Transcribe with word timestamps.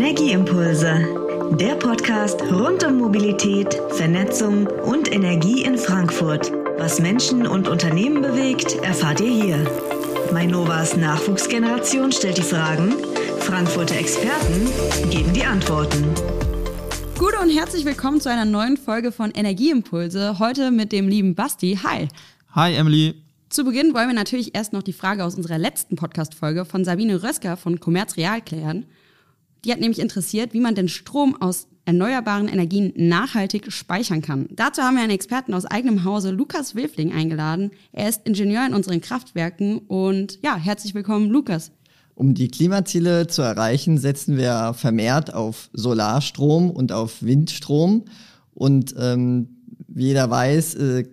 Energieimpulse, 0.00 1.56
der 1.58 1.74
Podcast 1.74 2.40
rund 2.42 2.84
um 2.84 2.98
Mobilität, 2.98 3.74
Vernetzung 3.96 4.68
und 4.68 5.10
Energie 5.10 5.64
in 5.64 5.76
Frankfurt. 5.76 6.52
Was 6.76 7.00
Menschen 7.00 7.48
und 7.48 7.66
Unternehmen 7.66 8.22
bewegt, 8.22 8.76
erfahrt 8.76 9.20
ihr 9.20 9.32
hier. 9.32 9.70
Mainovas 10.32 10.96
Nachwuchsgeneration 10.96 12.12
stellt 12.12 12.38
die 12.38 12.42
Fragen, 12.42 12.94
Frankfurter 13.40 13.96
Experten 13.96 15.10
geben 15.10 15.32
die 15.34 15.42
Antworten. 15.42 16.04
Gute 17.18 17.40
und 17.40 17.50
herzlich 17.50 17.84
willkommen 17.84 18.20
zu 18.20 18.30
einer 18.30 18.44
neuen 18.44 18.76
Folge 18.76 19.10
von 19.10 19.32
Energieimpulse. 19.32 20.38
Heute 20.38 20.70
mit 20.70 20.92
dem 20.92 21.08
lieben 21.08 21.34
Basti. 21.34 21.76
Hi. 21.82 22.06
Hi, 22.52 22.72
Emily. 22.76 23.16
Zu 23.48 23.64
Beginn 23.64 23.94
wollen 23.94 24.06
wir 24.06 24.14
natürlich 24.14 24.54
erst 24.54 24.72
noch 24.72 24.84
die 24.84 24.92
Frage 24.92 25.24
aus 25.24 25.34
unserer 25.34 25.58
letzten 25.58 25.96
Podcast-Folge 25.96 26.64
von 26.64 26.84
Sabine 26.84 27.20
Rösker 27.20 27.56
von 27.56 27.80
Commerz 27.80 28.16
Real 28.16 28.40
klären. 28.40 28.86
Die 29.64 29.72
hat 29.72 29.80
nämlich 29.80 29.98
interessiert, 29.98 30.52
wie 30.54 30.60
man 30.60 30.74
den 30.74 30.88
Strom 30.88 31.40
aus 31.40 31.68
erneuerbaren 31.84 32.48
Energien 32.48 32.92
nachhaltig 32.96 33.72
speichern 33.72 34.20
kann. 34.20 34.46
Dazu 34.50 34.82
haben 34.82 34.96
wir 34.96 35.02
einen 35.02 35.12
Experten 35.12 35.54
aus 35.54 35.64
eigenem 35.64 36.04
Hause, 36.04 36.30
Lukas 36.30 36.74
Wilfling, 36.74 37.12
eingeladen. 37.12 37.70
Er 37.92 38.10
ist 38.10 38.26
Ingenieur 38.26 38.66
in 38.66 38.74
unseren 38.74 39.00
Kraftwerken 39.00 39.78
und 39.78 40.38
ja, 40.42 40.56
herzlich 40.56 40.94
willkommen, 40.94 41.30
Lukas. 41.30 41.72
Um 42.14 42.34
die 42.34 42.48
Klimaziele 42.48 43.26
zu 43.26 43.42
erreichen, 43.42 43.96
setzen 43.96 44.36
wir 44.36 44.74
vermehrt 44.74 45.32
auf 45.32 45.70
Solarstrom 45.72 46.70
und 46.70 46.92
auf 46.92 47.22
Windstrom. 47.22 48.04
Und 48.52 48.94
ähm, 48.98 49.48
wie 49.86 50.06
jeder 50.06 50.28
weiß, 50.28 50.74
äh, 50.74 51.04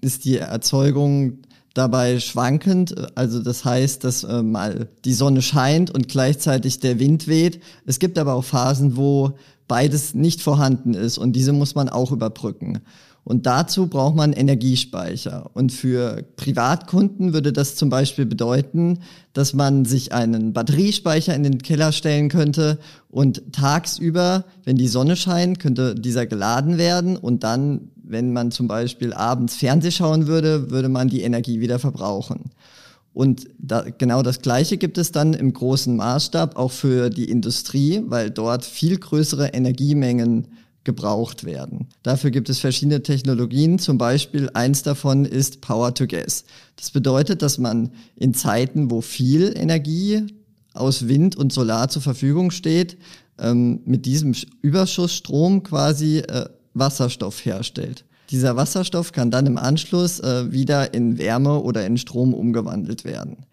ist 0.00 0.24
die 0.24 0.38
Erzeugung 0.38 1.42
dabei 1.74 2.20
schwankend. 2.20 2.94
Also 3.16 3.42
das 3.42 3.64
heißt, 3.64 4.04
dass 4.04 4.24
äh, 4.24 4.42
mal 4.42 4.88
die 5.04 5.12
Sonne 5.12 5.42
scheint 5.42 5.90
und 5.90 6.08
gleichzeitig 6.08 6.80
der 6.80 6.98
Wind 6.98 7.28
weht. 7.28 7.60
Es 7.84 7.98
gibt 7.98 8.18
aber 8.18 8.34
auch 8.34 8.44
Phasen, 8.44 8.96
wo 8.96 9.32
beides 9.68 10.14
nicht 10.14 10.40
vorhanden 10.40 10.94
ist 10.94 11.18
und 11.18 11.34
diese 11.34 11.52
muss 11.52 11.74
man 11.74 11.88
auch 11.88 12.12
überbrücken. 12.12 12.80
Und 13.24 13.46
dazu 13.46 13.86
braucht 13.86 14.16
man 14.16 14.34
Energiespeicher. 14.34 15.50
Und 15.54 15.72
für 15.72 16.24
Privatkunden 16.36 17.32
würde 17.32 17.54
das 17.54 17.74
zum 17.74 17.88
Beispiel 17.88 18.26
bedeuten, 18.26 18.98
dass 19.32 19.54
man 19.54 19.86
sich 19.86 20.12
einen 20.12 20.52
Batteriespeicher 20.52 21.34
in 21.34 21.42
den 21.42 21.58
Keller 21.58 21.92
stellen 21.92 22.28
könnte 22.28 22.78
und 23.08 23.42
tagsüber, 23.52 24.44
wenn 24.64 24.76
die 24.76 24.88
Sonne 24.88 25.16
scheint, 25.16 25.58
könnte 25.58 25.94
dieser 25.94 26.26
geladen 26.26 26.76
werden 26.76 27.16
und 27.16 27.44
dann, 27.44 27.90
wenn 27.96 28.34
man 28.34 28.50
zum 28.50 28.68
Beispiel 28.68 29.14
abends 29.14 29.56
Fernseh 29.56 29.90
schauen 29.90 30.26
würde, 30.26 30.70
würde 30.70 30.90
man 30.90 31.08
die 31.08 31.22
Energie 31.22 31.60
wieder 31.60 31.78
verbrauchen. 31.78 32.50
Und 33.14 33.46
da, 33.58 33.84
genau 33.96 34.22
das 34.22 34.42
Gleiche 34.42 34.76
gibt 34.76 34.98
es 34.98 35.12
dann 35.12 35.34
im 35.34 35.52
großen 35.52 35.96
Maßstab 35.96 36.56
auch 36.56 36.72
für 36.72 37.08
die 37.10 37.30
Industrie, 37.30 38.02
weil 38.06 38.30
dort 38.30 38.64
viel 38.64 38.98
größere 38.98 39.48
Energiemengen 39.48 40.48
gebraucht 40.84 41.44
werden. 41.44 41.88
Dafür 42.02 42.30
gibt 42.30 42.48
es 42.48 42.58
verschiedene 42.58 43.02
Technologien, 43.02 43.78
zum 43.78 43.98
Beispiel 43.98 44.50
eins 44.54 44.82
davon 44.82 45.24
ist 45.24 45.60
Power 45.60 45.94
to 45.94 46.06
Gas. 46.06 46.44
Das 46.76 46.90
bedeutet, 46.90 47.42
dass 47.42 47.58
man 47.58 47.90
in 48.16 48.34
Zeiten, 48.34 48.90
wo 48.90 49.00
viel 49.00 49.54
Energie 49.56 50.26
aus 50.74 51.08
Wind 51.08 51.36
und 51.36 51.52
Solar 51.52 51.88
zur 51.88 52.02
Verfügung 52.02 52.50
steht, 52.50 52.98
ähm, 53.38 53.80
mit 53.84 54.06
diesem 54.06 54.34
Überschussstrom 54.62 55.62
quasi 55.62 56.18
äh, 56.18 56.46
Wasserstoff 56.74 57.44
herstellt. 57.44 58.04
Dieser 58.30 58.56
Wasserstoff 58.56 59.12
kann 59.12 59.30
dann 59.30 59.46
im 59.46 59.58
Anschluss 59.58 60.20
äh, 60.20 60.50
wieder 60.52 60.94
in 60.94 61.18
Wärme 61.18 61.60
oder 61.60 61.86
in 61.86 61.96
Strom 61.98 62.34
umgewandelt 62.34 63.04
werden. 63.04 63.46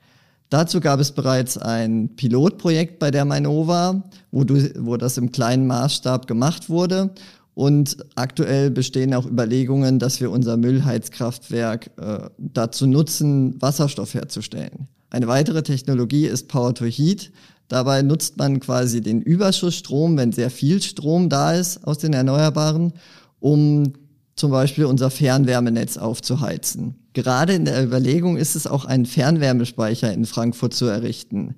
Dazu 0.51 0.81
gab 0.81 0.99
es 0.99 1.13
bereits 1.13 1.57
ein 1.57 2.09
Pilotprojekt 2.17 2.99
bei 2.99 3.09
der 3.09 3.23
Mainova, 3.23 4.03
wo, 4.31 4.43
du, 4.43 4.69
wo 4.79 4.97
das 4.97 5.17
im 5.17 5.31
kleinen 5.31 5.65
Maßstab 5.65 6.27
gemacht 6.27 6.69
wurde. 6.69 7.11
Und 7.53 7.95
aktuell 8.15 8.69
bestehen 8.69 9.13
auch 9.13 9.25
Überlegungen, 9.25 9.97
dass 9.97 10.19
wir 10.19 10.29
unser 10.29 10.57
Müllheizkraftwerk 10.57 11.91
äh, 11.95 12.29
dazu 12.37 12.85
nutzen, 12.85 13.61
Wasserstoff 13.61 14.13
herzustellen. 14.13 14.89
Eine 15.09 15.27
weitere 15.27 15.63
Technologie 15.63 16.25
ist 16.25 16.49
Power 16.49 16.75
to 16.75 16.83
Heat. 16.83 17.31
Dabei 17.69 18.01
nutzt 18.01 18.35
man 18.37 18.59
quasi 18.59 18.99
den 18.99 19.21
Überschussstrom, 19.21 20.17
wenn 20.17 20.33
sehr 20.33 20.49
viel 20.49 20.81
Strom 20.81 21.29
da 21.29 21.53
ist 21.53 21.87
aus 21.87 21.99
den 21.99 22.11
Erneuerbaren, 22.11 22.91
um 23.39 23.93
zum 24.41 24.49
Beispiel 24.49 24.85
unser 24.85 25.11
Fernwärmenetz 25.11 25.97
aufzuheizen. 25.97 26.95
Gerade 27.13 27.53
in 27.53 27.63
der 27.63 27.83
Überlegung 27.83 28.37
ist 28.37 28.55
es 28.55 28.65
auch 28.65 28.85
einen 28.85 29.05
Fernwärmespeicher 29.05 30.11
in 30.11 30.25
Frankfurt 30.25 30.73
zu 30.73 30.87
errichten. 30.87 31.53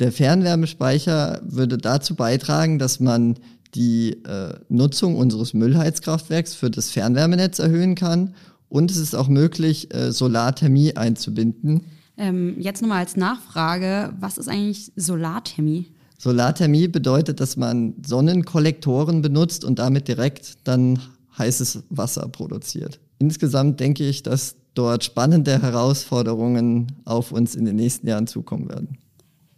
Der 0.00 0.12
Fernwärmespeicher 0.12 1.40
würde 1.42 1.78
dazu 1.78 2.14
beitragen, 2.14 2.78
dass 2.78 3.00
man 3.00 3.38
die 3.74 4.22
äh, 4.24 4.52
Nutzung 4.68 5.16
unseres 5.16 5.54
Müllheizkraftwerks 5.54 6.54
für 6.54 6.70
das 6.70 6.90
Fernwärmenetz 6.90 7.58
erhöhen 7.58 7.94
kann 7.94 8.34
und 8.68 8.90
es 8.90 8.98
ist 8.98 9.14
auch 9.14 9.28
möglich, 9.28 9.94
äh, 9.94 10.12
Solarthermie 10.12 10.96
einzubinden. 10.96 11.86
Ähm, 12.18 12.56
jetzt 12.58 12.82
nochmal 12.82 12.98
als 12.98 13.16
Nachfrage, 13.16 14.12
was 14.20 14.36
ist 14.36 14.48
eigentlich 14.48 14.92
Solarthermie? 14.94 15.86
Solarthermie 16.18 16.86
bedeutet, 16.86 17.40
dass 17.40 17.56
man 17.56 17.94
Sonnenkollektoren 18.04 19.22
benutzt 19.22 19.64
und 19.64 19.78
damit 19.78 20.06
direkt 20.06 20.58
dann 20.64 20.98
heißes 21.40 21.84
Wasser 21.90 22.28
produziert. 22.28 23.00
Insgesamt 23.18 23.80
denke 23.80 24.08
ich, 24.08 24.22
dass 24.22 24.54
dort 24.74 25.04
spannende 25.04 25.60
Herausforderungen 25.60 26.92
auf 27.04 27.32
uns 27.32 27.56
in 27.56 27.64
den 27.64 27.76
nächsten 27.76 28.06
Jahren 28.06 28.26
zukommen 28.26 28.68
werden. 28.68 28.98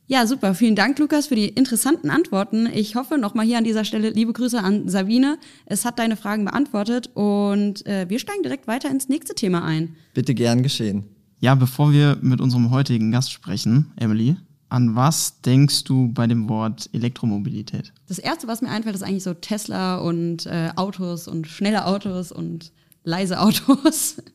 Ja, 0.06 0.26
super. 0.26 0.54
Vielen 0.54 0.74
Dank, 0.74 0.98
Lukas, 0.98 1.28
für 1.28 1.36
die 1.36 1.48
interessanten 1.48 2.10
Antworten. 2.10 2.66
Ich 2.66 2.96
hoffe 2.96 3.18
nochmal 3.18 3.46
hier 3.46 3.58
an 3.58 3.64
dieser 3.64 3.84
Stelle 3.84 4.10
liebe 4.10 4.32
Grüße 4.32 4.58
an 4.58 4.88
Sabine. 4.88 5.38
Es 5.64 5.84
hat 5.84 5.98
deine 5.98 6.16
Fragen 6.16 6.44
beantwortet 6.44 7.10
und 7.14 7.86
äh, 7.86 8.06
wir 8.08 8.18
steigen 8.18 8.42
direkt 8.42 8.66
weiter 8.66 8.90
ins 8.90 9.08
nächste 9.08 9.34
Thema 9.34 9.64
ein. 9.64 9.96
Bitte 10.12 10.34
gern 10.34 10.62
geschehen. 10.62 11.04
Ja, 11.38 11.54
bevor 11.54 11.92
wir 11.92 12.18
mit 12.20 12.40
unserem 12.40 12.70
heutigen 12.70 13.10
Gast 13.10 13.32
sprechen, 13.32 13.92
Emily, 13.96 14.36
an 14.72 14.96
was 14.96 15.42
denkst 15.42 15.84
du 15.84 16.08
bei 16.12 16.26
dem 16.26 16.48
Wort 16.48 16.88
Elektromobilität? 16.92 17.92
Das 18.08 18.18
erste, 18.18 18.48
was 18.48 18.62
mir 18.62 18.70
einfällt, 18.70 18.96
ist 18.96 19.02
eigentlich 19.02 19.22
so 19.22 19.34
Tesla 19.34 19.98
und 19.98 20.46
äh, 20.46 20.70
Autos 20.76 21.28
und 21.28 21.46
schnelle 21.46 21.84
Autos 21.84 22.32
und 22.32 22.72
leise 23.04 23.40
Autos. 23.40 24.16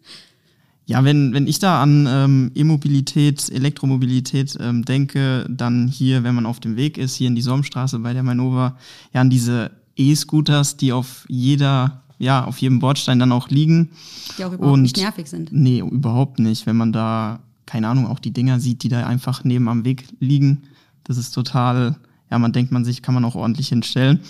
Ja, 0.90 1.04
wenn, 1.04 1.34
wenn 1.34 1.48
ich 1.48 1.60
da 1.60 1.84
an 1.84 2.08
ähm, 2.10 2.52
E-Mobilität, 2.56 3.52
Elektromobilität 3.52 4.58
ähm, 4.62 4.86
denke, 4.86 5.46
dann 5.50 5.90
hier, 5.90 6.24
wenn 6.24 6.34
man 6.34 6.46
auf 6.46 6.62
dem 6.62 6.78
Weg 6.78 6.98
ist, 6.98 7.16
hier 7.16 7.28
in 7.28 7.36
die 7.36 7.42
Somstraße 7.42 8.00
bei 8.00 8.14
der 8.14 8.24
Mainova, 8.24 8.78
ja, 9.14 9.20
an 9.20 9.30
diese 9.30 9.72
E-Scooters, 9.98 10.78
die 10.78 10.94
auf 10.94 11.26
jeder, 11.28 12.04
ja, 12.20 12.46
auf 12.46 12.60
jedem 12.60 12.80
Bordstein 12.80 13.20
dann 13.20 13.34
auch 13.34 13.50
liegen. 13.50 13.90
Die 14.38 14.46
auch 14.46 14.54
überhaupt 14.54 14.76
Und, 14.76 14.84
nicht 14.84 14.96
nervig 14.96 15.28
sind. 15.28 15.52
Nee, 15.52 15.80
überhaupt 15.80 16.40
nicht. 16.40 16.66
Wenn 16.66 16.78
man 16.78 16.94
da, 16.94 17.42
keine 17.68 17.88
Ahnung, 17.88 18.08
auch 18.08 18.20
die 18.20 18.34
Dinger 18.34 18.60
sieht, 18.60 18.82
die 18.82 18.90
da 18.90 19.06
einfach 19.06 19.44
neben 19.44 19.70
am 19.70 19.86
Weg 19.86 20.08
liegen, 20.20 20.64
das 21.04 21.18
ist 21.18 21.32
total, 21.32 21.96
ja, 22.32 22.40
man 22.40 22.54
denkt 22.54 22.72
man 22.72 22.84
sich, 22.84 23.04
kann 23.04 23.14
man 23.14 23.26
auch 23.26 23.36
ordentlich 23.36 23.70
hinstellen. 23.70 24.22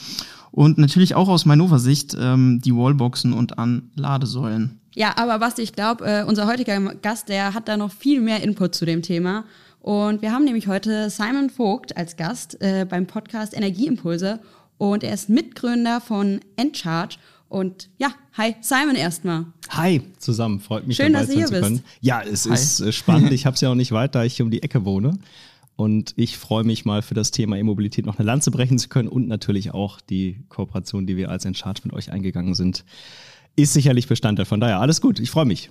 Und 0.51 0.77
natürlich 0.77 1.15
auch 1.15 1.29
aus 1.29 1.45
Mainova 1.45 1.79
Sicht 1.79 2.15
ähm, 2.19 2.61
die 2.63 2.75
Wallboxen 2.75 3.33
und 3.33 3.59
an 3.59 3.91
Ladesäulen. 3.95 4.79
Ja, 4.95 5.15
aber 5.17 5.39
Basti, 5.39 5.61
ich 5.61 5.73
glaube, 5.73 6.05
äh, 6.05 6.23
unser 6.23 6.47
heutiger 6.47 6.79
Gast, 6.95 7.29
der 7.29 7.53
hat 7.53 7.67
da 7.67 7.77
noch 7.77 7.91
viel 7.91 8.21
mehr 8.21 8.41
Input 8.41 8.73
zu 8.73 8.85
dem 8.85 9.01
Thema. 9.01 9.45
Und 9.81 10.21
wir 10.21 10.31
haben 10.31 10.43
nämlich 10.43 10.67
heute 10.67 11.09
Simon 11.09 11.49
Vogt 11.49 11.95
als 11.95 12.17
Gast 12.17 12.59
äh, 12.61 12.85
beim 12.89 13.05
Podcast 13.05 13.55
Energieimpulse. 13.55 14.39
Und 14.77 15.03
er 15.03 15.13
ist 15.13 15.29
Mitgründer 15.29 16.01
von 16.01 16.39
Encharge. 16.55 17.17
Und 17.49 17.89
ja, 17.97 18.13
hi 18.33 18.55
Simon 18.61 18.95
erstmal. 18.95 19.45
Hi 19.69 20.01
zusammen, 20.17 20.59
freut 20.59 20.85
mich 20.85 20.97
Schön, 20.97 21.13
dabei 21.13 21.25
dass 21.25 21.33
sein 21.33 21.47
zu 21.47 21.53
können. 21.53 21.77
Bist. 21.77 21.97
Ja, 22.01 22.21
es 22.21 22.45
hi. 22.45 22.53
ist 22.53 22.79
äh, 22.81 22.91
spannend. 22.91 23.31
Ich 23.37 23.45
habe 23.45 23.55
es 23.55 23.61
ja 23.61 23.69
auch 23.69 23.75
nicht 23.75 23.91
weit, 23.91 24.15
da 24.15 24.23
ich 24.23 24.35
hier 24.35 24.45
um 24.45 24.51
die 24.51 24.63
Ecke 24.63 24.85
wohne. 24.85 25.17
Und 25.75 26.13
ich 26.17 26.37
freue 26.37 26.63
mich 26.63 26.85
mal 26.85 27.03
für 27.03 27.13
das 27.13 27.31
Thema 27.31 27.55
E-Mobilität 27.55 28.05
noch 28.05 28.17
eine 28.17 28.25
Lanze 28.25 28.49
brechen 28.49 28.79
zu 28.79 28.89
können 28.89 29.07
und 29.07 29.27
natürlich 29.27 29.73
auch 29.73 30.01
die 30.01 30.43
Kooperation, 30.49 31.05
die 31.05 31.17
wir 31.17 31.29
als 31.29 31.45
Encharge 31.45 31.81
mit 31.83 31.93
euch 31.93 32.11
eingegangen 32.11 32.55
sind, 32.55 32.83
ist 33.55 33.73
sicherlich 33.73 34.07
Bestandteil. 34.07 34.45
Von 34.45 34.59
daher 34.59 34.79
alles 34.79 35.01
gut, 35.01 35.19
ich 35.19 35.29
freue 35.29 35.45
mich. 35.45 35.69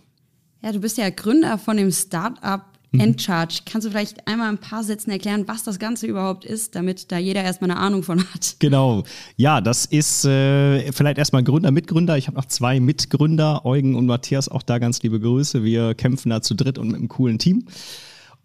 Ja, 0.63 0.73
du 0.73 0.81
bist 0.81 0.97
ja 0.97 1.11
Gründer 1.11 1.59
von 1.59 1.77
dem 1.77 1.91
Startup 1.91 2.63
mhm. 2.97 3.01
Encharge. 3.01 3.61
Kannst 3.65 3.87
du 3.87 3.91
vielleicht 3.91 4.27
einmal 4.27 4.49
ein 4.49 4.59
paar 4.59 4.85
Sätzen 4.85 5.11
erklären, 5.11 5.45
was 5.47 5.63
das 5.63 5.79
Ganze 5.79 6.07
überhaupt 6.07 6.45
ist, 6.45 6.75
damit 6.75 7.11
da 7.13 7.19
jeder 7.19 7.43
erstmal 7.43 7.71
eine 7.71 7.81
Ahnung 7.81 8.03
von 8.03 8.19
hat? 8.35 8.57
Genau. 8.59 9.05
Ja, 9.37 9.61
das 9.61 9.87
ist 9.87 10.25
äh, 10.25 10.93
vielleicht 10.93 11.19
erstmal 11.19 11.45
Gründer, 11.45 11.71
Mitgründer. 11.71 12.17
Ich 12.17 12.27
habe 12.27 12.37
noch 12.37 12.47
zwei 12.47 12.81
Mitgründer, 12.81 13.65
Eugen 13.65 13.95
und 13.95 14.07
Matthias. 14.07 14.49
Auch 14.49 14.63
da 14.63 14.79
ganz 14.79 15.03
liebe 15.03 15.21
Grüße. 15.21 15.63
Wir 15.63 15.95
kämpfen 15.95 16.31
da 16.31 16.43
zu 16.43 16.55
dritt 16.55 16.79
und 16.79 16.89
mit 16.89 16.97
einem 16.97 17.09
coolen 17.09 17.39
Team. 17.39 17.67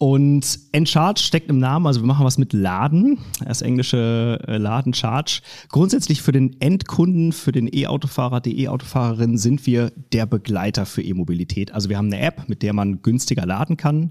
Und 0.01 0.57
Encharge 0.71 1.19
steckt 1.19 1.47
im 1.51 1.59
Namen, 1.59 1.85
also 1.85 2.01
wir 2.01 2.07
machen 2.07 2.25
was 2.25 2.39
mit 2.39 2.53
Laden, 2.53 3.19
das 3.45 3.61
englische 3.61 4.39
äh, 4.47 4.57
Laden 4.57 4.95
Charge. 4.95 5.41
Grundsätzlich 5.69 6.23
für 6.23 6.31
den 6.31 6.59
Endkunden, 6.59 7.31
für 7.31 7.51
den 7.51 7.69
E-Autofahrer, 7.71 8.41
die 8.41 8.63
E-Autofahrerin 8.63 9.37
sind 9.37 9.67
wir 9.67 9.91
der 10.11 10.25
Begleiter 10.25 10.87
für 10.87 11.03
E-Mobilität. 11.03 11.71
Also 11.71 11.89
wir 11.89 11.99
haben 11.99 12.07
eine 12.07 12.19
App, 12.19 12.49
mit 12.49 12.63
der 12.63 12.73
man 12.73 13.03
günstiger 13.03 13.45
laden 13.45 13.77
kann, 13.77 14.09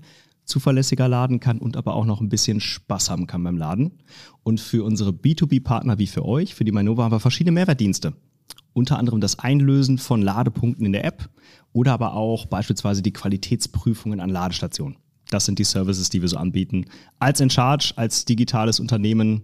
zuverlässiger 0.50 1.08
laden 1.08 1.41
kann 1.41 1.58
und 1.58 1.76
aber 1.76 1.94
auch 1.94 2.05
noch 2.05 2.20
ein 2.20 2.29
bisschen 2.29 2.61
Spaß 2.61 3.08
haben 3.08 3.26
kann 3.26 3.43
beim 3.43 3.56
Laden. 3.56 3.93
Und 4.43 4.61
für 4.61 4.85
unsere 4.85 5.11
B2B-Partner 5.11 5.99
wie 5.99 6.06
für 6.06 6.26
euch, 6.26 6.55
für 6.55 6.64
die 6.64 6.73
Mainova, 6.73 7.05
haben 7.05 7.12
wir 7.12 7.20
verschiedene 7.20 7.52
Mehrwertdienste. 7.52 8.12
Unter 8.73 8.99
anderem 8.99 9.20
das 9.20 9.38
Einlösen 9.38 9.99
von 9.99 10.20
Ladepunkten 10.20 10.85
in 10.85 10.93
der 10.93 11.05
App 11.05 11.31
oder 11.73 11.93
aber 11.93 12.14
auch 12.14 12.47
beispielsweise 12.47 13.02
die 13.02 13.12
Qualitätsprüfungen 13.12 14.20
an 14.20 14.31
Ladestationen. 14.31 14.97
Das 15.31 15.44
sind 15.44 15.58
die 15.58 15.64
Services, 15.64 16.11
die 16.11 16.20
wir 16.20 16.29
so 16.29 16.37
anbieten. 16.37 16.87
Als 17.19 17.41
in 17.41 17.50
Charge, 17.50 17.93
als 17.96 18.25
digitales 18.25 18.81
Unternehmen. 18.81 19.43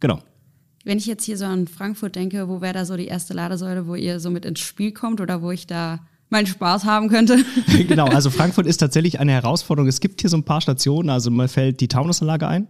Genau. 0.00 0.20
Wenn 0.84 0.98
ich 0.98 1.06
jetzt 1.06 1.24
hier 1.24 1.38
so 1.38 1.46
an 1.46 1.66
Frankfurt 1.66 2.14
denke, 2.14 2.48
wo 2.48 2.60
wäre 2.60 2.74
da 2.74 2.84
so 2.84 2.96
die 2.96 3.06
erste 3.06 3.32
Ladesäule, 3.32 3.86
wo 3.86 3.94
ihr 3.94 4.20
so 4.20 4.30
mit 4.30 4.44
ins 4.44 4.60
Spiel 4.60 4.92
kommt 4.92 5.20
oder 5.20 5.40
wo 5.40 5.50
ich 5.50 5.66
da 5.66 6.00
meinen 6.34 6.46
Spaß 6.46 6.84
haben 6.84 7.08
könnte? 7.08 7.38
genau, 7.88 8.06
also 8.06 8.28
Frankfurt 8.28 8.66
ist 8.66 8.78
tatsächlich 8.78 9.20
eine 9.20 9.32
Herausforderung. 9.32 9.88
Es 9.88 10.00
gibt 10.00 10.20
hier 10.20 10.28
so 10.28 10.36
ein 10.36 10.42
paar 10.42 10.60
Stationen, 10.60 11.08
also 11.08 11.30
mir 11.30 11.48
fällt 11.48 11.80
die 11.80 11.88
Taunusanlage 11.88 12.46
ein. 12.46 12.68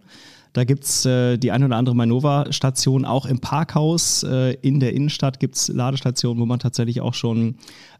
Da 0.52 0.62
gibt's 0.62 1.04
äh, 1.04 1.36
die 1.36 1.50
eine 1.50 1.66
oder 1.66 1.76
andere 1.76 1.96
Manova-Station. 1.96 3.04
Auch 3.04 3.26
im 3.26 3.40
Parkhaus 3.40 4.22
äh, 4.22 4.52
in 4.62 4.78
der 4.78 4.92
Innenstadt 4.92 5.40
gibt's 5.40 5.66
Ladestationen, 5.66 6.40
wo 6.40 6.46
man 6.46 6.60
tatsächlich 6.60 7.00
auch 7.00 7.14
schon 7.14 7.56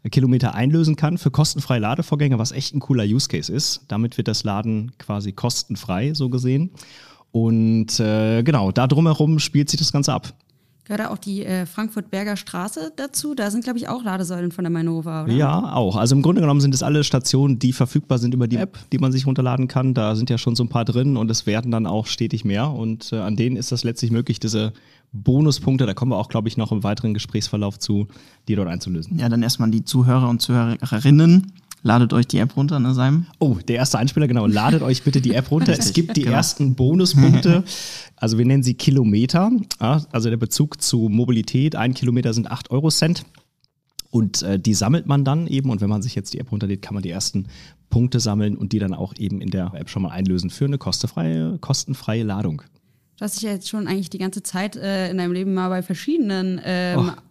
Kilometer 0.09 0.55
einlösen 0.55 0.95
kann 0.95 1.17
für 1.17 1.31
kostenfreie 1.31 1.79
Ladevorgänge, 1.79 2.39
was 2.39 2.53
echt 2.53 2.73
ein 2.73 2.79
cooler 2.79 3.03
Use 3.03 3.27
Case 3.27 3.51
ist. 3.51 3.81
Damit 3.89 4.17
wird 4.17 4.29
das 4.29 4.45
Laden 4.45 4.93
quasi 4.99 5.33
kostenfrei, 5.33 6.13
so 6.13 6.29
gesehen. 6.29 6.69
Und 7.31 7.99
äh, 7.99 8.43
genau, 8.43 8.71
da 8.71 8.87
drumherum 8.87 9.39
spielt 9.39 9.69
sich 9.69 9.77
das 9.77 9.91
Ganze 9.91 10.13
ab. 10.13 10.33
Gehört 10.85 10.99
da 10.99 11.09
auch 11.09 11.17
die 11.17 11.43
äh, 11.43 11.65
Frankfurt-Berger 11.65 12.37
Straße 12.37 12.93
dazu? 12.95 13.33
Da 13.33 13.49
sind, 13.49 13.63
glaube 13.63 13.79
ich, 13.79 13.87
auch 13.87 14.03
Ladesäulen 14.03 14.51
von 14.51 14.63
der 14.63 14.71
Mainova, 14.71 15.23
oder? 15.23 15.33
Ja, 15.33 15.73
auch. 15.73 15.95
Also 15.95 16.15
im 16.15 16.21
Grunde 16.21 16.41
genommen 16.41 16.61
sind 16.61 16.75
es 16.75 16.83
alle 16.83 17.03
Stationen, 17.03 17.57
die 17.57 17.73
verfügbar 17.73 18.19
sind 18.19 18.35
über 18.35 18.47
die 18.47 18.57
App, 18.57 18.77
die 18.91 18.99
man 18.99 19.11
sich 19.11 19.25
runterladen 19.25 19.67
kann. 19.67 19.95
Da 19.95 20.15
sind 20.15 20.29
ja 20.29 20.37
schon 20.37 20.55
so 20.55 20.63
ein 20.63 20.69
paar 20.69 20.85
drin 20.85 21.17
und 21.17 21.31
es 21.31 21.47
werden 21.47 21.71
dann 21.71 21.87
auch 21.87 22.05
stetig 22.05 22.45
mehr. 22.45 22.69
Und 22.69 23.11
äh, 23.11 23.17
an 23.17 23.35
denen 23.35 23.55
ist 23.55 23.71
das 23.71 23.83
letztlich 23.83 24.11
möglich, 24.11 24.39
diese 24.39 24.73
Bonuspunkte, 25.11 25.87
da 25.87 25.95
kommen 25.95 26.11
wir 26.11 26.17
auch, 26.17 26.29
glaube 26.29 26.49
ich, 26.49 26.57
noch 26.57 26.71
im 26.71 26.83
weiteren 26.83 27.15
Gesprächsverlauf 27.15 27.79
zu, 27.79 28.07
die 28.47 28.53
dort 28.53 28.67
einzulösen. 28.67 29.17
Ja, 29.17 29.27
dann 29.27 29.41
erstmal 29.41 29.71
die 29.71 29.85
Zuhörer 29.85 30.29
und 30.29 30.39
Zuhörerinnen. 30.41 31.51
Ladet 31.85 32.13
euch 32.13 32.25
die 32.25 32.39
App 32.39 32.57
runter, 32.57 32.79
ne, 32.79 32.95
Simon? 32.95 33.27
Oh, 33.37 33.57
der 33.67 33.75
erste 33.75 33.99
Einspieler, 33.99 34.27
genau. 34.27 34.47
Ladet 34.47 34.81
euch 34.81 35.03
bitte 35.03 35.21
die 35.21 35.35
App 35.35 35.51
runter. 35.51 35.71
es 35.77 35.93
gibt 35.93 36.17
die 36.17 36.23
genau. 36.23 36.37
ersten 36.37 36.73
Bonuspunkte. 36.73 37.63
Also 38.15 38.39
wir 38.39 38.45
nennen 38.45 38.63
sie 38.63 38.73
Kilometer. 38.73 39.51
Also 39.77 40.31
der 40.31 40.37
Bezug 40.37 40.81
zu 40.81 41.09
Mobilität. 41.09 41.75
Ein 41.75 41.93
Kilometer 41.93 42.33
sind 42.33 42.49
8 42.49 42.71
Euro 42.71 42.89
Cent. 42.89 43.23
Und 44.09 44.41
äh, 44.41 44.57
die 44.57 44.73
sammelt 44.73 45.05
man 45.05 45.25
dann 45.25 45.45
eben. 45.45 45.69
Und 45.69 45.79
wenn 45.79 45.89
man 45.89 46.01
sich 46.01 46.15
jetzt 46.15 46.33
die 46.33 46.39
App 46.39 46.51
runterlädt, 46.51 46.81
kann 46.81 46.95
man 46.95 47.03
die 47.03 47.11
ersten 47.11 47.49
Punkte 47.91 48.19
sammeln 48.19 48.57
und 48.57 48.71
die 48.71 48.79
dann 48.79 48.95
auch 48.95 49.13
eben 49.19 49.39
in 49.39 49.51
der 49.51 49.71
App 49.75 49.91
schon 49.91 50.01
mal 50.01 50.09
einlösen 50.09 50.49
für 50.49 50.65
eine 50.65 50.79
kostenfreie, 50.79 51.59
kostenfreie 51.59 52.23
Ladung. 52.23 52.63
Du 53.17 53.25
hast 53.25 53.35
dich 53.35 53.43
ja 53.43 53.51
jetzt 53.51 53.69
schon 53.69 53.87
eigentlich 53.87 54.09
die 54.09 54.17
ganze 54.17 54.41
Zeit 54.41 54.75
äh, 54.75 55.11
in 55.11 55.19
deinem 55.19 55.33
Leben 55.33 55.53
mal 55.53 55.69
bei 55.69 55.83
verschiedenen 55.83 56.59
ähm, 56.63 56.99
oh 56.99 57.21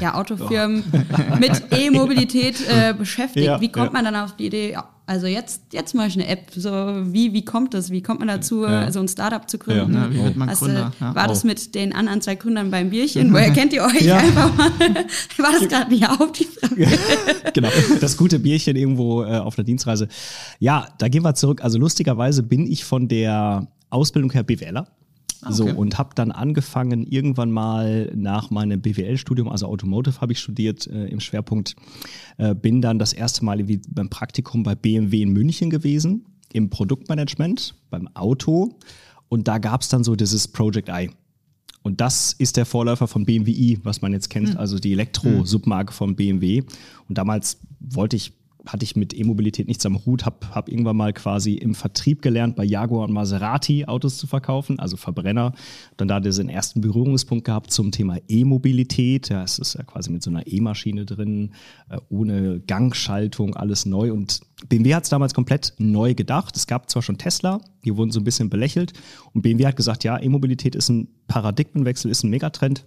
ja, 0.00 0.14
Autofirmen 0.14 0.84
mit 1.40 1.62
E-Mobilität 1.70 2.56
äh, 2.68 2.92
beschäftigt. 2.92 3.46
Ja, 3.46 3.60
wie 3.60 3.70
kommt 3.70 3.86
ja. 3.86 3.92
man 3.92 4.04
dann 4.04 4.16
auf 4.16 4.36
die 4.36 4.46
Idee, 4.46 4.76
also 5.08 5.28
jetzt, 5.28 5.62
jetzt 5.72 5.94
mache 5.94 6.08
ich 6.08 6.14
eine 6.14 6.26
App. 6.26 6.50
So, 6.54 6.70
wie, 6.70 7.32
wie 7.32 7.44
kommt 7.44 7.74
das? 7.74 7.90
Wie 7.90 8.02
kommt 8.02 8.18
man 8.18 8.28
dazu, 8.28 8.64
ja. 8.64 8.90
so 8.90 8.98
ein 8.98 9.06
Startup 9.06 9.48
zu 9.48 9.56
gründen? 9.56 9.94
Ja, 9.94 10.10
wie 10.10 10.24
wird 10.24 10.36
man 10.36 10.48
also, 10.48 10.64
Gründer? 10.64 10.92
War 10.98 11.28
das 11.28 11.44
mit 11.44 11.76
den 11.76 11.94
anderen 11.94 12.20
zwei 12.20 12.34
Gründern 12.34 12.72
beim 12.72 12.90
Bierchen? 12.90 13.32
Woher 13.32 13.52
kennt 13.52 13.72
ihr 13.72 13.84
euch 13.84 14.12
einfach 14.12 14.52
mal? 14.56 14.70
War 15.38 15.52
das 15.52 15.68
gerade 15.68 15.90
nicht 15.90 16.08
auf 16.08 16.32
die 16.32 16.44
Frage? 16.44 16.88
genau, 17.54 17.68
das 18.00 18.16
gute 18.16 18.40
Bierchen 18.40 18.74
irgendwo 18.74 19.22
äh, 19.22 19.38
auf 19.38 19.56
einer 19.56 19.64
Dienstreise. 19.64 20.08
Ja, 20.58 20.88
da 20.98 21.06
gehen 21.06 21.22
wir 21.22 21.34
zurück. 21.34 21.62
Also 21.62 21.78
lustigerweise 21.78 22.42
bin 22.42 22.66
ich 22.66 22.84
von 22.84 23.06
der 23.06 23.68
Ausbildung 23.90 24.32
her 24.32 24.42
BWLer. 24.42 24.88
Ah, 25.46 25.52
okay. 25.52 25.70
So, 25.70 25.78
und 25.78 25.96
habe 25.96 26.10
dann 26.14 26.32
angefangen, 26.32 27.06
irgendwann 27.06 27.52
mal 27.52 28.12
nach 28.16 28.50
meinem 28.50 28.80
BWL-Studium, 28.80 29.48
also 29.48 29.66
Automotive 29.66 30.20
habe 30.20 30.32
ich 30.32 30.40
studiert 30.40 30.88
äh, 30.88 31.06
im 31.06 31.20
Schwerpunkt, 31.20 31.76
äh, 32.38 32.54
bin 32.54 32.82
dann 32.82 32.98
das 32.98 33.12
erste 33.12 33.44
Mal 33.44 33.68
wie 33.68 33.80
beim 33.88 34.08
Praktikum 34.08 34.64
bei 34.64 34.74
BMW 34.74 35.22
in 35.22 35.32
München 35.32 35.70
gewesen, 35.70 36.26
im 36.52 36.68
Produktmanagement, 36.68 37.76
beim 37.90 38.08
Auto. 38.14 38.76
Und 39.28 39.46
da 39.46 39.58
gab 39.58 39.82
es 39.82 39.88
dann 39.88 40.02
so 40.02 40.16
dieses 40.16 40.48
Project 40.48 40.88
I. 40.88 41.10
Und 41.82 42.00
das 42.00 42.32
ist 42.32 42.56
der 42.56 42.66
Vorläufer 42.66 43.06
von 43.06 43.24
BMW 43.24 43.52
i, 43.52 43.78
was 43.84 44.02
man 44.02 44.12
jetzt 44.12 44.30
kennt, 44.30 44.50
hm. 44.50 44.56
also 44.56 44.80
die 44.80 44.92
Elektro-Submarke 44.92 45.92
von 45.92 46.16
BMW. 46.16 46.64
Und 47.08 47.18
damals 47.18 47.58
wollte 47.78 48.16
ich 48.16 48.32
hatte 48.66 48.84
ich 48.84 48.96
mit 48.96 49.18
E-Mobilität 49.18 49.68
nichts 49.68 49.86
am 49.86 50.04
Hut, 50.04 50.24
habe 50.24 50.54
hab 50.54 50.68
irgendwann 50.68 50.96
mal 50.96 51.12
quasi 51.12 51.54
im 51.54 51.74
Vertrieb 51.74 52.22
gelernt, 52.22 52.56
bei 52.56 52.64
Jaguar 52.64 53.04
und 53.04 53.12
Maserati 53.12 53.84
Autos 53.84 54.18
zu 54.18 54.26
verkaufen, 54.26 54.78
also 54.78 54.96
Verbrenner. 54.96 55.52
Dann 55.96 56.08
da 56.08 56.20
diesen 56.20 56.48
ersten 56.48 56.80
Berührungspunkt 56.80 57.44
gehabt 57.44 57.70
zum 57.70 57.92
Thema 57.92 58.18
E-Mobilität. 58.28 59.28
Ja, 59.28 59.42
es 59.42 59.58
ist 59.58 59.74
ja 59.74 59.84
quasi 59.84 60.10
mit 60.10 60.22
so 60.22 60.30
einer 60.30 60.46
E-Maschine 60.46 61.04
drin, 61.04 61.52
äh, 61.88 61.98
ohne 62.08 62.60
Gangschaltung, 62.60 63.54
alles 63.54 63.86
neu. 63.86 64.12
Und 64.12 64.40
BMW 64.68 64.94
hat 64.94 65.04
es 65.04 65.10
damals 65.10 65.34
komplett 65.34 65.74
neu 65.78 66.14
gedacht. 66.14 66.56
Es 66.56 66.66
gab 66.66 66.90
zwar 66.90 67.02
schon 67.02 67.18
Tesla, 67.18 67.60
die 67.84 67.96
wurden 67.96 68.10
so 68.10 68.20
ein 68.20 68.24
bisschen 68.24 68.50
belächelt. 68.50 68.92
Und 69.32 69.42
BMW 69.42 69.66
hat 69.66 69.76
gesagt, 69.76 70.04
ja, 70.04 70.20
E-Mobilität 70.20 70.74
ist 70.74 70.88
ein 70.88 71.08
Paradigmenwechsel, 71.28 72.10
ist 72.10 72.24
ein 72.24 72.30
Megatrend. 72.30 72.84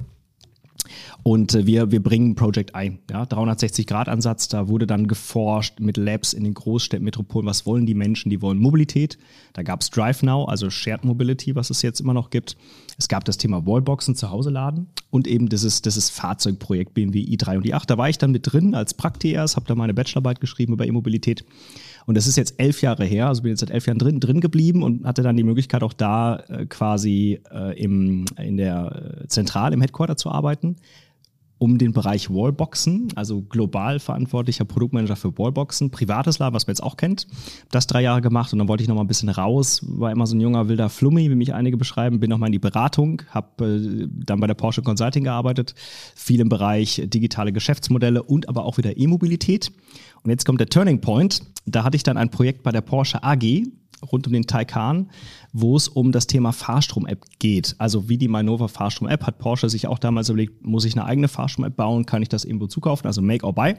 Und 1.23 1.53
äh, 1.55 1.65
wir, 1.65 1.91
wir 1.91 2.01
bringen 2.01 2.35
Project 2.35 2.75
ein, 2.75 2.99
ja, 3.09 3.23
360-Grad-Ansatz. 3.23 4.47
Da 4.47 4.67
wurde 4.67 4.87
dann 4.87 5.07
geforscht 5.07 5.79
mit 5.79 5.97
Labs 5.97 6.33
in 6.33 6.43
den 6.43 6.53
Großstädten, 6.53 7.03
Metropolen. 7.03 7.47
Was 7.47 7.65
wollen 7.65 7.85
die 7.85 7.93
Menschen? 7.93 8.29
Die 8.29 8.41
wollen 8.41 8.59
Mobilität. 8.59 9.17
Da 9.53 9.63
gab 9.63 9.81
es 9.81 9.89
Drive 9.89 10.23
Now, 10.23 10.45
also 10.45 10.69
Shared 10.69 11.03
Mobility, 11.03 11.55
was 11.55 11.69
es 11.69 11.81
jetzt 11.81 11.99
immer 11.99 12.13
noch 12.13 12.29
gibt. 12.29 12.57
Es 12.97 13.07
gab 13.07 13.25
das 13.25 13.37
Thema 13.37 13.65
Wallboxen 13.65 14.15
zu 14.15 14.29
Hause 14.29 14.49
laden 14.49 14.87
und 15.09 15.27
eben 15.27 15.49
dieses, 15.49 15.81
dieses 15.81 16.09
Fahrzeugprojekt 16.09 16.93
BMW 16.93 17.21
i3 17.21 17.57
und 17.57 17.65
i8. 17.65 17.85
Da 17.87 17.97
war 17.97 18.09
ich 18.09 18.17
dann 18.17 18.31
mit 18.31 18.51
drin 18.51 18.75
als 18.75 18.93
Praktiers, 18.93 19.55
habe 19.55 19.65
da 19.67 19.75
meine 19.75 19.93
Bachelorarbeit 19.93 20.41
geschrieben 20.41 20.73
über 20.73 20.85
E-Mobilität. 20.85 21.45
Und 22.09 22.15
das 22.15 22.25
ist 22.25 22.37
jetzt 22.37 22.55
elf 22.57 22.81
Jahre 22.81 23.05
her, 23.05 23.27
also 23.27 23.43
bin 23.43 23.51
jetzt 23.51 23.59
seit 23.59 23.69
elf 23.69 23.85
Jahren 23.85 23.99
drin, 23.99 24.19
drin 24.19 24.41
geblieben 24.41 24.81
und 24.81 25.05
hatte 25.05 25.21
dann 25.21 25.37
die 25.37 25.43
Möglichkeit 25.43 25.83
auch 25.83 25.93
da 25.93 26.37
äh, 26.47 26.65
quasi 26.65 27.39
äh, 27.53 27.79
im, 27.79 28.25
in 28.35 28.57
der 28.57 29.19
äh, 29.21 29.27
Zentral, 29.27 29.73
im 29.73 29.81
Headquarter 29.81 30.17
zu 30.17 30.31
arbeiten 30.31 30.77
um 31.59 31.77
den 31.77 31.91
Bereich 31.91 32.29
Wallboxen, 32.29 33.09
also 33.15 33.41
global 33.41 33.99
verantwortlicher 33.99 34.63
Produktmanager 34.63 35.17
für 35.17 35.37
Wallboxen, 35.37 35.91
privates 35.91 36.39
Laden, 36.39 36.55
was 36.55 36.65
man 36.65 36.71
jetzt 36.71 36.81
auch 36.81 36.95
kennt. 36.95 37.27
Das 37.69 37.85
drei 37.85 38.01
Jahre 38.01 38.21
gemacht 38.21 38.53
und 38.53 38.59
dann 38.59 38.69
wollte 38.69 38.81
ich 38.81 38.87
noch 38.87 38.95
mal 38.95 39.01
ein 39.01 39.07
bisschen 39.07 39.27
raus, 39.27 39.81
war 39.85 40.09
immer 40.09 40.25
so 40.25 40.35
ein 40.35 40.41
junger 40.41 40.69
wilder 40.69 40.89
Flummi, 40.89 41.29
wie 41.29 41.35
mich 41.35 41.53
einige 41.53 41.75
beschreiben, 41.75 42.21
bin 42.21 42.29
noch 42.29 42.37
mal 42.37 42.45
in 42.45 42.53
die 42.53 42.59
Beratung, 42.59 43.21
habe 43.29 43.65
äh, 43.65 44.07
dann 44.09 44.39
bei 44.39 44.47
der 44.47 44.53
Porsche 44.53 44.81
Consulting 44.81 45.25
gearbeitet, 45.25 45.75
viel 46.15 46.39
im 46.39 46.47
Bereich 46.47 47.03
digitale 47.05 47.51
Geschäftsmodelle 47.51 48.23
und 48.23 48.47
aber 48.47 48.63
auch 48.63 48.77
wieder 48.77 48.97
E-Mobilität. 48.97 49.71
Und 50.23 50.29
jetzt 50.29 50.45
kommt 50.45 50.59
der 50.59 50.69
Turning 50.69 51.01
Point. 51.01 51.41
Da 51.65 51.83
hatte 51.83 51.95
ich 51.95 52.03
dann 52.03 52.17
ein 52.17 52.29
Projekt 52.29 52.63
bei 52.63 52.71
der 52.71 52.81
Porsche 52.81 53.23
AG 53.23 53.63
rund 54.11 54.27
um 54.27 54.33
den 54.33 54.47
Taycan, 54.47 55.09
wo 55.53 55.75
es 55.75 55.87
um 55.87 56.11
das 56.11 56.27
Thema 56.27 56.51
Fahrstrom-App 56.51 57.25
geht. 57.39 57.75
Also 57.79 58.09
wie 58.09 58.17
die 58.17 58.27
Mainova 58.27 58.67
Fahrstrom-App 58.67 59.25
hat 59.25 59.39
Porsche 59.39 59.69
sich 59.69 59.87
auch 59.87 59.99
damals 59.99 60.29
überlegt, 60.29 60.65
muss 60.65 60.85
ich 60.85 60.95
eine 60.95 61.05
eigene 61.05 61.27
Fahrstrom-App 61.27 61.75
bauen, 61.75 62.05
kann 62.05 62.21
ich 62.21 62.29
das 62.29 62.45
irgendwo 62.45 62.67
zukaufen, 62.67 63.07
also 63.07 63.21
Make 63.21 63.45
or 63.45 63.53
Buy. 63.53 63.75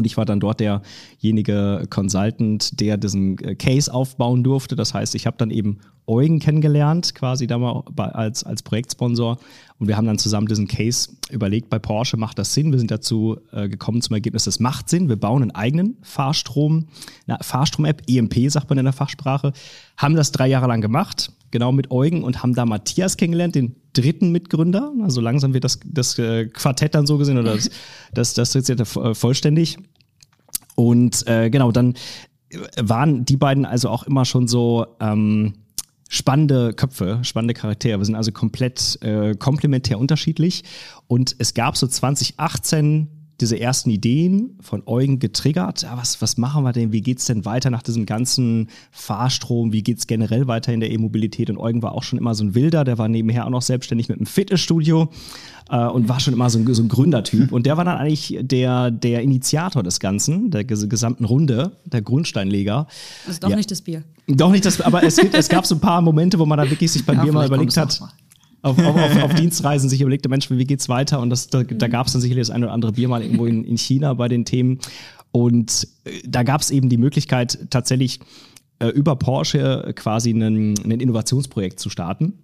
Und 0.00 0.06
ich 0.06 0.16
war 0.16 0.24
dann 0.24 0.40
dort 0.40 0.60
derjenige 0.60 1.86
Consultant, 1.90 2.80
der 2.80 2.96
diesen 2.96 3.36
äh, 3.40 3.54
Case 3.54 3.92
aufbauen 3.92 4.42
durfte. 4.42 4.76
Das 4.76 4.94
heißt, 4.94 5.14
ich 5.14 5.26
habe 5.26 5.36
dann 5.36 5.50
eben 5.50 5.80
Eugen 6.06 6.38
kennengelernt, 6.38 7.14
quasi 7.14 7.46
da 7.46 7.58
mal 7.58 7.84
als, 7.96 8.44
als 8.44 8.62
Projektsponsor. 8.62 9.36
Und 9.78 9.88
wir 9.88 9.98
haben 9.98 10.06
dann 10.06 10.16
zusammen 10.16 10.46
diesen 10.46 10.68
Case 10.68 11.10
überlegt, 11.28 11.68
bei 11.68 11.78
Porsche 11.78 12.16
macht 12.16 12.38
das 12.38 12.54
Sinn. 12.54 12.72
Wir 12.72 12.78
sind 12.78 12.90
dazu 12.90 13.36
äh, 13.52 13.68
gekommen 13.68 14.00
zum 14.00 14.14
Ergebnis, 14.14 14.44
das 14.44 14.58
macht 14.58 14.88
Sinn. 14.88 15.10
Wir 15.10 15.16
bauen 15.16 15.42
einen 15.42 15.50
eigenen 15.50 15.98
Fahrstrom, 16.00 16.86
Fahrstrom-App, 17.42 18.04
EMP 18.08 18.50
sagt 18.50 18.70
man 18.70 18.78
in 18.78 18.86
der 18.86 18.94
Fachsprache, 18.94 19.52
haben 19.98 20.16
das 20.16 20.32
drei 20.32 20.48
Jahre 20.48 20.66
lang 20.66 20.80
gemacht, 20.80 21.30
genau 21.50 21.72
mit 21.72 21.90
Eugen 21.90 22.22
und 22.22 22.42
haben 22.42 22.54
da 22.54 22.64
Matthias 22.64 23.16
kennengelernt, 23.16 23.54
den 23.54 23.76
dritten 23.92 24.32
Mitgründer. 24.32 24.92
Also 25.02 25.20
langsam 25.20 25.54
wird 25.54 25.64
das, 25.64 25.80
das 25.84 26.18
äh, 26.18 26.46
Quartett 26.46 26.94
dann 26.94 27.06
so 27.06 27.18
gesehen 27.18 27.38
oder 27.38 27.54
das, 27.54 27.70
das, 28.14 28.34
das 28.34 28.54
jetzt 28.54 28.72
vollständig. 29.14 29.78
Und 30.76 31.26
äh, 31.26 31.50
genau, 31.50 31.72
dann 31.72 31.94
waren 32.80 33.24
die 33.24 33.36
beiden 33.36 33.64
also 33.64 33.88
auch 33.88 34.04
immer 34.04 34.24
schon 34.24 34.48
so 34.48 34.86
ähm, 35.00 35.54
spannende 36.08 36.72
Köpfe, 36.72 37.20
spannende 37.22 37.54
Charaktere. 37.54 37.98
Wir 37.98 38.04
sind 38.04 38.16
also 38.16 38.32
komplett 38.32 38.98
äh, 39.02 39.34
komplementär 39.34 39.98
unterschiedlich. 39.98 40.64
Und 41.06 41.36
es 41.38 41.54
gab 41.54 41.76
so 41.76 41.86
2018 41.86 43.19
diese 43.40 43.58
ersten 43.58 43.90
Ideen 43.90 44.58
von 44.60 44.82
Eugen 44.86 45.18
getriggert. 45.18 45.82
Ja, 45.82 45.96
was, 45.96 46.20
was 46.20 46.36
machen 46.36 46.62
wir 46.64 46.72
denn? 46.72 46.92
Wie 46.92 47.00
geht's 47.00 47.26
denn 47.26 47.44
weiter 47.44 47.70
nach 47.70 47.82
diesem 47.82 48.06
ganzen 48.06 48.68
Fahrstrom? 48.90 49.72
Wie 49.72 49.82
geht's 49.82 50.06
generell 50.06 50.46
weiter 50.46 50.72
in 50.72 50.80
der 50.80 50.90
E-Mobilität? 50.90 51.50
Und 51.50 51.58
Eugen 51.58 51.82
war 51.82 51.92
auch 51.92 52.02
schon 52.02 52.18
immer 52.18 52.34
so 52.34 52.44
ein 52.44 52.54
Wilder, 52.54 52.84
der 52.84 52.98
war 52.98 53.08
nebenher 53.08 53.46
auch 53.46 53.50
noch 53.50 53.62
selbstständig 53.62 54.08
mit 54.08 54.18
einem 54.18 54.26
Fitnessstudio 54.26 55.10
äh, 55.70 55.86
und 55.86 56.08
war 56.08 56.20
schon 56.20 56.34
immer 56.34 56.50
so 56.50 56.58
ein, 56.58 56.74
so 56.74 56.82
ein 56.82 56.88
Gründertyp. 56.88 57.52
Und 57.60 57.66
der 57.66 57.76
war 57.76 57.84
dann 57.84 57.96
eigentlich 57.96 58.38
der, 58.40 58.90
der 58.90 59.22
Initiator 59.22 59.82
des 59.82 60.00
Ganzen, 60.00 60.50
der 60.50 60.64
gesamten 60.64 61.24
Runde, 61.24 61.72
der 61.84 62.02
Grundsteinleger. 62.02 62.86
Das 63.24 63.34
ist 63.34 63.44
doch 63.44 63.50
ja. 63.50 63.56
nicht 63.56 63.70
das 63.70 63.80
Bier. 63.80 64.02
Doch 64.26 64.50
nicht 64.50 64.64
das, 64.64 64.80
aber 64.80 65.02
es, 65.02 65.16
gibt, 65.16 65.34
es 65.34 65.48
gab 65.48 65.66
so 65.66 65.74
ein 65.74 65.80
paar 65.80 66.00
Momente, 66.02 66.38
wo 66.38 66.46
man 66.46 66.58
da 66.58 66.68
wirklich 66.68 66.90
sich 66.90 67.04
beim 67.04 67.16
ja, 67.16 67.22
Bier 67.24 67.32
mal 67.32 67.46
überlegt 67.46 67.76
hat, 67.76 68.00
auf, 68.00 68.08
auf, 68.62 68.78
auf, 68.78 69.22
auf 69.22 69.34
Dienstreisen 69.34 69.88
sich 69.88 70.00
überlegte, 70.00 70.28
Mensch, 70.28 70.50
wie 70.50 70.64
geht's 70.64 70.88
weiter? 70.88 71.20
Und 71.20 71.30
das, 71.30 71.48
da, 71.48 71.62
da 71.62 71.88
gab 71.88 72.06
es 72.06 72.12
dann 72.12 72.22
sicherlich 72.22 72.46
das 72.46 72.54
eine 72.54 72.66
oder 72.66 72.74
andere 72.74 72.92
Bier 72.92 73.08
mal 73.08 73.22
irgendwo 73.22 73.46
in, 73.46 73.64
in 73.64 73.78
China 73.78 74.14
bei 74.14 74.28
den 74.28 74.44
Themen. 74.44 74.78
Und 75.32 75.88
äh, 76.04 76.20
da 76.26 76.42
gab 76.42 76.60
es 76.60 76.70
eben 76.70 76.88
die 76.88 76.98
Möglichkeit, 76.98 77.66
tatsächlich 77.70 78.20
äh, 78.78 78.88
über 78.88 79.16
Porsche 79.16 79.92
quasi 79.94 80.30
ein 80.30 80.74
Innovationsprojekt 80.76 81.80
zu 81.80 81.90
starten. 81.90 82.34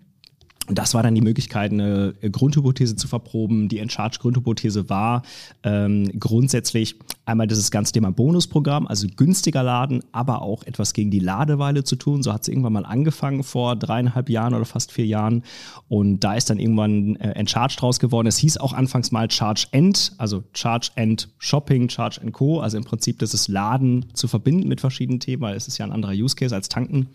Und 0.69 0.79
das 0.79 0.95
war 0.95 1.03
dann 1.03 1.15
die 1.15 1.21
Möglichkeit, 1.21 1.73
eine 1.73 2.15
Grundhypothese 2.21 2.97
zu 2.97 3.07
verproben. 3.07 3.69
Die 3.69 3.79
Encharge-Grundhypothese 3.79 4.89
war 4.89 5.23
ähm, 5.63 6.11
grundsätzlich 6.19 6.97
einmal 7.27 7.47
dieses 7.49 7.71
ganze 7.71 7.93
Thema 7.93 8.13
Bonusprogramm, 8.13 8.87
also 8.87 9.07
günstiger 9.15 9.63
laden, 9.63 10.03
aber 10.13 10.43
auch 10.43 10.63
etwas 10.63 10.93
gegen 10.93 11.11
die 11.11 11.19
Ladeweile 11.19 11.85
zu 11.85 11.97
tun. 11.97 12.23
So 12.23 12.33
hat 12.33 12.43
es 12.43 12.49
irgendwann 12.49 12.73
mal 12.73 12.87
angefangen 12.87 13.43
vor 13.43 13.77
dreieinhalb 13.77 14.31
Jahren 14.31 14.55
oder 14.55 14.65
fast 14.65 14.93
vier 14.93 15.07
Jahren. 15.07 15.43
Und 15.89 16.21
da 16.21 16.35
ist 16.35 16.49
dann 16.49 16.59
irgendwann 16.59 17.17
äh, 17.17 17.33
Encharge 17.33 17.75
draus 17.79 17.99
geworden. 17.99 18.29
Es 18.29 18.39
hieß 18.39 18.59
auch 18.59 18.73
anfangs 18.73 19.11
mal 19.11 19.31
Charge 19.31 19.67
End, 19.73 20.13
also 20.19 20.45
Charge 20.55 20.91
End 20.95 21.29
Shopping, 21.39 21.89
Charge 21.89 22.21
End 22.23 22.33
Co. 22.33 22.61
Also 22.61 22.77
im 22.77 22.85
Prinzip 22.85 23.19
das 23.19 23.35
ist 23.35 23.49
Laden 23.49 24.07
zu 24.15 24.29
verbinden 24.29 24.69
mit 24.69 24.81
verschiedenen 24.81 25.19
Themen, 25.19 25.43
weil 25.43 25.57
es 25.57 25.67
ist 25.67 25.79
ja 25.79 25.85
ein 25.85 25.93
anderer 25.93 26.13
Use 26.13 26.37
Case 26.37 26.55
als 26.55 26.69
Tanken. 26.69 27.09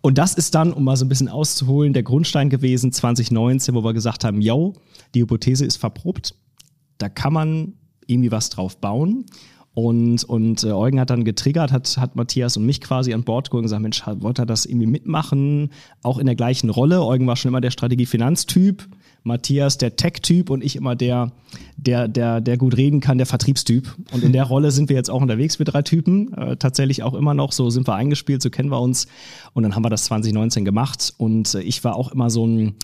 Und 0.00 0.18
das 0.18 0.34
ist 0.34 0.54
dann, 0.54 0.72
um 0.72 0.82
mal 0.82 0.96
so 0.96 1.04
ein 1.04 1.08
bisschen 1.08 1.28
auszuholen, 1.28 1.92
der 1.92 2.02
Grundstein 2.02 2.48
gewesen 2.48 2.90
2019, 2.90 3.74
wo 3.74 3.84
wir 3.84 3.92
gesagt 3.92 4.24
haben, 4.24 4.40
yo, 4.40 4.72
die 5.14 5.20
Hypothese 5.20 5.64
ist 5.64 5.76
verprobt, 5.76 6.34
da 6.98 7.08
kann 7.08 7.32
man 7.32 7.74
irgendwie 8.12 8.32
was 8.32 8.50
drauf 8.50 8.76
bauen. 8.78 9.26
Und, 9.74 10.24
und 10.24 10.64
äh, 10.64 10.72
Eugen 10.72 11.00
hat 11.00 11.08
dann 11.08 11.24
getriggert, 11.24 11.72
hat, 11.72 11.96
hat 11.96 12.14
Matthias 12.14 12.58
und 12.58 12.66
mich 12.66 12.82
quasi 12.82 13.14
an 13.14 13.24
Bord 13.24 13.48
geholt 13.48 13.62
und 13.62 13.64
gesagt, 13.64 13.82
Mensch, 13.82 14.02
wollte 14.06 14.42
er 14.42 14.46
das 14.46 14.66
irgendwie 14.66 14.86
mitmachen? 14.86 15.70
Auch 16.02 16.18
in 16.18 16.26
der 16.26 16.34
gleichen 16.34 16.68
Rolle. 16.68 17.02
Eugen 17.02 17.26
war 17.26 17.36
schon 17.36 17.48
immer 17.48 17.62
der 17.62 17.70
Strategie-Finanztyp. 17.70 18.86
Matthias 19.24 19.78
der 19.78 19.96
Tech-Typ 19.96 20.50
und 20.50 20.64
ich 20.64 20.76
immer 20.76 20.96
der, 20.96 21.30
der, 21.76 22.08
der, 22.08 22.40
der 22.40 22.56
gut 22.56 22.76
reden 22.76 23.00
kann, 23.00 23.18
der 23.18 23.26
Vertriebstyp. 23.26 23.94
Und 24.12 24.24
in 24.24 24.32
der 24.32 24.44
Rolle 24.44 24.72
sind 24.72 24.88
wir 24.88 24.96
jetzt 24.96 25.10
auch 25.10 25.22
unterwegs, 25.22 25.58
wir 25.58 25.64
drei 25.64 25.82
Typen. 25.82 26.32
Äh, 26.34 26.56
tatsächlich 26.56 27.02
auch 27.02 27.14
immer 27.14 27.32
noch, 27.32 27.52
so 27.52 27.70
sind 27.70 27.86
wir 27.86 27.94
eingespielt, 27.94 28.42
so 28.42 28.50
kennen 28.50 28.70
wir 28.70 28.80
uns. 28.80 29.06
Und 29.52 29.62
dann 29.62 29.74
haben 29.74 29.84
wir 29.84 29.90
das 29.90 30.04
2019 30.04 30.64
gemacht. 30.64 31.14
Und 31.18 31.54
äh, 31.54 31.60
ich 31.60 31.84
war 31.84 31.94
auch 31.94 32.10
immer 32.10 32.30
so 32.30 32.46
ein 32.46 32.74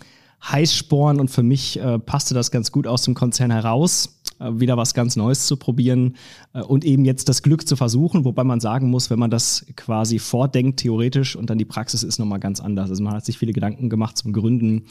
Heißsporn 0.46 1.18
und 1.18 1.30
für 1.30 1.42
mich 1.42 1.80
äh, 1.80 1.98
passte 1.98 2.34
das 2.34 2.50
ganz 2.50 2.70
gut 2.70 2.86
aus 2.86 3.02
dem 3.02 3.14
Konzern 3.14 3.50
heraus, 3.50 4.17
wieder 4.40 4.76
was 4.76 4.94
ganz 4.94 5.16
Neues 5.16 5.46
zu 5.46 5.56
probieren 5.56 6.16
äh, 6.52 6.62
und 6.62 6.84
eben 6.84 7.04
jetzt 7.04 7.28
das 7.28 7.42
Glück 7.42 7.66
zu 7.66 7.76
versuchen, 7.76 8.24
wobei 8.24 8.44
man 8.44 8.60
sagen 8.60 8.90
muss, 8.90 9.10
wenn 9.10 9.18
man 9.18 9.30
das 9.30 9.66
quasi 9.76 10.18
vordenkt, 10.18 10.80
theoretisch 10.80 11.36
und 11.36 11.50
dann 11.50 11.58
die 11.58 11.64
Praxis 11.64 12.02
ist 12.02 12.18
nochmal 12.18 12.40
ganz 12.40 12.60
anders. 12.60 12.90
Also 12.90 13.02
man 13.02 13.14
hat 13.14 13.24
sich 13.24 13.38
viele 13.38 13.52
Gedanken 13.52 13.88
gemacht 13.88 14.16
zum 14.16 14.32
Gründen, 14.32 14.84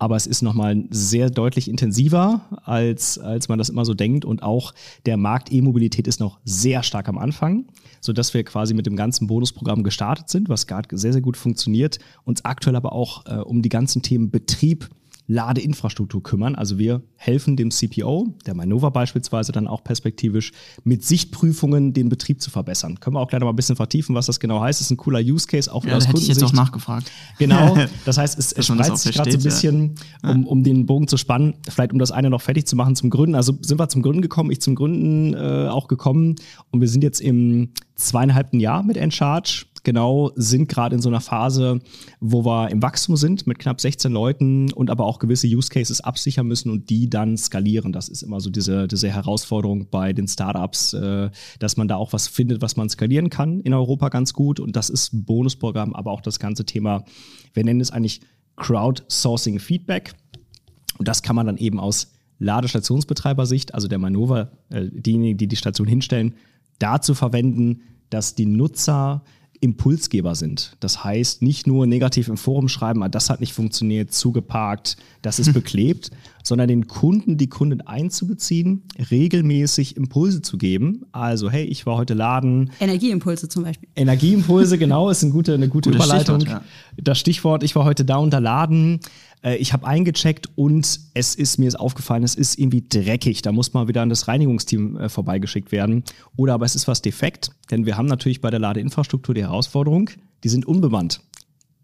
aber 0.00 0.16
es 0.16 0.26
ist 0.26 0.40
nochmal 0.40 0.84
sehr 0.90 1.28
deutlich 1.28 1.68
intensiver, 1.68 2.40
als, 2.64 3.18
als 3.18 3.48
man 3.48 3.58
das 3.58 3.68
immer 3.68 3.84
so 3.84 3.92
denkt. 3.92 4.24
Und 4.24 4.42
auch 4.42 4.72
der 5.04 5.18
Markt 5.18 5.52
E-Mobilität 5.52 6.08
ist 6.08 6.20
noch 6.20 6.40
sehr 6.44 6.82
stark 6.82 7.08
am 7.08 7.18
Anfang, 7.18 7.66
sodass 8.00 8.32
wir 8.32 8.42
quasi 8.44 8.72
mit 8.72 8.86
dem 8.86 8.96
ganzen 8.96 9.26
Bonusprogramm 9.26 9.82
gestartet 9.82 10.30
sind, 10.30 10.48
was 10.48 10.66
gerade 10.66 10.96
sehr, 10.96 11.12
sehr 11.12 11.20
gut 11.20 11.36
funktioniert, 11.36 11.98
uns 12.24 12.44
aktuell 12.46 12.76
aber 12.76 12.94
auch 12.94 13.26
äh, 13.26 13.40
um 13.40 13.60
die 13.60 13.68
ganzen 13.68 14.00
Themen 14.00 14.30
Betrieb, 14.30 14.88
Ladeinfrastruktur 15.30 16.24
kümmern. 16.24 16.56
Also 16.56 16.76
wir 16.76 17.02
helfen 17.14 17.56
dem 17.56 17.70
CPO, 17.70 18.34
der 18.46 18.54
Mainova 18.54 18.90
beispielsweise 18.90 19.52
dann 19.52 19.68
auch 19.68 19.84
perspektivisch, 19.84 20.50
mit 20.82 21.04
Sichtprüfungen 21.04 21.92
den 21.92 22.08
Betrieb 22.08 22.42
zu 22.42 22.50
verbessern. 22.50 22.98
Können 22.98 23.14
wir 23.14 23.20
auch 23.20 23.28
gleich 23.28 23.38
noch 23.38 23.46
mal 23.46 23.52
ein 23.52 23.56
bisschen 23.56 23.76
vertiefen, 23.76 24.16
was 24.16 24.26
das 24.26 24.40
genau 24.40 24.60
heißt. 24.60 24.80
Das 24.80 24.86
ist 24.88 24.90
ein 24.90 24.96
cooler 24.96 25.20
Use 25.20 25.46
Case, 25.46 25.72
auch 25.72 25.84
ja, 25.84 25.96
aus 25.96 26.08
hätte 26.08 26.18
ich 26.18 26.26
jetzt 26.26 26.42
auch 26.42 26.52
nachgefragt. 26.52 27.12
Genau, 27.38 27.78
das 28.04 28.18
heißt, 28.18 28.36
es, 28.40 28.52
es 28.52 28.66
spreizt 28.66 29.04
sich 29.04 29.14
gerade 29.14 29.30
so 29.30 29.38
ein 29.38 29.44
bisschen, 29.44 29.94
ja. 30.24 30.32
um, 30.32 30.48
um 30.48 30.64
den 30.64 30.84
Bogen 30.86 31.06
zu 31.06 31.16
spannen, 31.16 31.54
vielleicht 31.68 31.92
um 31.92 32.00
das 32.00 32.10
eine 32.10 32.28
noch 32.28 32.42
fertig 32.42 32.66
zu 32.66 32.74
machen 32.74 32.96
zum 32.96 33.08
Gründen. 33.08 33.36
Also 33.36 33.56
sind 33.62 33.78
wir 33.78 33.88
zum 33.88 34.02
Gründen 34.02 34.22
gekommen, 34.22 34.50
ich 34.50 34.60
zum 34.60 34.74
Gründen 34.74 35.34
äh, 35.34 35.68
auch 35.68 35.86
gekommen 35.86 36.34
und 36.72 36.80
wir 36.80 36.88
sind 36.88 37.04
jetzt 37.04 37.20
im 37.20 37.70
zweieinhalbten 37.94 38.58
Jahr 38.58 38.82
mit 38.82 38.96
Encharge 38.96 39.66
genau 39.84 40.32
sind 40.34 40.68
gerade 40.68 40.94
in 40.96 41.02
so 41.02 41.08
einer 41.08 41.20
Phase, 41.20 41.80
wo 42.20 42.44
wir 42.44 42.70
im 42.70 42.82
Wachstum 42.82 43.16
sind 43.16 43.46
mit 43.46 43.58
knapp 43.58 43.80
16 43.80 44.12
Leuten 44.12 44.72
und 44.72 44.90
aber 44.90 45.04
auch 45.04 45.18
gewisse 45.18 45.46
Use 45.46 45.68
Cases 45.68 46.00
absichern 46.00 46.46
müssen 46.46 46.70
und 46.70 46.90
die 46.90 47.08
dann 47.08 47.36
skalieren. 47.36 47.92
Das 47.92 48.08
ist 48.08 48.22
immer 48.22 48.40
so 48.40 48.50
diese, 48.50 48.88
diese 48.88 49.10
Herausforderung 49.10 49.88
bei 49.90 50.12
den 50.12 50.28
Startups, 50.28 50.92
äh, 50.92 51.30
dass 51.58 51.76
man 51.76 51.88
da 51.88 51.96
auch 51.96 52.12
was 52.12 52.28
findet, 52.28 52.62
was 52.62 52.76
man 52.76 52.88
skalieren 52.88 53.30
kann 53.30 53.60
in 53.60 53.74
Europa 53.74 54.08
ganz 54.08 54.32
gut. 54.32 54.60
Und 54.60 54.76
das 54.76 54.90
ist 54.90 55.12
ein 55.12 55.24
Bonusprogramm, 55.24 55.94
aber 55.94 56.10
auch 56.12 56.20
das 56.20 56.38
ganze 56.38 56.64
Thema, 56.64 57.04
wir 57.54 57.64
nennen 57.64 57.80
es 57.80 57.90
eigentlich 57.90 58.20
Crowdsourcing 58.56 59.58
Feedback. 59.58 60.14
Und 60.98 61.08
das 61.08 61.22
kann 61.22 61.36
man 61.36 61.46
dann 61.46 61.56
eben 61.56 61.80
aus 61.80 62.12
Ladestationsbetreiber-Sicht, 62.40 63.74
also 63.74 63.86
der 63.88 63.98
Manova, 63.98 64.50
äh, 64.70 64.88
diejenigen, 64.90 65.38
die 65.38 65.46
die 65.46 65.56
Station 65.56 65.86
hinstellen, 65.86 66.34
dazu 66.78 67.14
verwenden, 67.14 67.82
dass 68.08 68.34
die 68.34 68.46
Nutzer 68.46 69.22
Impulsgeber 69.60 70.34
sind. 70.34 70.76
Das 70.80 71.04
heißt, 71.04 71.42
nicht 71.42 71.66
nur 71.66 71.86
negativ 71.86 72.28
im 72.28 72.36
Forum 72.36 72.68
schreiben, 72.68 73.02
ah, 73.02 73.08
das 73.08 73.28
hat 73.28 73.40
nicht 73.40 73.52
funktioniert, 73.52 74.12
zugeparkt, 74.12 74.96
das 75.22 75.38
ist 75.38 75.52
beklebt, 75.54 76.10
sondern 76.42 76.68
den 76.68 76.86
Kunden, 76.86 77.36
die 77.36 77.48
Kunden 77.48 77.80
einzubeziehen, 77.80 78.82
regelmäßig 79.10 79.96
Impulse 79.96 80.42
zu 80.42 80.58
geben. 80.58 81.06
Also, 81.12 81.50
hey, 81.50 81.64
ich 81.64 81.86
war 81.86 81.96
heute 81.96 82.14
laden. 82.14 82.70
Energieimpulse 82.80 83.48
zum 83.48 83.64
Beispiel. 83.64 83.88
Energieimpulse, 83.96 84.78
genau, 84.78 85.10
ist 85.10 85.22
eine 85.22 85.32
gute, 85.32 85.54
eine 85.54 85.68
gute 85.68 85.90
Überleitung. 85.90 86.40
Stichwort, 86.40 86.62
ja. 86.62 87.02
Das 87.02 87.18
Stichwort, 87.18 87.62
ich 87.62 87.76
war 87.76 87.84
heute 87.84 88.04
da 88.04 88.16
unter 88.16 88.40
Laden. 88.40 89.00
Äh, 89.42 89.56
ich 89.56 89.72
habe 89.72 89.86
eingecheckt 89.86 90.48
und 90.54 91.00
es 91.14 91.34
ist 91.34 91.58
mir 91.58 91.68
ist 91.68 91.78
aufgefallen, 91.78 92.22
es 92.22 92.34
ist 92.34 92.58
irgendwie 92.58 92.84
dreckig. 92.88 93.42
Da 93.42 93.52
muss 93.52 93.72
mal 93.72 93.88
wieder 93.88 94.02
an 94.02 94.08
das 94.08 94.28
Reinigungsteam 94.28 94.96
äh, 94.96 95.08
vorbeigeschickt 95.08 95.72
werden. 95.72 96.04
Oder 96.36 96.54
aber 96.54 96.66
es 96.66 96.74
ist 96.74 96.88
was 96.88 97.02
defekt, 97.02 97.50
denn 97.70 97.86
wir 97.86 97.96
haben 97.96 98.06
natürlich 98.06 98.40
bei 98.40 98.50
der 98.50 98.60
Ladeinfrastruktur 98.60 99.34
die 99.34 99.42
Herausforderung, 99.42 100.10
die 100.44 100.48
sind 100.48 100.66
unbemannt. 100.66 101.20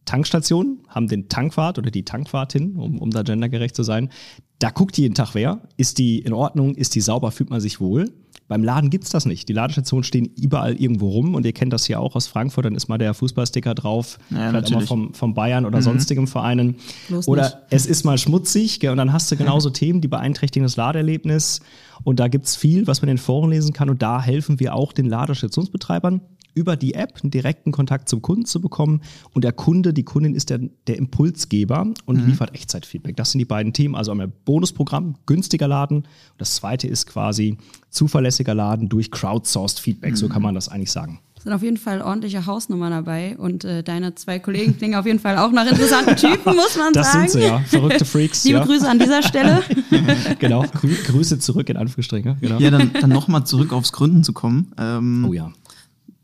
Tankstationen 0.07 0.79
haben 0.89 1.09
den 1.09 1.29
Tankwart 1.29 1.79
oder 1.79 1.91
die 1.91 2.05
Tankwartin, 2.05 2.77
um, 2.77 2.99
um 2.99 3.11
da 3.11 3.23
gendergerecht 3.23 3.75
zu 3.75 3.83
sein. 3.83 4.11
Da 4.59 4.71
guckt 4.71 4.97
jeden 4.97 5.15
Tag 5.15 5.35
wer. 5.35 5.61
Ist 5.77 5.99
die 5.99 6.21
in 6.21 6.33
Ordnung? 6.33 6.75
Ist 6.75 6.95
die 6.95 7.01
sauber? 7.01 7.31
Fühlt 7.31 7.51
man 7.51 7.61
sich 7.61 7.81
wohl? 7.81 8.13
Beim 8.49 8.63
Laden 8.63 8.91
gibt's 8.91 9.11
das 9.11 9.27
nicht. 9.27 9.49
Die 9.49 9.53
Ladestationen 9.53 10.05
stehen 10.05 10.31
überall 10.37 10.77
irgendwo 10.77 11.09
rum 11.09 11.35
und 11.35 11.45
ihr 11.45 11.53
kennt 11.53 11.73
das 11.73 11.89
ja 11.89 11.99
auch 11.99 12.15
aus 12.15 12.29
Frankfurt, 12.29 12.65
dann 12.65 12.77
ist 12.77 12.87
mal 12.87 12.97
der 12.97 13.13
Fußballsticker 13.13 13.75
drauf, 13.75 14.19
ja, 14.31 14.51
vielleicht 14.51 14.69
auch 14.69 14.71
mal 14.71 14.87
vom, 14.87 15.15
vom 15.15 15.35
Bayern 15.35 15.67
oder 15.67 15.79
mhm. 15.79 15.83
sonstigen 15.83 16.27
Vereinen. 16.29 16.77
Bloß 17.09 17.27
oder 17.27 17.43
nicht. 17.43 17.57
es 17.71 17.87
ist 17.87 18.05
mal 18.05 18.19
schmutzig 18.19 18.79
gell, 18.79 18.93
und 18.93 18.99
dann 18.99 19.13
hast 19.13 19.33
du 19.33 19.37
genauso 19.37 19.71
Themen, 19.71 20.01
die 20.01 20.07
beeinträchtigen 20.07 20.65
das 20.65 20.77
Ladeerlebnis. 20.77 21.61
Und 22.05 22.21
da 22.21 22.29
gibt's 22.29 22.55
viel, 22.55 22.87
was 22.87 23.03
man 23.03 23.09
in 23.09 23.17
den 23.17 23.23
Foren 23.23 23.51
lesen 23.51 23.73
kann 23.73 23.91
und 23.91 24.01
da 24.01 24.23
helfen 24.23 24.61
wir 24.61 24.75
auch 24.75 24.93
den 24.93 25.07
Ladestationsbetreibern 25.07 26.21
über 26.57 26.75
die 26.75 26.95
App 26.95 27.21
einen 27.23 27.31
direkten 27.31 27.71
Kontakt 27.71 28.09
zum 28.09 28.23
Kunden 28.23 28.47
zu 28.47 28.61
bekommen. 28.61 29.03
Und 29.35 29.45
der 29.45 29.53
Kunde, 29.53 29.93
die 29.93 30.05
Kundin 30.05 30.35
ist 30.35 30.51
der, 30.51 30.59
der 30.87 30.97
Impulsgeber 30.97 31.87
und 32.07 32.23
mhm. 32.23 32.27
liefert 32.31 32.55
Echtzeitfeedback. 32.55 33.15
Das 33.15 33.31
sind 33.31 33.39
die 33.39 33.45
beiden 33.45 33.73
Themen. 33.73 33.95
Also 33.95 34.11
einmal 34.11 34.29
Bonusprogramm, 34.29 35.17
günstiger 35.27 35.69
Laden. 35.69 35.99
Und 35.99 36.07
das 36.39 36.57
zweite 36.57 36.89
ist 36.89 37.07
quasi 37.07 37.59
zuverlässiger 37.91 38.55
Laden 38.55 38.89
durch 38.89 39.11
crowdsourced 39.11 39.79
Feedback. 39.79 40.13
Mhm. 40.13 40.17
So 40.17 40.29
kann 40.29 40.43
man 40.43 40.55
das 40.55 40.69
eigentlich 40.69 40.91
sagen 40.91 41.21
sind 41.47 41.53
auf 41.53 41.63
jeden 41.63 41.77
Fall 41.77 42.03
ordentliche 42.03 42.45
Hausnummern 42.45 42.91
dabei 42.91 43.37
und 43.39 43.65
äh, 43.65 43.85
deine 43.85 44.17
zwei 44.17 44.41
Kollegen 44.41 44.77
klingen 44.77 44.97
auf 44.97 45.07
jeden 45.07 45.21
Fall 45.21 45.39
auch 45.39 45.53
nach 45.53 45.65
interessanten 45.65 46.17
Typen, 46.17 46.57
muss 46.57 46.77
man 46.77 46.93
das 46.93 47.13
sagen. 47.13 47.25
Das 47.25 47.33
sind 47.33 47.43
sie, 47.43 47.47
ja. 47.47 47.61
Verrückte 47.61 48.05
Freaks. 48.05 48.43
Liebe 48.43 48.59
ja. 48.59 48.65
Grüße 48.65 48.91
an 48.91 48.99
dieser 48.99 49.23
Stelle. 49.23 49.63
genau, 50.41 50.63
Grü 50.63 50.93
Grüße 51.07 51.39
zurück 51.39 51.69
in 51.69 51.77
Anführungsstrichen. 51.77 52.39
Genau. 52.41 52.59
Ja, 52.59 52.71
dann, 52.73 52.91
dann 53.01 53.11
nochmal 53.11 53.47
zurück 53.47 53.73
aufs 53.73 53.93
Gründen 53.93 54.25
zu 54.25 54.33
kommen. 54.33 54.73
Ähm, 54.77 55.25
oh 55.29 55.35
ja 55.35 55.53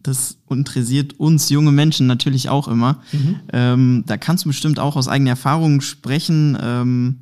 das 0.02 0.38
interessiert 0.48 1.18
uns 1.18 1.48
junge 1.48 1.72
Menschen 1.72 2.06
natürlich 2.06 2.48
auch 2.48 2.68
immer. 2.68 2.98
Mhm. 3.12 3.36
Ähm, 3.52 4.04
da 4.06 4.16
kannst 4.16 4.44
du 4.44 4.48
bestimmt 4.48 4.78
auch 4.78 4.96
aus 4.96 5.08
eigener 5.08 5.30
Erfahrung 5.30 5.80
sprechen. 5.80 6.58
Ähm, 6.60 7.18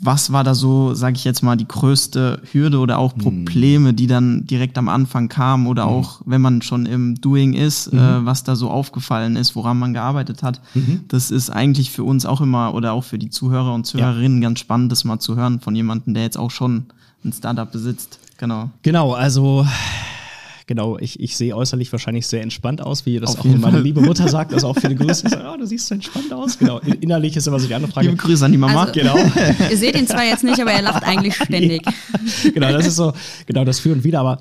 was 0.00 0.32
war 0.32 0.44
da 0.44 0.54
so, 0.54 0.92
sage 0.94 1.16
ich 1.16 1.24
jetzt 1.24 1.42
mal, 1.42 1.56
die 1.56 1.66
größte 1.66 2.42
Hürde 2.52 2.78
oder 2.78 2.98
auch 2.98 3.16
mhm. 3.16 3.20
Probleme, 3.20 3.94
die 3.94 4.06
dann 4.06 4.46
direkt 4.46 4.76
am 4.76 4.88
Anfang 4.88 5.28
kamen 5.28 5.66
oder 5.66 5.86
mhm. 5.86 5.92
auch, 5.92 6.20
wenn 6.26 6.40
man 6.40 6.62
schon 6.62 6.84
im 6.86 7.14
Doing 7.20 7.54
ist, 7.54 7.86
äh, 7.88 7.96
mhm. 7.96 8.00
äh, 8.00 8.26
was 8.26 8.44
da 8.44 8.56
so 8.56 8.70
aufgefallen 8.70 9.36
ist, 9.36 9.56
woran 9.56 9.78
man 9.78 9.94
gearbeitet 9.94 10.42
hat. 10.42 10.60
Mhm. 10.74 11.04
Das 11.08 11.30
ist 11.30 11.50
eigentlich 11.50 11.90
für 11.90 12.04
uns 12.04 12.26
auch 12.26 12.40
immer 12.40 12.74
oder 12.74 12.92
auch 12.92 13.04
für 13.04 13.18
die 13.18 13.30
Zuhörer 13.30 13.72
und 13.72 13.86
Zuhörerinnen 13.86 14.42
ja. 14.42 14.48
ganz 14.48 14.60
spannend, 14.60 14.92
das 14.92 15.04
mal 15.04 15.20
zu 15.20 15.36
hören 15.36 15.60
von 15.60 15.74
jemandem, 15.74 16.14
der 16.14 16.24
jetzt 16.24 16.38
auch 16.38 16.50
schon 16.50 16.86
ein 17.24 17.32
Startup 17.32 17.70
besitzt. 17.70 18.18
Genau. 18.36 18.70
Genau, 18.82 19.12
also 19.12 19.66
genau, 20.66 20.98
ich, 20.98 21.20
ich 21.20 21.36
sehe 21.36 21.54
äußerlich 21.56 21.90
wahrscheinlich 21.92 22.26
sehr 22.26 22.42
entspannt 22.42 22.80
aus, 22.82 23.06
wie 23.06 23.18
das 23.20 23.30
Auf 23.38 23.40
auch 23.40 23.44
meine 23.44 23.80
liebe 23.80 24.00
Mutter 24.00 24.28
sagt. 24.28 24.52
Also 24.54 24.68
auch 24.68 24.76
viele 24.78 24.94
Grüße. 24.94 25.28
Sage, 25.28 25.44
oh, 25.52 25.56
du 25.56 25.66
siehst 25.66 25.86
so 25.86 25.94
entspannt 25.94 26.32
aus. 26.32 26.58
Genau. 26.58 26.78
In- 26.80 26.94
Innerlich 26.94 27.36
ist 27.36 27.46
immer 27.46 27.58
so 27.60 27.66
die 27.66 27.74
andere 27.74 27.90
Frage. 27.92 28.08
Liebe 28.08 28.16
Grüße 28.20 28.44
an 28.44 28.52
die 28.52 28.58
Mama. 28.58 28.82
Also- 28.84 28.92
Genau. 28.92 29.16
Ihr 29.70 29.76
seht 29.76 29.96
ihn 29.98 30.06
zwar 30.06 30.24
jetzt 30.24 30.44
nicht, 30.44 30.60
aber 30.60 30.72
er 30.72 30.82
lacht 30.82 31.02
eigentlich 31.04 31.34
ständig. 31.42 31.82
genau, 32.54 32.72
das 32.72 32.86
ist 32.86 32.96
so, 32.96 33.12
genau 33.46 33.64
das 33.64 33.78
Für 33.80 33.92
und 33.92 34.04
Wider. 34.04 34.20
Aber 34.20 34.40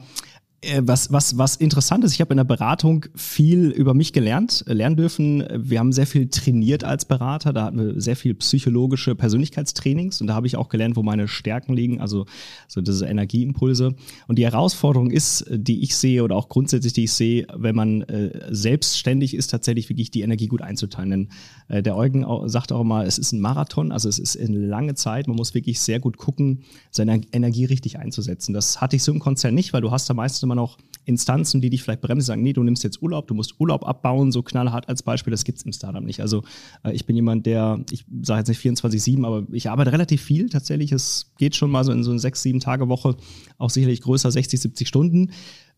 was, 0.81 1.11
was, 1.11 1.37
was 1.37 1.55
interessant 1.55 2.03
ist, 2.03 2.13
ich 2.13 2.21
habe 2.21 2.33
in 2.33 2.37
der 2.37 2.43
Beratung 2.43 3.05
viel 3.15 3.69
über 3.69 3.93
mich 3.93 4.13
gelernt, 4.13 4.63
äh, 4.67 4.73
lernen 4.73 4.95
dürfen. 4.95 5.43
Wir 5.53 5.79
haben 5.79 5.91
sehr 5.91 6.07
viel 6.07 6.29
trainiert 6.29 6.83
als 6.83 7.05
Berater. 7.05 7.53
Da 7.53 7.65
hatten 7.65 7.77
wir 7.77 8.01
sehr 8.01 8.15
viel 8.15 8.33
psychologische 8.35 9.15
Persönlichkeitstrainings 9.15 10.21
und 10.21 10.27
da 10.27 10.35
habe 10.35 10.47
ich 10.47 10.55
auch 10.55 10.69
gelernt, 10.69 10.95
wo 10.95 11.03
meine 11.03 11.27
Stärken 11.27 11.73
liegen, 11.73 11.99
also 11.99 12.25
so 12.67 12.81
diese 12.81 13.05
Energieimpulse. 13.05 13.95
Und 14.27 14.39
die 14.39 14.45
Herausforderung 14.45 15.11
ist, 15.11 15.41
äh, 15.41 15.59
die 15.59 15.83
ich 15.83 15.95
sehe 15.95 16.23
oder 16.23 16.35
auch 16.35 16.49
grundsätzlich, 16.49 16.93
die 16.93 17.05
ich 17.05 17.13
sehe, 17.13 17.47
wenn 17.55 17.75
man 17.75 18.01
äh, 18.03 18.47
selbstständig 18.49 19.35
ist, 19.35 19.47
tatsächlich 19.47 19.89
wirklich 19.89 20.11
die 20.11 20.21
Energie 20.21 20.47
gut 20.47 20.61
einzuteilen. 20.61 21.09
Denn 21.09 21.27
äh, 21.67 21.83
der 21.83 21.97
Eugen 21.97 22.23
auch, 22.25 22.47
sagt 22.47 22.71
auch 22.71 22.81
immer, 22.81 23.05
es 23.05 23.17
ist 23.17 23.31
ein 23.31 23.41
Marathon, 23.41 23.91
also 23.91 24.09
es 24.09 24.19
ist 24.19 24.39
eine 24.39 24.57
lange 24.57 24.95
Zeit. 24.95 25.27
Man 25.27 25.35
muss 25.35 25.53
wirklich 25.53 25.81
sehr 25.81 25.99
gut 25.99 26.17
gucken, 26.17 26.63
seine 26.91 27.21
Energie 27.31 27.65
richtig 27.65 27.99
einzusetzen. 27.99 28.53
Das 28.53 28.81
hatte 28.81 28.95
ich 28.95 29.03
so 29.03 29.11
im 29.11 29.19
Konzern 29.19 29.53
nicht, 29.53 29.73
weil 29.73 29.81
du 29.81 29.91
hast 29.91 30.09
da 30.09 30.13
meistens 30.13 30.43
immer 30.43 30.52
noch 30.55 30.77
Instanzen, 31.05 31.61
die 31.61 31.69
dich 31.69 31.83
vielleicht 31.83 32.01
bremsen, 32.01 32.25
sagen, 32.25 32.43
nee, 32.43 32.53
du 32.53 32.63
nimmst 32.63 32.83
jetzt 32.83 33.01
Urlaub, 33.01 33.27
du 33.27 33.33
musst 33.33 33.59
Urlaub 33.59 33.85
abbauen, 33.85 34.31
so 34.31 34.41
knallhart 34.41 34.87
als 34.87 35.03
Beispiel, 35.03 35.31
das 35.31 35.43
gibt's 35.43 35.63
im 35.63 35.73
Startup 35.73 36.03
nicht. 36.03 36.21
Also 36.21 36.43
äh, 36.83 36.93
ich 36.93 37.05
bin 37.05 37.15
jemand, 37.15 37.45
der, 37.45 37.83
ich 37.91 38.05
sage 38.21 38.39
jetzt 38.39 38.47
nicht 38.47 38.61
24-7, 38.61 39.25
aber 39.25 39.43
ich 39.51 39.69
arbeite 39.69 39.91
relativ 39.91 40.21
viel 40.21 40.49
tatsächlich. 40.49 40.91
Es 40.91 41.31
geht 41.37 41.55
schon 41.55 41.71
mal 41.71 41.83
so 41.83 41.91
in 41.91 42.03
so 42.03 42.11
eine 42.11 42.19
sechs, 42.19 42.41
sieben 42.41 42.59
Tage 42.59 42.87
Woche, 42.87 43.15
auch 43.57 43.69
sicherlich 43.69 44.01
größer, 44.01 44.31
60, 44.31 44.59
70 44.59 44.87
Stunden. 44.87 45.31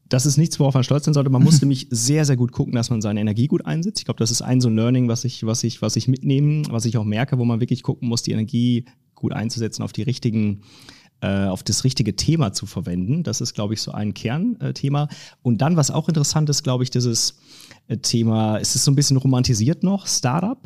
Das 0.08 0.27
ist 0.27 0.38
nichts, 0.38 0.60
worauf 0.60 0.75
man 0.75 0.84
stolz 0.84 1.05
sein 1.05 1.15
sollte. 1.15 1.32
Man 1.32 1.44
muss 1.44 1.62
nämlich 1.62 1.88
sehr, 1.89 2.25
sehr 2.25 2.38
gut 2.38 2.51
gucken, 2.51 2.74
dass 2.74 2.89
man 2.91 3.01
seine 3.01 3.20
Energie 3.20 3.48
gut 3.48 3.65
einsetzt. 3.65 4.00
Ich 4.00 4.05
glaube, 4.05 4.20
das 4.20 4.29
ist 4.29 4.44
ein 4.44 4.62
so 4.62 4.70
ein 4.70 4.75
Learning, 4.75 5.08
was 5.08 5.25
ich, 5.25 5.46
was 5.46 5.63
ich, 5.63 5.82
was 5.82 5.96
ich 5.96 6.08
mitnehme, 6.08 6.63
was 6.70 6.86
ich 6.86 6.98
auch 6.98 7.03
merke, 7.03 7.39
wo 7.39 7.46
man 7.46 7.60
wirklich 7.60 7.82
gucken 7.82 8.08
muss, 8.08 8.22
die 8.22 8.32
Energie 8.32 8.86
gut 9.15 9.34
einzusetzen 9.34 9.82
auf 9.82 9.94
die 9.94 10.03
richtigen 10.03 10.62
äh, 11.22 11.45
auf 11.45 11.63
das 11.63 11.84
richtige 11.84 12.15
Thema 12.15 12.53
zu 12.53 12.65
verwenden. 12.65 13.24
Das 13.24 13.41
ist, 13.41 13.53
glaube 13.53 13.74
ich, 13.74 13.81
so 13.81 13.91
ein 13.91 14.13
Kernthema. 14.13 15.07
Und 15.41 15.60
dann, 15.60 15.77
was 15.77 15.91
auch 15.91 16.07
interessant 16.07 16.50
ist, 16.50 16.63
glaube 16.63 16.84
ich, 16.84 16.89
dieses 16.89 17.38
äh, 17.88 17.98
Thema, 17.98 18.60
es 18.60 18.75
ist 18.75 18.84
so 18.84 18.91
ein 18.91 18.95
bisschen 18.95 19.17
romantisiert 19.17 19.84
noch, 19.84 20.07
Startup. 20.07 20.60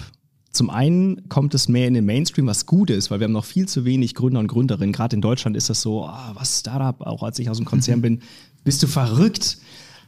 Zum 0.52 0.72
einen 0.72 1.30
kommt 1.30 1.54
es 1.54 1.68
mehr 1.68 1.88
in 1.88 1.94
den 1.94 2.06
Mainstream, 2.06 2.48
was 2.48 2.66
gut 2.66 2.90
ist, 2.90 3.12
weil 3.12 3.20
wir 3.20 3.26
haben 3.26 3.34
noch 3.34 3.46
viel 3.46 3.68
zu 3.68 3.86
wenig 3.86 4.16
Gründer 4.16 4.40
und 4.40 4.48
Gründerinnen. 4.48 4.92
Gerade 4.92 5.16
in 5.16 5.22
Deutschland 5.22 5.56
ist 5.56 5.70
das 5.70 5.82
so, 5.82 6.06
ah, 6.06 6.32
was 6.34 6.60
Startup, 6.60 7.00
auch 7.02 7.22
als 7.22 7.38
ich 7.38 7.50
aus 7.50 7.58
dem 7.58 7.66
Konzern 7.68 8.02
bin, 8.02 8.22
bist 8.64 8.82
du 8.82 8.88
verrückt, 8.88 9.60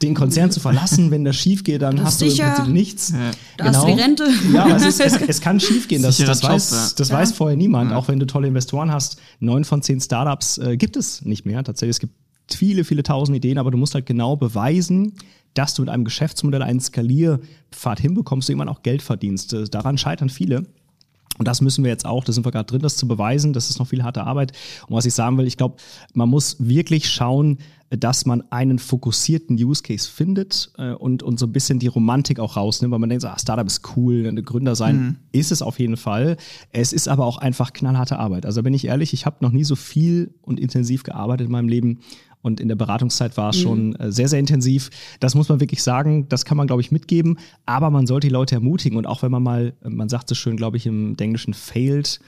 den 0.01 0.13
Konzern 0.15 0.51
zu 0.51 0.59
verlassen, 0.59 1.11
wenn 1.11 1.23
das 1.23 1.35
schief 1.35 1.63
geht, 1.63 1.81
dann 1.81 1.95
Das 1.97 2.05
hast 2.05 2.21
du 2.21 2.25
im 2.25 2.31
sicher. 2.31 2.51
Prinzip 2.51 2.73
nichts. 2.73 3.13
Da 3.57 3.65
hast 3.65 3.83
du 3.83 3.87
die 3.87 3.99
Rente. 4.01 4.27
Ja, 4.53 4.75
es, 4.75 4.85
ist, 4.85 4.99
es, 4.99 5.21
es 5.21 5.41
kann 5.41 5.59
schief 5.59 5.87
gehen. 5.87 6.01
Das, 6.01 6.17
das, 6.17 6.41
Job, 6.41 6.51
weiß, 6.51 6.71
ja. 6.71 6.89
das 6.97 7.09
Ja. 7.09 7.15
weiß 7.17 7.33
vorher 7.33 7.57
niemand. 7.57 7.93
Auch 7.93 8.07
wenn 8.07 8.19
du 8.19 8.25
tolle 8.25 8.47
Investoren 8.47 8.91
hast, 8.91 9.19
neun 9.39 9.63
von 9.63 9.81
zehn 9.81 9.99
Startups 10.01 10.57
äh, 10.57 10.77
gibt 10.77 10.95
es 10.97 11.23
nicht 11.23 11.45
mehr. 11.45 11.63
Tatsächlich, 11.63 11.95
es 11.95 11.99
gibt 11.99 12.13
viele, 12.51 12.83
viele 12.83 13.03
tausend 13.03 13.37
Ideen, 13.37 13.57
aber 13.57 13.71
du 13.71 13.77
musst 13.77 13.93
halt 13.95 14.05
genau 14.05 14.35
beweisen, 14.35 15.13
dass 15.53 15.73
du 15.73 15.81
mit 15.83 15.89
einem 15.89 16.05
Geschäftsmodell 16.05 16.61
einen 16.63 16.79
Skalierpfad 16.79 17.99
hinbekommst, 17.99 18.47
du 18.47 18.53
irgendwann 18.53 18.69
auch 18.69 18.83
Geld 18.83 19.01
verdienst. 19.01 19.53
Äh, 19.53 19.65
Daran 19.69 19.97
scheitern 19.97 20.29
viele. 20.29 20.65
Und 21.41 21.47
das 21.47 21.59
müssen 21.59 21.83
wir 21.83 21.89
jetzt 21.89 22.05
auch, 22.05 22.23
da 22.23 22.31
sind 22.33 22.45
wir 22.45 22.51
gerade 22.51 22.67
drin, 22.67 22.83
das 22.83 22.97
zu 22.97 23.07
beweisen. 23.07 23.51
Das 23.51 23.71
ist 23.71 23.79
noch 23.79 23.87
viel 23.87 24.03
harte 24.03 24.25
Arbeit. 24.25 24.51
Und 24.87 24.95
was 24.95 25.07
ich 25.07 25.15
sagen 25.15 25.39
will, 25.39 25.47
ich 25.47 25.57
glaube, 25.57 25.77
man 26.13 26.29
muss 26.29 26.57
wirklich 26.59 27.09
schauen, 27.09 27.57
dass 27.89 28.27
man 28.27 28.43
einen 28.51 28.77
fokussierten 28.77 29.55
Use 29.55 29.81
Case 29.81 30.07
findet 30.07 30.71
äh, 30.77 30.91
und, 30.91 31.23
und 31.23 31.39
so 31.39 31.47
ein 31.47 31.51
bisschen 31.51 31.79
die 31.79 31.87
Romantik 31.87 32.39
auch 32.39 32.57
rausnimmt, 32.57 32.91
weil 32.91 32.99
man 32.99 33.09
denkt, 33.09 33.23
so, 33.23 33.27
ah, 33.29 33.39
Startup 33.39 33.65
ist 33.65 33.97
cool, 33.97 34.27
eine 34.27 34.43
Gründer 34.43 34.75
sein 34.75 35.17
ist 35.31 35.51
es 35.51 35.63
auf 35.63 35.79
jeden 35.79 35.97
Fall. 35.97 36.37
Es 36.71 36.93
ist 36.93 37.07
aber 37.07 37.25
auch 37.25 37.39
einfach 37.39 37.73
knallharte 37.73 38.19
Arbeit. 38.19 38.45
Also 38.45 38.61
bin 38.61 38.75
ich 38.75 38.85
ehrlich, 38.85 39.11
ich 39.13 39.25
habe 39.25 39.37
noch 39.39 39.51
nie 39.51 39.63
so 39.63 39.75
viel 39.75 40.35
und 40.43 40.59
intensiv 40.59 41.01
gearbeitet 41.01 41.47
in 41.47 41.51
meinem 41.51 41.69
Leben. 41.69 42.01
Und 42.41 42.59
in 42.59 42.67
der 42.67 42.75
Beratungszeit 42.75 43.37
war 43.37 43.51
es 43.51 43.59
schon 43.59 43.95
äh, 43.95 44.11
sehr, 44.11 44.27
sehr 44.27 44.39
intensiv. 44.39 44.89
Das 45.19 45.35
muss 45.35 45.49
man 45.49 45.59
wirklich 45.59 45.83
sagen. 45.83 46.27
Das 46.29 46.45
kann 46.45 46.57
man, 46.57 46.67
glaube 46.67 46.81
ich, 46.81 46.91
mitgeben. 46.91 47.37
Aber 47.65 47.89
man 47.89 48.07
sollte 48.07 48.27
die 48.27 48.33
Leute 48.33 48.55
ermutigen. 48.55 48.97
Und 48.97 49.05
auch 49.05 49.21
wenn 49.21 49.31
man 49.31 49.43
mal, 49.43 49.73
äh, 49.83 49.89
man 49.89 50.09
sagt 50.09 50.31
es 50.31 50.37
schön, 50.37 50.57
glaube 50.57 50.77
ich, 50.77 50.85
im 50.85 51.15
Englischen 51.19 51.53
failed, 51.53 52.19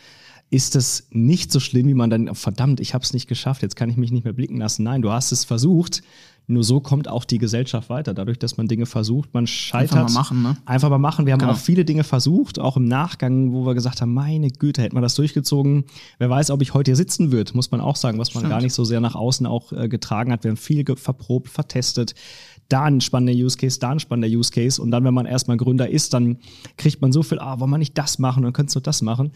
ist 0.50 0.76
es 0.76 1.08
nicht 1.10 1.52
so 1.52 1.60
schlimm, 1.60 1.88
wie 1.88 1.96
man 1.96 2.12
dann, 2.12 2.30
oh, 2.30 2.36
verdammt, 2.36 2.80
ich 2.80 2.94
habe 2.94 3.04
es 3.04 3.12
nicht 3.12 3.28
geschafft, 3.28 3.64
jetzt 3.64 3.76
kann 3.76 3.90
ich 3.90 3.98
mich 3.98 4.12
nicht 4.12 4.24
mehr 4.24 4.34
blicken 4.34 4.58
lassen. 4.58 4.84
Nein, 4.84 5.02
du 5.02 5.12
hast 5.12 5.32
es 5.32 5.46
versucht. 5.46 6.04
Nur 6.46 6.64
so 6.64 6.82
kommt 6.82 7.08
auch 7.08 7.24
die 7.24 7.38
Gesellschaft 7.38 7.90
weiter. 7.90 8.14
Dadurch, 8.14 8.38
dass 8.38 8.58
man 8.58 8.68
Dinge 8.68 8.86
versucht, 8.86 9.34
man 9.34 9.48
scheitert. 9.48 9.94
Einfach 9.98 10.10
mal 10.14 10.20
machen, 10.20 10.42
ne? 10.44 10.58
Einfach 10.66 10.90
mal 10.90 10.98
machen. 10.98 11.26
Wir 11.26 11.34
haben 11.34 11.40
Genau. 11.40 11.54
auch 11.54 11.58
viele 11.58 11.86
Dinge 11.86 12.04
versucht, 12.04 12.60
auch 12.60 12.76
im 12.76 12.86
Nachgang, 12.86 13.54
wo 13.54 13.66
wir 13.66 13.74
gesagt 13.74 14.02
haben, 14.02 14.14
meine 14.14 14.50
Güte, 14.50 14.82
hätten 14.82 14.96
wir 14.98 15.02
das 15.02 15.16
durchgezogen. 15.16 15.86
Wer 16.20 16.30
weiß, 16.30 16.52
ob 16.52 16.62
ich 16.62 16.74
heute 16.74 16.90
hier 16.92 16.96
sitzen 16.98 17.32
wird, 17.32 17.56
muss 17.56 17.72
man 17.72 17.80
auch 17.80 17.96
sagen, 17.96 18.20
was 18.20 18.34
man 18.34 18.42
Stimmt. 18.42 18.52
gar 18.52 18.62
nicht 18.62 18.74
so 18.74 18.84
sehr 18.84 19.00
nach 19.00 19.16
außen 19.16 19.46
auch 19.46 19.72
äh, 19.72 19.88
getragen 19.88 20.32
hat. 20.34 20.44
Wir 20.44 20.50
haben 20.52 20.58
viel 20.58 20.84
verprobt, 20.98 21.50
vertestet. 21.50 22.14
Da 22.70 22.84
ein 22.84 23.02
spannender 23.02 23.34
Use 23.34 23.58
Case, 23.58 23.80
da 23.80 23.92
ein 23.92 24.00
spannender 24.00 24.36
Use 24.36 24.52
Case. 24.52 24.82
Und 24.82 24.92
dann, 24.92 25.04
wenn 25.04 25.14
man 25.14 25.26
erstmal 25.26 25.58
Gründer 25.58 25.90
ist, 25.90 26.14
dann 26.14 26.38
kriegt 26.78 27.02
man 27.02 27.12
so 27.12 27.24
viel, 27.24 27.40
ah, 27.40 27.60
wollen 27.60 27.70
wir 27.70 27.78
nicht 27.78 27.98
das 27.98 28.20
machen, 28.20 28.44
dann 28.44 28.54
könntest 28.54 28.76
du 28.76 28.80
das 28.80 29.02
machen. 29.02 29.32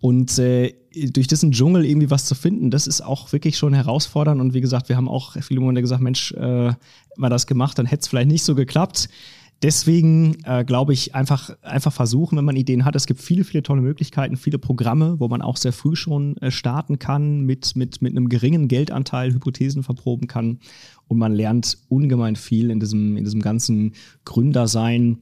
Und 0.00 0.38
äh, 0.38 0.74
durch 1.12 1.26
diesen 1.26 1.52
Dschungel 1.52 1.84
irgendwie 1.84 2.10
was 2.10 2.24
zu 2.24 2.34
finden, 2.34 2.70
das 2.70 2.86
ist 2.86 3.00
auch 3.00 3.32
wirklich 3.32 3.58
schon 3.58 3.74
herausfordernd. 3.74 4.40
Und 4.40 4.54
wie 4.54 4.60
gesagt, 4.60 4.88
wir 4.88 4.96
haben 4.96 5.08
auch 5.08 5.32
viele 5.40 5.60
Momente 5.60 5.82
gesagt, 5.82 6.02
Mensch, 6.02 6.32
äh, 6.32 6.68
hätten 6.68 6.76
wir 7.16 7.30
das 7.30 7.46
gemacht, 7.46 7.78
dann 7.78 7.86
hätte 7.86 8.02
es 8.02 8.08
vielleicht 8.08 8.28
nicht 8.28 8.44
so 8.44 8.54
geklappt. 8.54 9.08
Deswegen 9.62 10.36
äh, 10.44 10.64
glaube 10.64 10.92
ich, 10.92 11.16
einfach, 11.16 11.50
einfach 11.62 11.92
versuchen, 11.92 12.38
wenn 12.38 12.44
man 12.44 12.54
Ideen 12.54 12.84
hat. 12.84 12.94
Es 12.94 13.06
gibt 13.06 13.20
viele, 13.20 13.42
viele 13.42 13.64
tolle 13.64 13.82
Möglichkeiten, 13.82 14.36
viele 14.36 14.58
Programme, 14.58 15.18
wo 15.18 15.26
man 15.26 15.42
auch 15.42 15.56
sehr 15.56 15.72
früh 15.72 15.96
schon 15.96 16.36
äh, 16.36 16.52
starten 16.52 17.00
kann, 17.00 17.40
mit, 17.40 17.74
mit, 17.74 18.00
mit 18.00 18.12
einem 18.12 18.28
geringen 18.28 18.68
Geldanteil 18.68 19.32
Hypothesen 19.32 19.82
verproben 19.82 20.28
kann. 20.28 20.60
Und 21.08 21.18
man 21.18 21.34
lernt 21.34 21.78
ungemein 21.88 22.36
viel 22.36 22.70
in 22.70 22.78
diesem, 22.78 23.16
in 23.16 23.24
diesem 23.24 23.42
ganzen 23.42 23.94
Gründersein. 24.24 25.18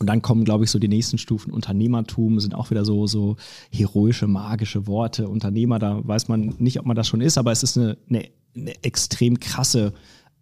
Und 0.00 0.08
dann 0.08 0.22
kommen, 0.22 0.44
glaube 0.44 0.64
ich, 0.64 0.70
so 0.72 0.80
die 0.80 0.88
nächsten 0.88 1.18
Stufen. 1.18 1.52
Unternehmertum 1.52 2.40
sind 2.40 2.56
auch 2.56 2.72
wieder 2.72 2.84
so, 2.84 3.06
so 3.06 3.36
heroische, 3.70 4.26
magische 4.26 4.88
Worte. 4.88 5.28
Unternehmer, 5.28 5.78
da 5.78 6.00
weiß 6.02 6.26
man 6.26 6.54
nicht, 6.58 6.80
ob 6.80 6.86
man 6.86 6.96
das 6.96 7.06
schon 7.06 7.20
ist, 7.20 7.38
aber 7.38 7.52
es 7.52 7.62
ist 7.62 7.78
eine, 7.78 7.96
eine, 8.08 8.28
eine 8.56 8.82
extrem 8.82 9.38
krasse 9.38 9.92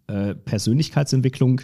äh, 0.07 0.33
Persönlichkeitsentwicklung. 0.33 1.61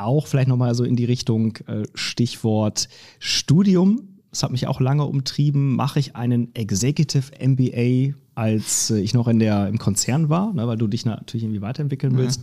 Auch 0.00 0.26
vielleicht 0.26 0.48
nochmal 0.48 0.74
so 0.74 0.84
in 0.84 0.96
die 0.96 1.04
Richtung 1.04 1.56
äh, 1.66 1.84
Stichwort 1.94 2.88
Studium. 3.18 4.08
Das 4.30 4.42
hat 4.42 4.52
mich 4.52 4.66
auch 4.66 4.80
lange 4.80 5.04
umtrieben. 5.04 5.74
Mache 5.74 5.98
ich 5.98 6.16
einen 6.16 6.54
Executive 6.54 7.32
MBA, 7.40 8.14
als 8.34 8.90
äh, 8.90 9.00
ich 9.00 9.12
noch 9.12 9.28
in 9.28 9.38
der, 9.38 9.68
im 9.68 9.78
Konzern 9.78 10.28
war, 10.28 10.52
ne, 10.52 10.66
weil 10.66 10.78
du 10.78 10.86
dich 10.86 11.04
natürlich 11.04 11.44
irgendwie 11.44 11.62
weiterentwickeln 11.62 12.16
willst. 12.16 12.42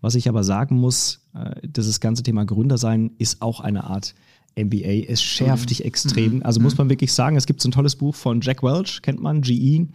Was 0.00 0.14
ich 0.14 0.28
aber 0.28 0.44
sagen 0.44 0.76
muss, 0.76 1.26
äh, 1.34 1.54
dieses 1.66 2.00
ganze 2.00 2.22
Thema 2.22 2.44
Gründersein 2.44 3.12
ist 3.18 3.40
auch 3.40 3.60
eine 3.60 3.84
Art 3.84 4.14
MBA. 4.58 5.04
Es 5.08 5.22
schärft 5.22 5.70
dich 5.70 5.84
extrem. 5.84 6.42
Also 6.42 6.60
muss 6.60 6.76
man 6.76 6.88
wirklich 6.90 7.12
sagen, 7.12 7.36
es 7.36 7.46
gibt 7.46 7.60
so 7.60 7.68
ein 7.68 7.72
tolles 7.72 7.96
Buch 7.96 8.14
von 8.14 8.40
Jack 8.40 8.62
Welch, 8.62 9.00
kennt 9.02 9.20
man, 9.20 9.40
GE. 9.40 9.86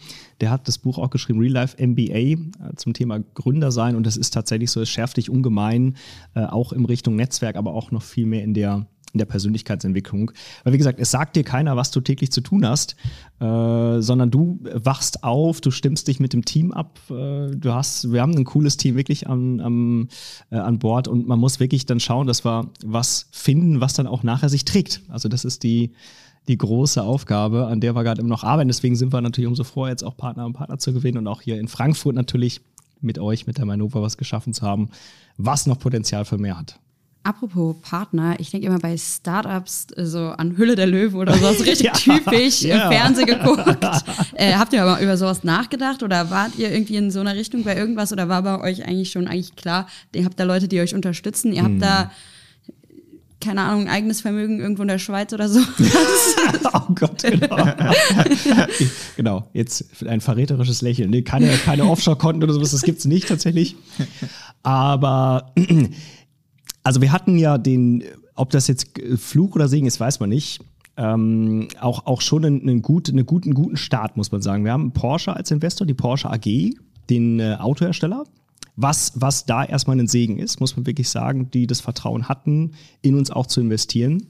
Der 0.41 0.49
hat 0.49 0.67
das 0.67 0.77
Buch 0.77 0.97
auch 0.97 1.09
geschrieben, 1.09 1.39
Real 1.39 1.51
Life 1.51 1.77
MBA, 1.85 2.13
äh, 2.13 2.37
zum 2.75 2.93
Thema 2.93 3.19
Gründersein. 3.19 3.95
Und 3.95 4.05
das 4.05 4.17
ist 4.17 4.33
tatsächlich 4.33 4.71
so, 4.71 4.81
es 4.81 4.89
schärft 4.89 5.17
dich 5.17 5.29
ungemein, 5.29 5.95
äh, 6.33 6.45
auch 6.45 6.73
in 6.73 6.85
Richtung 6.85 7.15
Netzwerk, 7.15 7.55
aber 7.55 7.73
auch 7.73 7.91
noch 7.91 8.03
viel 8.03 8.25
mehr 8.25 8.43
in 8.43 8.53
der 8.53 8.87
in 9.13 9.19
der 9.19 9.25
Persönlichkeitsentwicklung. 9.25 10.31
Weil 10.63 10.73
wie 10.73 10.77
gesagt, 10.77 10.99
es 10.99 11.11
sagt 11.11 11.35
dir 11.35 11.43
keiner, 11.43 11.77
was 11.77 11.91
du 11.91 12.01
täglich 12.01 12.31
zu 12.31 12.41
tun 12.41 12.67
hast, 12.67 12.95
äh, 13.39 14.01
sondern 14.01 14.31
du 14.31 14.59
wachst 14.73 15.23
auf, 15.23 15.61
du 15.61 15.71
stimmst 15.71 16.07
dich 16.07 16.19
mit 16.19 16.33
dem 16.33 16.43
Team 16.43 16.71
ab. 16.71 16.99
Äh, 17.09 17.55
du 17.55 17.73
hast, 17.73 18.11
wir 18.11 18.21
haben 18.21 18.35
ein 18.35 18.45
cooles 18.45 18.77
Team 18.77 18.95
wirklich 18.95 19.27
an, 19.27 19.59
am, 19.61 20.07
äh, 20.49 20.57
an 20.57 20.79
Bord 20.79 21.07
und 21.07 21.27
man 21.27 21.39
muss 21.39 21.59
wirklich 21.59 21.85
dann 21.85 21.99
schauen, 21.99 22.27
dass 22.27 22.43
wir 22.43 22.69
was 22.83 23.27
finden, 23.31 23.79
was 23.79 23.93
dann 23.93 24.07
auch 24.07 24.23
nachher 24.23 24.49
sich 24.49 24.65
trägt. 24.65 25.01
Also 25.09 25.29
das 25.29 25.45
ist 25.45 25.63
die 25.63 25.91
die 26.49 26.57
große 26.57 27.01
Aufgabe, 27.01 27.67
an 27.67 27.79
der 27.79 27.95
wir 27.95 28.03
gerade 28.03 28.19
immer 28.19 28.29
noch 28.29 28.43
arbeiten. 28.43 28.67
Deswegen 28.67 28.97
sind 28.97 29.13
wir 29.13 29.21
natürlich 29.21 29.47
umso 29.47 29.63
froh, 29.63 29.87
jetzt 29.87 30.03
auch 30.03 30.17
Partner 30.17 30.45
und 30.45 30.51
Partner 30.51 30.77
zu 30.77 30.91
gewinnen 30.91 31.19
und 31.19 31.27
auch 31.27 31.41
hier 31.41 31.57
in 31.57 31.69
Frankfurt 31.69 32.15
natürlich 32.15 32.59
mit 32.99 33.19
euch, 33.19 33.47
mit 33.47 33.57
der 33.57 33.65
Manova 33.65 34.01
was 34.01 34.17
geschaffen 34.17 34.53
zu 34.53 34.63
haben, 34.63 34.89
was 35.37 35.67
noch 35.67 35.79
Potenzial 35.79 36.25
für 36.25 36.37
mehr 36.37 36.57
hat. 36.57 36.79
Apropos 37.25 37.77
Partner, 37.81 38.35
ich 38.39 38.51
denke 38.51 38.67
immer 38.67 38.79
bei 38.79 38.97
Startups 38.97 39.87
äh, 39.95 40.05
so 40.05 40.27
an 40.27 40.57
Hülle 40.57 40.75
der 40.75 40.87
Löwen 40.87 41.15
oder 41.15 41.33
sowas 41.35 41.59
richtig 41.65 41.85
Ja, 41.85 41.93
typisch 41.93 42.63
ja. 42.63 42.83
im 42.83 42.91
Fernsehen 42.91 43.27
geguckt. 43.27 43.63
äh, 44.35 44.53
habt 44.55 44.73
ihr 44.73 44.83
aber 44.83 45.01
über 45.01 45.15
sowas 45.15 45.45
nachgedacht 45.45 46.03
oder 46.03 46.29
wart 46.29 46.57
ihr 46.57 46.69
irgendwie 46.69 46.97
in 46.97 47.11
so 47.11 47.21
einer 47.21 47.35
Richtung 47.35 47.63
bei 47.63 47.77
irgendwas 47.77 48.11
oder 48.11 48.27
war 48.27 48.41
bei 48.41 48.59
euch 48.59 48.85
eigentlich 48.85 49.11
schon 49.11 49.27
eigentlich 49.27 49.55
klar, 49.55 49.87
ihr 50.13 50.25
habt 50.25 50.37
da 50.37 50.43
Leute, 50.43 50.67
die 50.67 50.81
euch 50.81 50.93
unterstützen, 50.93 51.53
ihr 51.53 51.63
habt 51.63 51.81
da 51.81 52.11
keine 53.39 53.61
Ahnung, 53.61 53.83
ein 53.83 53.89
eigenes 53.89 54.21
Vermögen 54.21 54.61
irgendwo 54.61 54.83
in 54.83 54.87
der 54.87 54.99
Schweiz 54.99 55.33
oder 55.33 55.49
so. 55.49 55.59
oh 56.73 56.93
Gott, 56.95 57.23
genau. 57.23 57.73
genau, 59.17 59.49
jetzt 59.51 60.05
ein 60.07 60.21
verräterisches 60.21 60.81
Lächeln. 60.81 61.09
Nee, 61.09 61.23
keine, 61.23 61.49
keine 61.57 61.83
Offshore-Konten 61.89 62.41
oder 62.41 62.53
sowas, 62.53 62.71
das 62.71 62.83
gibt's 62.83 63.03
nicht 63.03 63.27
tatsächlich. 63.27 63.75
Aber 64.63 65.51
also 66.83 67.01
wir 67.01 67.11
hatten 67.11 67.37
ja 67.37 67.57
den, 67.57 68.03
ob 68.35 68.49
das 68.49 68.67
jetzt 68.67 68.99
Fluch 69.17 69.55
oder 69.55 69.67
Segen 69.67 69.87
ist, 69.87 69.99
weiß 69.99 70.19
man 70.19 70.29
nicht. 70.29 70.61
Ähm, 70.95 71.69
auch, 71.79 72.05
auch 72.05 72.21
schon 72.21 72.45
einen, 72.45 72.61
einen, 72.61 72.81
gut, 72.81 73.09
einen 73.09 73.25
guten, 73.25 73.53
guten 73.53 73.77
Start, 73.77 74.15
muss 74.15 74.31
man 74.31 74.41
sagen. 74.41 74.63
Wir 74.63 74.73
haben 74.73 74.91
Porsche 74.91 75.35
als 75.35 75.49
Investor, 75.49 75.87
die 75.87 75.95
Porsche 75.95 76.29
AG, 76.29 76.75
den 77.09 77.39
äh, 77.39 77.55
Autohersteller. 77.59 78.25
Was, 78.75 79.13
was 79.15 79.45
da 79.45 79.63
erstmal 79.63 79.99
ein 79.99 80.07
Segen 80.07 80.37
ist, 80.37 80.59
muss 80.59 80.75
man 80.75 80.85
wirklich 80.85 81.09
sagen, 81.09 81.49
die 81.51 81.67
das 81.67 81.81
Vertrauen 81.81 82.27
hatten, 82.27 82.73
in 83.01 83.15
uns 83.15 83.31
auch 83.31 83.45
zu 83.45 83.61
investieren, 83.61 84.27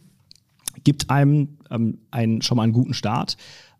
gibt 0.83 1.09
einem 1.09 1.57
ähm, 1.69 1.99
einen, 2.11 2.41
schon 2.41 2.57
mal 2.57 2.63
einen 2.63 2.73
guten 2.73 2.93
Start, 2.93 3.37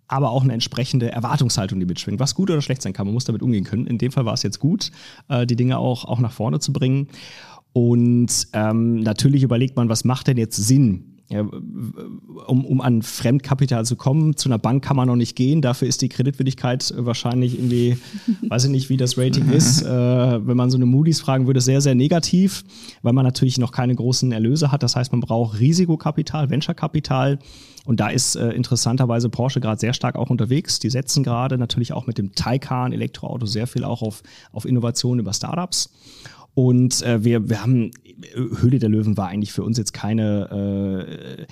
aber 0.08 0.32
auch 0.32 0.44
eine 0.44 0.54
entsprechende 0.54 1.12
Erwartungshaltung, 1.12 1.80
die 1.80 1.86
mitschwingt, 1.86 2.20
was 2.20 2.36
gut 2.36 2.50
oder 2.50 2.62
schlecht 2.62 2.82
sein 2.82 2.94
kann. 2.94 3.08
Man 3.08 3.14
muss 3.14 3.26
damit 3.26 3.42
umgehen 3.42 3.64
können. 3.64 3.88
In 3.88 3.98
dem 3.98 4.12
Fall 4.12 4.26
war 4.26 4.34
es 4.34 4.44
jetzt 4.44 4.60
gut, 4.60 4.92
äh, 5.28 5.46
die 5.46 5.56
Dinge 5.56 5.78
auch, 5.78 6.06
auch 6.06 6.20
nach 6.20 6.32
vorne 6.32 6.60
zu 6.60 6.72
bringen. 6.72 7.08
Und 7.74 8.48
ähm, 8.54 9.02
natürlich 9.02 9.44
überlegt 9.44 9.76
man, 9.76 9.90
was 9.90 10.06
macht 10.06 10.28
denn 10.28 10.38
jetzt 10.38 10.58
Sinn? 10.58 11.14
Ja, 11.30 11.40
um, 12.48 12.66
um 12.66 12.82
an 12.82 13.02
Fremdkapital 13.02 13.86
zu 13.86 13.96
kommen, 13.96 14.36
zu 14.36 14.50
einer 14.50 14.60
Bank 14.60 14.84
kann 14.84 14.96
man 14.96 15.08
noch 15.08 15.16
nicht 15.16 15.36
gehen. 15.36 15.64
Dafür 15.64 15.88
ist 15.88 16.04
die 16.04 16.10
Kreditwürdigkeit 16.10 16.94
wahrscheinlich 16.96 17.58
irgendwie, 17.58 17.98
weiß 18.50 18.66
ich 18.66 18.70
nicht, 18.70 18.90
wie 18.90 18.98
das 18.98 19.18
Rating 19.18 19.50
ist. 19.50 19.82
Äh, 19.82 19.88
wenn 19.88 20.58
man 20.58 20.70
so 20.70 20.78
eine 20.78 20.86
Moody's 20.86 21.22
fragen 21.22 21.48
würde, 21.48 21.62
sehr, 21.62 21.82
sehr 21.82 21.96
negativ, 21.96 22.64
weil 23.02 23.14
man 23.14 23.26
natürlich 23.26 23.58
noch 23.58 23.72
keine 23.72 23.96
großen 23.96 24.32
Erlöse 24.32 24.72
hat. 24.72 24.84
Das 24.84 24.96
heißt, 24.96 25.12
man 25.12 25.22
braucht 25.22 25.60
Risikokapital, 25.60 26.52
Venture-Kapital. 26.52 27.40
Und 27.86 28.00
da 28.00 28.10
ist 28.10 28.36
äh, 28.36 28.50
interessanterweise 28.52 29.30
Porsche 29.30 29.60
gerade 29.60 29.80
sehr 29.80 29.94
stark 29.94 30.16
auch 30.16 30.30
unterwegs. 30.30 30.80
Die 30.80 30.90
setzen 30.90 31.24
gerade 31.24 31.58
natürlich 31.58 31.94
auch 31.94 32.06
mit 32.06 32.18
dem 32.18 32.34
Taycan 32.34 32.94
Elektroauto 32.94 33.46
sehr 33.46 33.66
viel 33.66 33.84
auch 33.84 34.02
auf, 34.02 34.24
auf 34.52 34.66
Innovationen 34.66 35.20
über 35.20 35.34
Startups. 35.34 35.90
Und 36.54 37.02
äh, 37.02 37.24
wir, 37.24 37.50
wir 37.50 37.62
haben, 37.62 37.92
Höhle 38.36 38.80
der 38.80 38.90
Löwen 38.90 39.18
war 39.18 39.28
eigentlich 39.28 39.54
für 39.54 39.64
uns 39.64 39.78
jetzt 39.78 39.94
keine, 39.94 41.08
äh, 41.40 41.46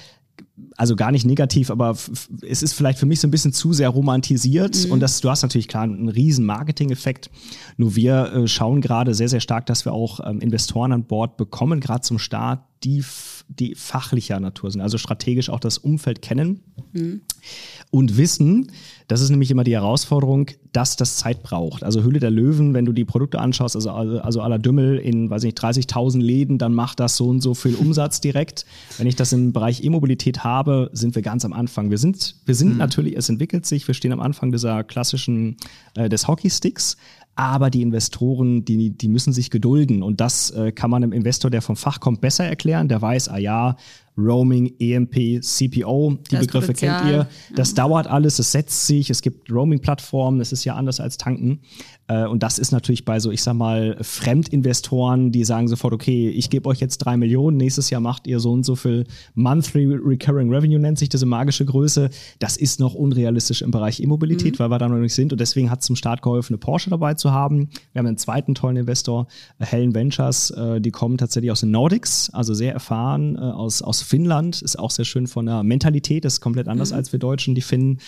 also 0.77 0.95
gar 0.95 1.11
nicht 1.11 1.25
negativ, 1.25 1.71
aber 1.71 1.95
es 2.41 2.63
ist 2.63 2.73
vielleicht 2.73 2.99
für 2.99 3.05
mich 3.05 3.19
so 3.19 3.27
ein 3.27 3.31
bisschen 3.31 3.53
zu 3.53 3.73
sehr 3.73 3.89
romantisiert 3.89 4.85
mhm. 4.85 4.93
und 4.93 4.99
das, 4.99 5.21
du 5.21 5.29
hast 5.29 5.41
natürlich 5.41 5.67
klar 5.67 5.83
einen 5.83 6.09
riesen 6.09 6.45
Marketing-Effekt. 6.45 7.29
Nur 7.77 7.95
wir 7.95 8.33
äh, 8.33 8.47
schauen 8.47 8.81
gerade 8.81 9.13
sehr, 9.13 9.29
sehr 9.29 9.39
stark, 9.39 9.65
dass 9.65 9.85
wir 9.85 9.93
auch 9.93 10.19
ähm, 10.25 10.39
Investoren 10.39 10.91
an 10.91 11.03
Bord 11.03 11.37
bekommen, 11.37 11.79
gerade 11.79 12.01
zum 12.01 12.19
Start, 12.19 12.63
die, 12.83 13.03
die 13.47 13.75
fachlicher 13.75 14.39
Natur 14.39 14.71
sind, 14.71 14.81
also 14.81 14.97
strategisch 14.97 15.49
auch 15.49 15.59
das 15.59 15.77
Umfeld 15.77 16.21
kennen. 16.21 16.61
Mhm 16.93 17.21
und 17.91 18.17
wissen, 18.17 18.71
das 19.07 19.19
ist 19.19 19.29
nämlich 19.29 19.51
immer 19.51 19.65
die 19.65 19.73
Herausforderung, 19.73 20.47
dass 20.71 20.95
das 20.95 21.17
Zeit 21.17 21.43
braucht. 21.43 21.83
Also 21.83 22.03
Hülle 22.03 22.19
der 22.19 22.31
Löwen, 22.31 22.73
wenn 22.73 22.85
du 22.85 22.93
die 22.93 23.03
Produkte 23.03 23.39
anschaust, 23.39 23.75
also, 23.75 23.89
also 23.91 24.41
aller 24.41 24.57
Dümmel 24.57 24.97
in, 24.97 25.29
weiß 25.29 25.43
nicht, 25.43 25.61
30.000 25.61 26.21
Läden, 26.21 26.57
dann 26.57 26.73
macht 26.73 27.01
das 27.01 27.17
so 27.17 27.27
und 27.27 27.41
so 27.41 27.53
viel 27.53 27.75
Umsatz 27.75 28.21
direkt. 28.21 28.65
Wenn 28.97 29.07
ich 29.07 29.17
das 29.17 29.33
im 29.33 29.51
Bereich 29.51 29.83
E-Mobilität 29.83 30.45
habe, 30.45 30.89
sind 30.93 31.13
wir 31.15 31.21
ganz 31.21 31.43
am 31.43 31.51
Anfang. 31.51 31.89
Wir 31.89 31.97
sind, 31.97 32.35
wir 32.45 32.55
sind 32.55 32.71
mhm. 32.71 32.77
natürlich, 32.77 33.17
es 33.17 33.27
entwickelt 33.27 33.65
sich, 33.65 33.85
wir 33.85 33.93
stehen 33.93 34.13
am 34.13 34.21
Anfang 34.21 34.53
dieser 34.53 34.85
klassischen, 34.85 35.57
äh, 35.95 36.07
des 36.07 36.29
Hockeysticks, 36.29 36.95
aber 37.35 37.69
die 37.69 37.81
Investoren, 37.81 38.65
die, 38.65 38.91
die 38.91 39.07
müssen 39.07 39.33
sich 39.33 39.49
gedulden. 39.49 40.03
Und 40.03 40.21
das 40.21 40.51
äh, 40.51 40.71
kann 40.71 40.89
man 40.89 41.03
einem 41.03 41.13
Investor, 41.13 41.49
der 41.49 41.61
vom 41.61 41.75
Fach 41.75 41.99
kommt, 41.99 42.21
besser 42.21 42.45
erklären. 42.45 42.87
Der 42.87 43.01
weiß, 43.01 43.29
ah 43.29 43.37
ja, 43.37 43.77
Roaming, 44.17 44.73
EMP, 44.79 45.41
CPO, 45.41 46.17
die 46.29 46.35
das 46.35 46.45
Begriffe 46.45 46.67
Potenzial. 46.67 47.01
kennt 47.01 47.11
ihr. 47.11 47.27
Das 47.55 47.69
ja. 47.71 47.75
dauert 47.75 48.07
alles, 48.07 48.39
es 48.39 48.51
setzt 48.51 48.85
sich, 48.85 49.09
es 49.09 49.21
gibt 49.21 49.49
Roaming-Plattformen, 49.49 50.39
das 50.39 50.51
ist 50.51 50.65
ja 50.65 50.75
anders 50.75 50.99
als 50.99 51.17
Tanken. 51.17 51.61
Äh, 52.11 52.25
und 52.25 52.43
das 52.43 52.59
ist 52.59 52.71
natürlich 52.71 53.05
bei 53.05 53.19
so, 53.19 53.31
ich 53.31 53.41
sag 53.41 53.53
mal, 53.53 53.97
Fremdinvestoren, 54.01 55.31
die 55.31 55.43
sagen 55.43 55.67
sofort, 55.67 55.93
okay, 55.93 56.29
ich 56.29 56.49
gebe 56.49 56.67
euch 56.67 56.79
jetzt 56.79 56.99
drei 56.99 57.17
Millionen, 57.17 57.57
nächstes 57.57 57.89
Jahr 57.89 58.01
macht 58.01 58.27
ihr 58.27 58.39
so 58.39 58.51
und 58.51 58.65
so 58.65 58.75
viel 58.75 59.05
Monthly 59.35 59.85
Recurring 59.85 60.53
Revenue, 60.53 60.79
nennt 60.79 60.99
sich 60.99 61.09
diese 61.09 61.25
magische 61.25 61.65
Größe. 61.65 62.09
Das 62.39 62.57
ist 62.57 62.79
noch 62.79 62.93
unrealistisch 62.93 63.61
im 63.61 63.71
Bereich 63.71 63.99
E-Mobilität, 64.01 64.55
mhm. 64.55 64.59
weil 64.59 64.71
wir 64.71 64.77
da 64.77 64.89
noch 64.89 64.97
nicht 64.97 65.13
sind. 65.13 65.31
Und 65.31 65.39
deswegen 65.39 65.69
hat 65.69 65.79
es 65.79 65.85
zum 65.85 65.95
Start 65.95 66.21
geholfen, 66.21 66.53
eine 66.53 66.57
Porsche 66.59 66.89
dabei 66.89 67.13
zu 67.13 67.31
haben. 67.31 67.69
Wir 67.93 67.99
haben 67.99 68.07
einen 68.07 68.17
zweiten 68.17 68.55
tollen 68.55 68.77
Investor, 68.77 69.27
äh, 69.59 69.65
Helen 69.65 69.95
Ventures, 69.95 70.51
äh, 70.51 70.81
die 70.81 70.91
kommen 70.91 71.17
tatsächlich 71.17 71.51
aus 71.51 71.61
den 71.61 71.71
Nordics, 71.71 72.29
also 72.33 72.53
sehr 72.53 72.73
erfahren 72.73 73.37
aus, 73.37 73.81
aus 73.81 74.01
Finnland, 74.01 74.61
ist 74.61 74.77
auch 74.77 74.91
sehr 74.91 75.05
schön 75.05 75.27
von 75.27 75.45
der 75.45 75.63
Mentalität, 75.63 76.25
das 76.25 76.33
ist 76.33 76.41
komplett 76.41 76.67
anders 76.67 76.91
mhm. 76.91 76.97
als 76.97 77.11
wir 77.11 77.19
Deutschen, 77.19 77.55
die 77.55 77.61
Finnen. 77.61 77.99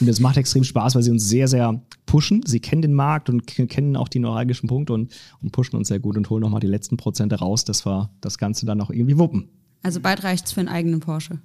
Und 0.00 0.08
das 0.08 0.20
macht 0.20 0.36
extrem 0.36 0.64
Spaß, 0.64 0.94
weil 0.94 1.02
sie 1.02 1.10
uns 1.10 1.28
sehr, 1.28 1.48
sehr 1.48 1.80
pushen. 2.06 2.42
Sie 2.44 2.60
kennen 2.60 2.82
den 2.82 2.94
Markt 2.94 3.30
und 3.30 3.46
kennen 3.46 3.96
auch 3.96 4.08
die 4.08 4.18
neuralgischen 4.18 4.68
Punkte 4.68 4.92
und, 4.92 5.12
und 5.42 5.52
pushen 5.52 5.76
uns 5.76 5.88
sehr 5.88 6.00
gut 6.00 6.16
und 6.16 6.28
holen 6.30 6.42
nochmal 6.42 6.60
die 6.60 6.66
letzten 6.66 6.96
Prozente 6.96 7.36
raus, 7.36 7.64
dass 7.64 7.86
wir 7.86 8.10
das 8.20 8.38
Ganze 8.38 8.66
dann 8.66 8.80
auch 8.80 8.90
irgendwie 8.90 9.18
wuppen. 9.18 9.48
Also 9.82 10.00
bald 10.00 10.22
reicht 10.24 10.46
es 10.46 10.52
für 10.52 10.60
einen 10.60 10.68
eigenen 10.68 11.00
Porsche. 11.00 11.38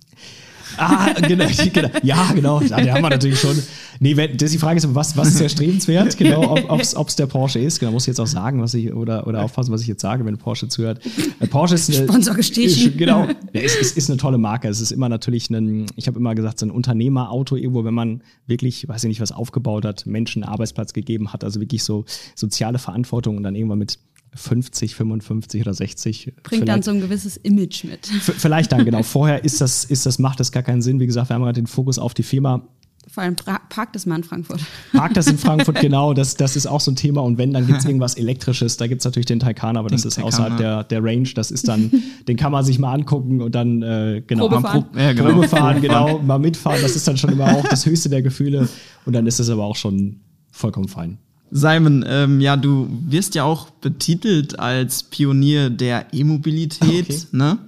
Ah, 0.77 1.13
genau, 1.13 1.45
genau. 1.73 1.89
Ja, 2.03 2.31
genau. 2.33 2.61
Ja, 2.61 2.77
den 2.77 2.91
haben 2.91 3.01
wir 3.01 3.09
natürlich 3.09 3.39
schon. 3.39 3.57
Nee, 3.99 4.15
wenn, 4.15 4.37
das 4.37 4.51
die 4.51 4.57
Frage 4.57 4.77
ist, 4.77 4.93
was, 4.93 5.15
was 5.15 5.29
ist 5.29 5.41
erstrebenswert? 5.41 6.17
Genau, 6.17 6.57
ob 6.67 6.81
es 6.81 7.15
der 7.15 7.25
Porsche 7.25 7.59
ist. 7.59 7.79
Genau, 7.79 7.91
muss 7.91 8.03
ich 8.03 8.07
jetzt 8.07 8.19
auch 8.19 8.27
sagen, 8.27 8.61
was 8.61 8.73
ich, 8.73 8.93
oder, 8.93 9.25
oder 9.27 9.43
aufpassen, 9.43 9.71
was 9.71 9.81
ich 9.81 9.87
jetzt 9.87 10.01
sage, 10.01 10.25
wenn 10.25 10.37
Porsche 10.37 10.67
zuhört. 10.67 11.01
Porsche 11.49 11.75
ist 11.75 11.89
eine. 11.89 12.07
Sponsor 12.07 12.35
gestiegen. 12.35 12.97
Genau. 12.97 13.25
Ja, 13.53 13.61
es 13.61 13.75
ist, 13.75 13.97
ist 13.97 14.09
eine 14.09 14.17
tolle 14.17 14.37
Marke. 14.37 14.67
Es 14.67 14.81
ist 14.81 14.91
immer 14.91 15.09
natürlich 15.09 15.49
ein, 15.49 15.87
ich 15.95 16.07
habe 16.07 16.19
immer 16.19 16.35
gesagt, 16.35 16.59
so 16.59 16.65
ein 16.65 16.71
Unternehmerauto 16.71 17.55
irgendwo, 17.55 17.83
wenn 17.83 17.93
man 17.93 18.21
wirklich, 18.45 18.87
weiß 18.87 19.03
ich 19.03 19.07
nicht, 19.07 19.21
was 19.21 19.31
aufgebaut 19.31 19.85
hat, 19.85 20.05
Menschen 20.05 20.43
Arbeitsplatz 20.43 20.93
gegeben 20.93 21.33
hat, 21.33 21.43
also 21.43 21.59
wirklich 21.59 21.83
so 21.83 22.05
soziale 22.35 22.77
Verantwortung 22.77 23.37
und 23.37 23.43
dann 23.43 23.55
irgendwann 23.55 23.79
mit 23.79 23.99
50, 24.33 24.95
55 24.95 25.61
oder 25.61 25.73
60. 25.73 26.33
Bringt 26.43 26.67
dann 26.67 26.83
so 26.83 26.91
ein 26.91 27.01
gewisses 27.01 27.37
Image 27.37 27.83
mit. 27.83 28.07
Vielleicht 28.07 28.71
dann, 28.71 28.85
genau. 28.85 29.03
Vorher 29.03 29.43
ist 29.43 29.61
das, 29.61 29.85
ist 29.85 30.05
das, 30.05 30.19
macht 30.19 30.39
das 30.39 30.51
gar 30.51 30.63
keinen 30.63 30.81
Sinn. 30.81 30.99
Wie 30.99 31.07
gesagt, 31.07 31.29
wir 31.29 31.35
haben 31.35 31.43
gerade 31.43 31.59
den 31.59 31.67
Fokus 31.67 31.99
auf 31.99 32.13
die 32.13 32.23
Firma. 32.23 32.67
Vor 33.09 33.23
allem 33.23 33.35
parkt 33.35 33.95
das 33.95 34.05
mal 34.05 34.17
in 34.17 34.23
Frankfurt. 34.23 34.59
Parkt 34.91 35.15
das 35.15 35.27
in 35.27 35.37
Frankfurt, 35.37 35.79
genau. 35.81 36.13
Das, 36.13 36.35
das 36.35 36.57
ist 36.57 36.67
auch 36.67 36.81
so 36.81 36.91
ein 36.91 36.97
Thema. 36.97 37.21
Und 37.21 37.37
wenn, 37.37 37.53
dann 37.53 37.65
gibt 37.65 37.79
es 37.79 37.85
irgendwas 37.85 38.15
Elektrisches. 38.15 38.75
Da 38.75 38.87
gibt 38.87 39.01
es 39.01 39.05
natürlich 39.05 39.25
den 39.25 39.39
Taycan, 39.39 39.77
aber 39.77 39.87
den 39.87 39.95
das 39.95 40.05
ist 40.05 40.15
Taycan, 40.15 40.27
außerhalb 40.27 40.57
der, 40.57 40.83
der 40.83 41.03
Range. 41.03 41.29
Das 41.33 41.49
ist 41.49 41.67
dann, 41.67 41.89
den 42.27 42.35
kann 42.35 42.51
man 42.51 42.65
sich 42.65 42.79
mal 42.79 42.93
angucken 42.93 43.41
und 43.41 43.55
dann, 43.55 43.81
äh, 43.81 44.21
genau, 44.27 44.49
Probe 44.49 44.61
fahren. 44.61 44.85
Pro, 44.91 44.99
ja, 44.99 45.13
genau. 45.13 45.31
Probe 45.31 45.47
fahren, 45.47 45.81
genau, 45.81 46.19
mal 46.19 46.37
mitfahren. 46.37 46.81
Das 46.81 46.95
ist 46.95 47.07
dann 47.07 47.17
schon 47.17 47.31
immer 47.31 47.55
auch 47.55 47.67
das 47.67 47.85
höchste 47.85 48.09
der 48.09 48.21
Gefühle. 48.21 48.67
Und 49.05 49.13
dann 49.13 49.25
ist 49.25 49.39
es 49.39 49.49
aber 49.49 49.63
auch 49.63 49.77
schon 49.77 50.19
vollkommen 50.51 50.89
fein. 50.89 51.17
Simon, 51.51 52.03
ähm, 52.07 52.41
ja, 52.41 52.57
du 52.57 52.87
wirst 53.07 53.35
ja 53.35 53.43
auch 53.43 53.69
betitelt 53.69 54.59
als 54.59 55.03
Pionier 55.03 55.69
der 55.69 56.13
E-Mobilität, 56.13 57.09
okay. 57.09 57.27
ne? 57.31 57.59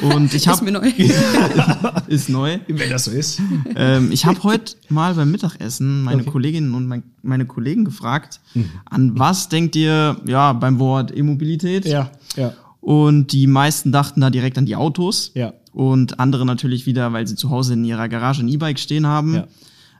Und 0.00 0.32
ich 0.32 0.48
habe 0.48 0.56
ist 0.56 0.62
mir 0.62 0.72
neu. 0.72 0.92
ist 2.06 2.28
neu. 2.28 2.58
Wenn 2.66 2.90
das 2.90 3.04
so 3.04 3.10
ist. 3.10 3.40
Ähm, 3.74 4.10
ich 4.10 4.24
habe 4.24 4.42
heute 4.42 4.74
mal 4.88 5.14
beim 5.14 5.30
Mittagessen 5.30 6.02
meine 6.02 6.22
okay. 6.22 6.30
Kolleginnen 6.30 6.74
und 6.74 6.86
mein, 6.86 7.02
meine 7.22 7.46
Kollegen 7.46 7.84
gefragt, 7.84 8.40
mhm. 8.54 8.70
an 8.84 9.18
was 9.18 9.48
denkt 9.48 9.76
ihr 9.76 10.16
ja 10.26 10.52
beim 10.52 10.78
Wort 10.78 11.14
E-Mobilität? 11.14 11.84
Ja, 11.84 12.10
ja. 12.36 12.54
Und 12.80 13.32
die 13.32 13.48
meisten 13.48 13.90
dachten 13.90 14.20
da 14.20 14.30
direkt 14.30 14.56
an 14.56 14.66
die 14.66 14.76
Autos. 14.76 15.32
Ja. 15.34 15.52
Und 15.72 16.20
andere 16.20 16.46
natürlich 16.46 16.86
wieder, 16.86 17.12
weil 17.12 17.26
sie 17.26 17.34
zu 17.34 17.50
Hause 17.50 17.74
in 17.74 17.84
ihrer 17.84 18.08
Garage 18.08 18.42
ein 18.42 18.48
E-Bike 18.48 18.78
stehen 18.78 19.06
haben. 19.06 19.34
Ja. 19.34 19.48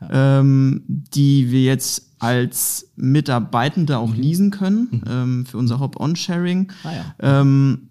Ja. 0.00 0.40
Ähm, 0.40 0.82
die 0.86 1.50
wir 1.50 1.62
jetzt 1.62 2.05
als 2.18 2.88
Mitarbeitende 2.96 3.98
auch 3.98 4.14
mhm. 4.14 4.20
leasen 4.20 4.50
können 4.50 4.88
mhm. 4.90 5.02
ähm, 5.08 5.46
für 5.46 5.58
unser 5.58 5.80
Hop-on-Sharing. 5.80 6.72
Ah, 6.84 6.92
ja. 6.92 7.40
ähm, 7.40 7.88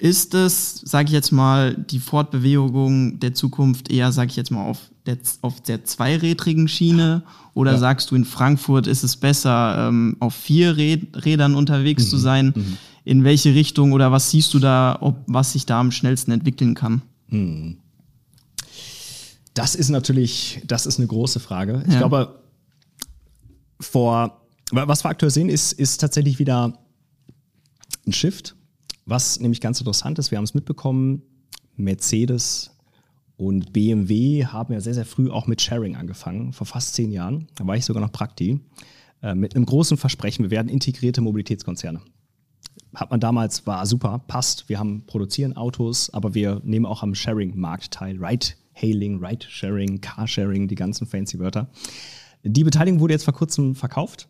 ist 0.00 0.32
es, 0.34 0.76
sage 0.76 1.08
ich 1.08 1.12
jetzt 1.12 1.30
mal, 1.30 1.74
die 1.74 2.00
Fortbewegung 2.00 3.20
der 3.20 3.34
Zukunft 3.34 3.90
eher, 3.90 4.12
sage 4.12 4.30
ich 4.30 4.36
jetzt 4.36 4.50
mal, 4.50 4.64
auf 4.64 4.90
der, 5.04 5.18
auf 5.42 5.60
der 5.60 5.84
zweirädrigen 5.84 6.68
Schiene? 6.68 7.22
Oder 7.52 7.72
ja. 7.72 7.78
sagst 7.78 8.10
du, 8.10 8.14
in 8.14 8.24
Frankfurt 8.24 8.86
ist 8.86 9.02
es 9.02 9.16
besser, 9.16 9.88
ähm, 9.88 10.16
auf 10.20 10.34
vier 10.34 10.76
Rädern 10.76 11.54
unterwegs 11.54 12.04
mhm. 12.04 12.08
zu 12.08 12.16
sein? 12.16 12.52
Mhm. 12.56 12.76
In 13.04 13.24
welche 13.24 13.54
Richtung 13.54 13.92
oder 13.92 14.10
was 14.10 14.30
siehst 14.30 14.54
du 14.54 14.58
da, 14.58 14.96
ob, 15.00 15.22
was 15.26 15.52
sich 15.52 15.66
da 15.66 15.80
am 15.80 15.90
schnellsten 15.90 16.30
entwickeln 16.30 16.74
kann? 16.74 17.02
Mhm. 17.28 17.76
Das 19.52 19.74
ist 19.74 19.90
natürlich, 19.90 20.62
das 20.66 20.86
ist 20.86 20.98
eine 20.98 21.08
große 21.08 21.40
Frage. 21.40 21.82
Ich 21.86 21.92
ja. 21.92 21.98
glaube, 21.98 22.39
vor, 23.80 24.46
was 24.70 25.04
wir 25.04 25.08
aktuell 25.08 25.30
sehen, 25.30 25.48
ist, 25.48 25.72
ist 25.72 25.98
tatsächlich 25.98 26.38
wieder 26.38 26.78
ein 28.06 28.12
Shift, 28.12 28.54
was 29.06 29.40
nämlich 29.40 29.60
ganz 29.60 29.80
interessant 29.80 30.18
ist. 30.18 30.30
Wir 30.30 30.38
haben 30.38 30.44
es 30.44 30.54
mitbekommen, 30.54 31.22
Mercedes 31.76 32.70
und 33.36 33.72
BMW 33.72 34.44
haben 34.46 34.72
ja 34.74 34.80
sehr, 34.80 34.94
sehr 34.94 35.06
früh 35.06 35.30
auch 35.30 35.46
mit 35.46 35.62
Sharing 35.62 35.96
angefangen, 35.96 36.52
vor 36.52 36.66
fast 36.66 36.94
zehn 36.94 37.10
Jahren. 37.10 37.48
Da 37.56 37.66
war 37.66 37.76
ich 37.76 37.84
sogar 37.84 38.02
noch 38.02 38.12
Prakti, 38.12 38.60
äh, 39.22 39.34
mit 39.34 39.56
einem 39.56 39.66
großen 39.66 39.96
Versprechen, 39.96 40.44
wir 40.44 40.50
werden 40.50 40.68
integrierte 40.68 41.20
Mobilitätskonzerne. 41.20 42.00
hat 42.94 43.10
man 43.10 43.20
damals, 43.20 43.66
war 43.66 43.86
super, 43.86 44.20
passt. 44.26 44.68
Wir 44.68 44.78
haben 44.78 45.04
produzieren 45.06 45.56
Autos, 45.56 46.10
aber 46.12 46.34
wir 46.34 46.60
nehmen 46.64 46.86
auch 46.86 47.02
am 47.02 47.14
Sharing-Markt 47.14 47.92
teil. 47.92 48.22
Ride-Hailing, 48.22 49.24
Ride-Sharing, 49.24 50.00
Carsharing, 50.00 50.66
die 50.66 50.74
ganzen 50.74 51.06
fancy 51.06 51.38
Wörter. 51.38 51.70
Die 52.42 52.64
Beteiligung 52.64 53.00
wurde 53.00 53.14
jetzt 53.14 53.24
vor 53.24 53.34
kurzem 53.34 53.74
verkauft. 53.74 54.28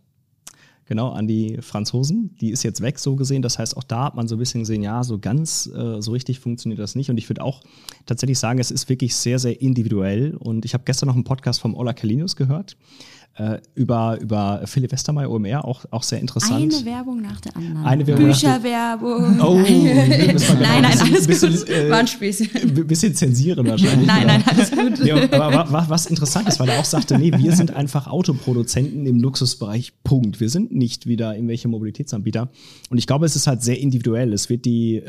Genau, 0.86 1.10
an 1.10 1.28
die 1.28 1.58
Franzosen. 1.60 2.34
Die 2.40 2.50
ist 2.50 2.64
jetzt 2.64 2.80
weg, 2.80 2.98
so 2.98 3.14
gesehen. 3.14 3.42
Das 3.42 3.60
heißt, 3.60 3.76
auch 3.76 3.84
da 3.84 4.06
hat 4.06 4.16
man 4.16 4.26
so 4.26 4.34
ein 4.34 4.40
bisschen 4.40 4.62
gesehen, 4.62 4.82
ja, 4.82 5.04
so 5.04 5.20
ganz 5.20 5.70
äh, 5.72 6.02
so 6.02 6.10
richtig 6.10 6.40
funktioniert 6.40 6.80
das 6.80 6.96
nicht. 6.96 7.10
Und 7.10 7.16
ich 7.16 7.28
würde 7.30 7.44
auch 7.44 7.60
tatsächlich 8.06 8.40
sagen, 8.40 8.58
es 8.58 8.72
ist 8.72 8.88
wirklich 8.88 9.14
sehr, 9.14 9.38
sehr 9.38 9.60
individuell. 9.62 10.36
Und 10.36 10.64
ich 10.64 10.74
habe 10.74 10.82
gestern 10.84 11.06
noch 11.06 11.14
einen 11.14 11.22
Podcast 11.22 11.60
vom 11.60 11.76
Ola 11.76 11.92
Kalinius 11.92 12.34
gehört 12.34 12.76
über, 13.74 14.18
über 14.20 14.62
Philipp 14.66 14.92
Westermeier 14.92 15.30
OMR, 15.30 15.64
auch, 15.64 15.84
auch 15.90 16.02
sehr 16.02 16.20
interessant. 16.20 16.74
Eine 16.74 16.84
Werbung 16.84 17.20
nach 17.22 17.40
der 17.40 17.56
anderen. 17.56 17.84
Eine 17.86 18.06
Werbung 18.06 18.26
Bücherwerbung. 18.26 19.40
Oh, 19.40 19.54
nein, 19.54 20.36
nein, 20.60 20.82
nein, 20.82 20.84
alles 21.00 21.26
bisschen, 21.26 21.50
gut. 21.54 21.68
äh, 21.68 21.90
War 21.90 21.98
ein 21.98 22.06
Späßchen. 22.06 22.48
Ein 22.62 22.86
bisschen 22.86 23.14
zensieren 23.14 23.66
wahrscheinlich. 23.66 24.06
Nein, 24.06 24.26
nein, 24.26 24.44
alles 24.46 24.70
gut. 24.70 25.04
Ja, 25.06 25.16
aber 25.16 25.52
wa- 25.54 25.72
wa- 25.72 25.86
was 25.88 26.06
interessant 26.06 26.48
ist, 26.48 26.60
weil 26.60 26.68
er 26.68 26.78
auch 26.80 26.84
sagte, 26.84 27.18
nee, 27.18 27.32
wir 27.36 27.52
sind 27.52 27.74
einfach 27.74 28.06
Autoproduzenten 28.06 29.06
im 29.06 29.20
Luxusbereich, 29.20 29.92
Punkt. 30.04 30.40
Wir 30.40 30.48
sind 30.50 30.72
nicht 30.72 31.06
wieder 31.06 31.34
irgendwelche 31.34 31.68
Mobilitätsanbieter. 31.68 32.48
Und 32.90 32.98
ich 32.98 33.06
glaube, 33.06 33.26
es 33.26 33.36
ist 33.36 33.46
halt 33.46 33.62
sehr 33.62 33.78
individuell. 33.80 34.32
Es 34.32 34.48
wird 34.48 34.64
die, 34.64 35.02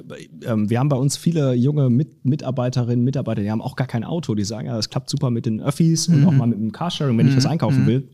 ähm, 0.45 0.69
wir 0.69 0.79
haben 0.79 0.89
bei 0.89 0.97
uns 0.97 1.17
viele 1.17 1.53
junge 1.53 1.89
Mit 1.89 2.23
Mitarbeiterinnen, 2.25 3.03
Mitarbeiter, 3.03 3.41
die 3.41 3.51
haben 3.51 3.61
auch 3.61 3.75
gar 3.75 3.87
kein 3.87 4.03
Auto. 4.03 4.35
Die 4.35 4.43
sagen, 4.43 4.67
ja, 4.67 4.75
das 4.75 4.89
klappt 4.89 5.09
super 5.09 5.29
mit 5.29 5.45
den 5.45 5.61
Öffis 5.61 6.07
und 6.07 6.25
auch 6.25 6.31
mal 6.31 6.45
mit 6.47 6.59
dem 6.59 6.71
Carsharing, 6.71 7.17
wenn 7.17 7.27
ich 7.27 7.35
was 7.35 7.45
einkaufen 7.45 7.85
will. 7.87 8.07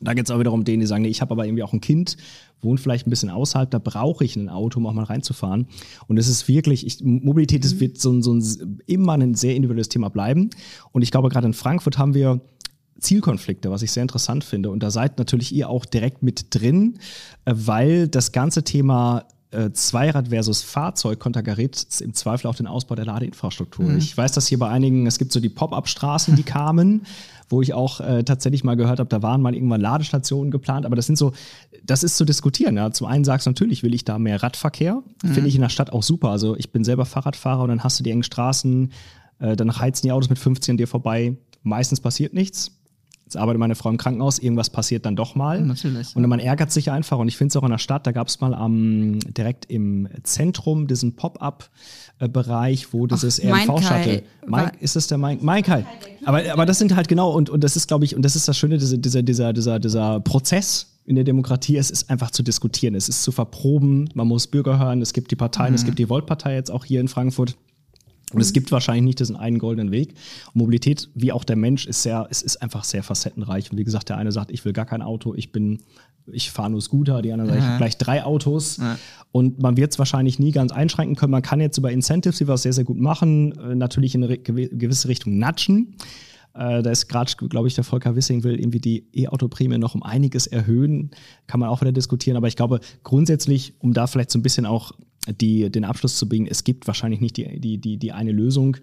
Da 0.00 0.14
geht 0.14 0.24
es 0.26 0.30
auch 0.30 0.38
wiederum 0.38 0.64
denen, 0.64 0.80
die 0.80 0.86
sagen, 0.86 1.02
nee, 1.02 1.08
ich 1.08 1.20
habe 1.20 1.32
aber 1.32 1.44
irgendwie 1.46 1.62
auch 1.62 1.72
ein 1.72 1.80
Kind, 1.80 2.16
wohne 2.62 2.78
vielleicht 2.78 3.06
ein 3.06 3.10
bisschen 3.10 3.30
außerhalb, 3.30 3.70
da 3.70 3.78
brauche 3.78 4.24
ich 4.24 4.36
ein 4.36 4.48
Auto, 4.48 4.78
um 4.78 4.86
auch 4.86 4.92
mal 4.92 5.04
reinzufahren. 5.04 5.66
Und 6.06 6.18
es 6.18 6.28
ist 6.28 6.46
wirklich, 6.48 6.86
ich, 6.86 7.02
Mobilität 7.02 7.64
das 7.64 7.80
wird 7.80 8.00
so, 8.00 8.12
ein- 8.12 8.22
so 8.22 8.32
ein, 8.34 8.80
immer 8.86 9.14
ein 9.14 9.34
sehr 9.34 9.54
individuelles 9.56 9.88
Thema 9.88 10.08
bleiben. 10.08 10.50
Und 10.92 11.02
ich 11.02 11.10
glaube, 11.10 11.28
gerade 11.28 11.46
in 11.46 11.54
Frankfurt 11.54 11.98
haben 11.98 12.14
wir 12.14 12.40
Zielkonflikte, 13.00 13.70
was 13.70 13.82
ich 13.82 13.92
sehr 13.92 14.02
interessant 14.02 14.42
finde. 14.44 14.70
Und 14.70 14.82
da 14.82 14.90
seid 14.90 15.18
natürlich 15.18 15.54
ihr 15.54 15.68
auch 15.68 15.84
direkt 15.84 16.22
mit 16.22 16.46
drin, 16.50 16.98
äh, 17.44 17.52
weil 17.54 18.08
das 18.08 18.32
ganze 18.32 18.64
Thema 18.64 19.24
äh, 19.50 19.70
Zweirad 19.72 20.28
versus 20.28 20.62
Fahrzeug 20.62 21.20
konterkariert 21.20 21.86
im 22.02 22.12
Zweifel 22.12 22.48
auch 22.48 22.54
den 22.56 22.66
Ausbau 22.66 22.96
der 22.96 23.06
Ladeinfrastruktur. 23.06 23.86
Ich 23.96 24.14
weiß, 24.16 24.32
dass 24.32 24.46
hier 24.48 24.58
bei 24.58 24.68
einigen, 24.68 25.06
es 25.06 25.16
gibt 25.18 25.32
so 25.32 25.40
die 25.40 25.48
Pop-up-Straßen, 25.48 26.36
die 26.36 26.42
kamen, 26.44 27.06
wo 27.48 27.62
ich 27.62 27.74
auch 27.74 28.00
äh, 28.00 28.24
tatsächlich 28.24 28.64
mal 28.64 28.76
gehört 28.76 29.00
habe, 29.00 29.08
da 29.08 29.22
waren 29.22 29.40
mal 29.40 29.54
irgendwann 29.54 29.80
Ladestationen 29.80 30.50
geplant, 30.50 30.86
aber 30.86 30.96
das 30.96 31.06
sind 31.06 31.16
so, 31.16 31.32
das 31.84 32.02
ist 32.02 32.16
zu 32.16 32.24
diskutieren. 32.24 32.76
Ja. 32.76 32.90
Zum 32.90 33.06
einen 33.06 33.24
sagst 33.24 33.46
du 33.46 33.50
natürlich, 33.50 33.82
will 33.82 33.94
ich 33.94 34.04
da 34.04 34.18
mehr 34.18 34.42
Radverkehr, 34.42 35.02
finde 35.24 35.48
ich 35.48 35.54
in 35.54 35.62
der 35.62 35.68
Stadt 35.68 35.92
auch 35.92 36.02
super. 36.02 36.30
Also 36.30 36.56
ich 36.56 36.72
bin 36.72 36.84
selber 36.84 37.06
Fahrradfahrer 37.06 37.62
und 37.62 37.68
dann 37.68 37.84
hast 37.84 37.98
du 37.98 38.04
die 38.04 38.10
engen 38.10 38.22
Straßen, 38.22 38.92
äh, 39.38 39.56
dann 39.56 39.78
heizen 39.78 40.06
die 40.06 40.12
Autos 40.12 40.28
mit 40.28 40.38
15 40.38 40.74
an 40.74 40.76
dir 40.76 40.88
vorbei, 40.88 41.36
meistens 41.62 42.00
passiert 42.00 42.34
nichts. 42.34 42.77
Jetzt 43.28 43.36
arbeitet 43.36 43.60
meine 43.60 43.74
Frau 43.74 43.90
im 43.90 43.98
Krankenhaus, 43.98 44.38
irgendwas 44.38 44.70
passiert 44.70 45.04
dann 45.04 45.14
doch 45.14 45.34
mal. 45.34 45.60
Natürlich, 45.60 46.16
Und 46.16 46.26
man 46.26 46.40
ärgert 46.40 46.72
sich 46.72 46.90
einfach. 46.90 47.18
Und 47.18 47.28
ich 47.28 47.36
finde 47.36 47.52
es 47.52 47.56
auch 47.58 47.62
in 47.62 47.70
der 47.70 47.76
Stadt, 47.76 48.06
da 48.06 48.12
gab 48.12 48.28
es 48.28 48.40
mal 48.40 48.54
am, 48.54 49.18
direkt 49.36 49.66
im 49.66 50.08
Zentrum 50.22 50.86
diesen 50.86 51.14
Pop-up-Bereich, 51.14 52.94
wo 52.94 53.06
dieses 53.06 53.38
RMV-Shuttle. 53.44 54.22
Mike, 54.46 54.72
ist 54.80 54.96
das 54.96 55.08
der 55.08 55.18
Mike? 55.18 55.44
Mike 55.44 55.70
halt. 55.70 55.84
Aber, 56.24 56.40
aber 56.50 56.64
das 56.64 56.78
sind 56.78 56.96
halt 56.96 57.06
genau, 57.06 57.30
und, 57.30 57.50
und 57.50 57.62
das 57.62 57.76
ist, 57.76 57.86
glaube 57.86 58.06
ich, 58.06 58.16
und 58.16 58.22
das 58.22 58.34
ist 58.34 58.48
das 58.48 58.56
Schöne, 58.56 58.78
diese, 58.78 58.98
dieser, 58.98 59.22
dieser, 59.22 59.52
dieser, 59.52 59.78
dieser 59.78 60.20
Prozess 60.20 60.86
in 61.04 61.14
der 61.14 61.24
Demokratie, 61.24 61.76
es 61.76 61.90
ist 61.90 62.08
einfach 62.08 62.30
zu 62.30 62.42
diskutieren, 62.42 62.94
es 62.94 63.10
ist 63.10 63.22
zu 63.24 63.30
verproben, 63.30 64.08
man 64.14 64.26
muss 64.26 64.46
Bürger 64.46 64.78
hören, 64.78 65.02
es 65.02 65.12
gibt 65.12 65.30
die 65.32 65.36
Parteien, 65.36 65.74
es 65.74 65.84
gibt 65.84 65.98
die 65.98 66.08
Volt-Partei 66.08 66.54
jetzt 66.54 66.70
auch 66.70 66.86
hier 66.86 67.02
in 67.02 67.08
Frankfurt. 67.08 67.58
Und 68.32 68.40
es 68.40 68.52
gibt 68.52 68.70
wahrscheinlich 68.72 69.04
nicht 69.04 69.20
diesen 69.20 69.36
einen 69.36 69.58
goldenen 69.58 69.90
Weg. 69.90 70.14
Und 70.48 70.56
Mobilität, 70.56 71.08
wie 71.14 71.32
auch 71.32 71.44
der 71.44 71.56
Mensch, 71.56 71.86
ist 71.86 72.02
sehr, 72.02 72.26
es 72.30 72.42
ist 72.42 72.60
einfach 72.60 72.84
sehr 72.84 73.02
facettenreich. 73.02 73.70
Und 73.70 73.78
wie 73.78 73.84
gesagt, 73.84 74.08
der 74.08 74.18
eine 74.18 74.32
sagt, 74.32 74.50
ich 74.50 74.64
will 74.64 74.72
gar 74.72 74.86
kein 74.86 75.02
Auto, 75.02 75.34
ich 75.34 75.50
bin, 75.50 75.78
ich 76.30 76.50
fahre 76.50 76.70
nur 76.70 76.82
Scooter, 76.82 77.22
die 77.22 77.32
anderen 77.32 77.50
sagen, 77.50 77.60
ich 77.60 77.66
habe 77.66 77.78
gleich 77.78 77.96
drei 77.96 78.24
Autos. 78.24 78.78
Und 79.32 79.60
man 79.62 79.76
wird 79.76 79.92
es 79.92 79.98
wahrscheinlich 79.98 80.38
nie 80.38 80.52
ganz 80.52 80.72
einschränken 80.72 81.16
können. 81.16 81.32
Man 81.32 81.42
kann 81.42 81.60
jetzt 81.60 81.78
über 81.78 81.90
Incentives, 81.90 82.38
die 82.38 82.48
wir 82.48 82.56
sehr, 82.58 82.72
sehr 82.72 82.84
gut 82.84 82.98
machen, 82.98 83.52
äh, 83.58 83.74
natürlich 83.74 84.14
in 84.14 84.24
eine 84.24 84.38
gewisse 84.38 85.08
Richtung 85.08 85.38
natschen. 85.38 85.94
Äh, 86.54 86.82
da 86.82 86.90
ist 86.90 87.08
gerade, 87.08 87.30
glaube 87.48 87.68
ich, 87.68 87.74
der 87.74 87.84
Volker 87.84 88.16
Wissing 88.16 88.42
will 88.42 88.58
irgendwie 88.58 88.80
die 88.80 89.06
E-Auto-Prämie 89.12 89.78
noch 89.78 89.94
um 89.94 90.02
einiges 90.02 90.46
erhöhen. 90.46 91.10
Kann 91.46 91.60
man 91.60 91.68
auch 91.68 91.80
wieder 91.80 91.92
diskutieren. 91.92 92.36
Aber 92.36 92.48
ich 92.48 92.56
glaube, 92.56 92.80
grundsätzlich, 93.04 93.74
um 93.78 93.92
da 93.92 94.06
vielleicht 94.06 94.30
so 94.30 94.38
ein 94.38 94.42
bisschen 94.42 94.66
auch 94.66 94.92
die, 95.26 95.70
den 95.70 95.84
Abschluss 95.84 96.16
zu 96.16 96.28
bringen, 96.28 96.46
es 96.46 96.64
gibt 96.64 96.86
wahrscheinlich 96.86 97.20
nicht 97.20 97.36
die, 97.36 97.60
die, 97.60 97.78
die, 97.78 97.96
die 97.96 98.12
eine 98.12 98.32
Lösung. 98.32 98.76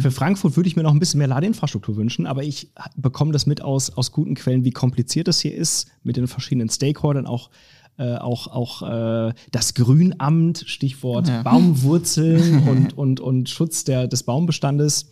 Für 0.00 0.10
Frankfurt 0.10 0.56
würde 0.56 0.68
ich 0.68 0.76
mir 0.76 0.82
noch 0.82 0.92
ein 0.92 0.98
bisschen 0.98 1.18
mehr 1.18 1.28
Ladeinfrastruktur 1.28 1.96
wünschen, 1.96 2.26
aber 2.26 2.42
ich 2.42 2.70
bekomme 2.96 3.32
das 3.32 3.46
mit 3.46 3.60
aus, 3.62 3.90
aus 3.90 4.12
guten 4.12 4.34
Quellen, 4.34 4.64
wie 4.64 4.70
kompliziert 4.70 5.28
es 5.28 5.40
hier 5.40 5.54
ist, 5.54 5.88
mit 6.02 6.16
den 6.16 6.26
verschiedenen 6.26 6.68
Stakeholdern, 6.68 7.26
auch 7.26 7.50
äh, 7.98 8.16
auch, 8.16 8.46
auch 8.46 8.82
äh, 9.28 9.32
das 9.50 9.74
Grünamt, 9.74 10.64
Stichwort 10.66 11.30
Baumwurzeln 11.44 12.62
und, 12.68 12.96
und, 12.96 13.20
und 13.20 13.48
Schutz 13.48 13.84
der, 13.84 14.08
des 14.08 14.22
Baumbestandes. 14.22 15.08